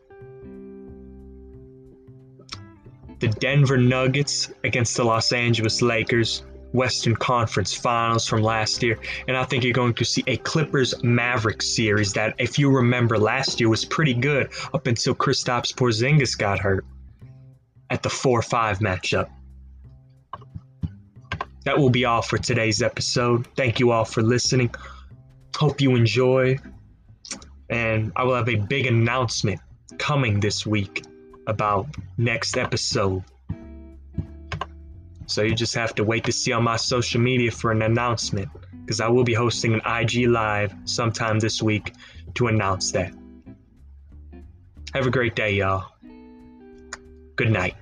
the 3.19 3.27
Denver 3.27 3.77
Nuggets 3.77 4.51
against 4.63 4.95
the 4.95 5.03
Los 5.03 5.31
Angeles 5.31 5.81
Lakers, 5.81 6.43
Western 6.73 7.15
Conference 7.15 7.73
Finals 7.73 8.27
from 8.27 8.41
last 8.41 8.83
year, 8.83 8.99
and 9.27 9.35
I 9.37 9.43
think 9.43 9.63
you're 9.63 9.73
going 9.73 9.93
to 9.95 10.05
see 10.05 10.23
a 10.27 10.37
Clippers 10.37 10.93
Mavericks 11.03 11.75
series 11.75 12.13
that, 12.13 12.35
if 12.37 12.59
you 12.59 12.69
remember, 12.69 13.17
last 13.17 13.59
year 13.59 13.69
was 13.69 13.85
pretty 13.85 14.13
good 14.13 14.49
up 14.73 14.87
until 14.87 15.15
Kristaps 15.15 15.73
Porzingis 15.73 16.37
got 16.37 16.59
hurt 16.59 16.85
at 17.89 18.03
the 18.03 18.09
4-5 18.09 18.79
matchup. 18.79 19.29
That 21.63 21.77
will 21.77 21.89
be 21.89 22.05
all 22.05 22.21
for 22.21 22.37
today's 22.37 22.81
episode. 22.81 23.47
Thank 23.55 23.79
you 23.79 23.91
all 23.91 24.05
for 24.05 24.21
listening. 24.21 24.73
Hope 25.55 25.81
you 25.81 25.95
enjoy, 25.95 26.57
and 27.69 28.11
I 28.15 28.23
will 28.23 28.35
have 28.35 28.49
a 28.49 28.55
big 28.55 28.85
announcement 28.85 29.59
coming 29.97 30.39
this 30.39 30.65
week 30.65 31.03
about 31.47 31.87
next 32.17 32.57
episode. 32.57 33.23
So 35.27 35.43
you 35.43 35.53
just 35.53 35.75
have 35.75 35.93
to 35.95 36.03
wait 36.03 36.23
to 36.23 36.31
see 36.31 36.53
on 36.53 36.63
my 36.63 36.77
social 36.77 37.21
media 37.21 37.51
for 37.51 37.71
an 37.71 37.81
announcement 37.81 38.49
because 38.85 39.01
I 39.01 39.09
will 39.09 39.25
be 39.25 39.33
hosting 39.33 39.73
an 39.73 39.81
IG 39.85 40.27
Live 40.27 40.73
sometime 40.85 41.39
this 41.39 41.61
week 41.61 41.93
to 42.35 42.47
announce 42.47 42.91
that. 42.93 43.13
Have 44.93 45.05
a 45.05 45.11
great 45.11 45.35
day, 45.35 45.51
y'all. 45.51 45.91
Good 47.35 47.51
night. 47.51 47.75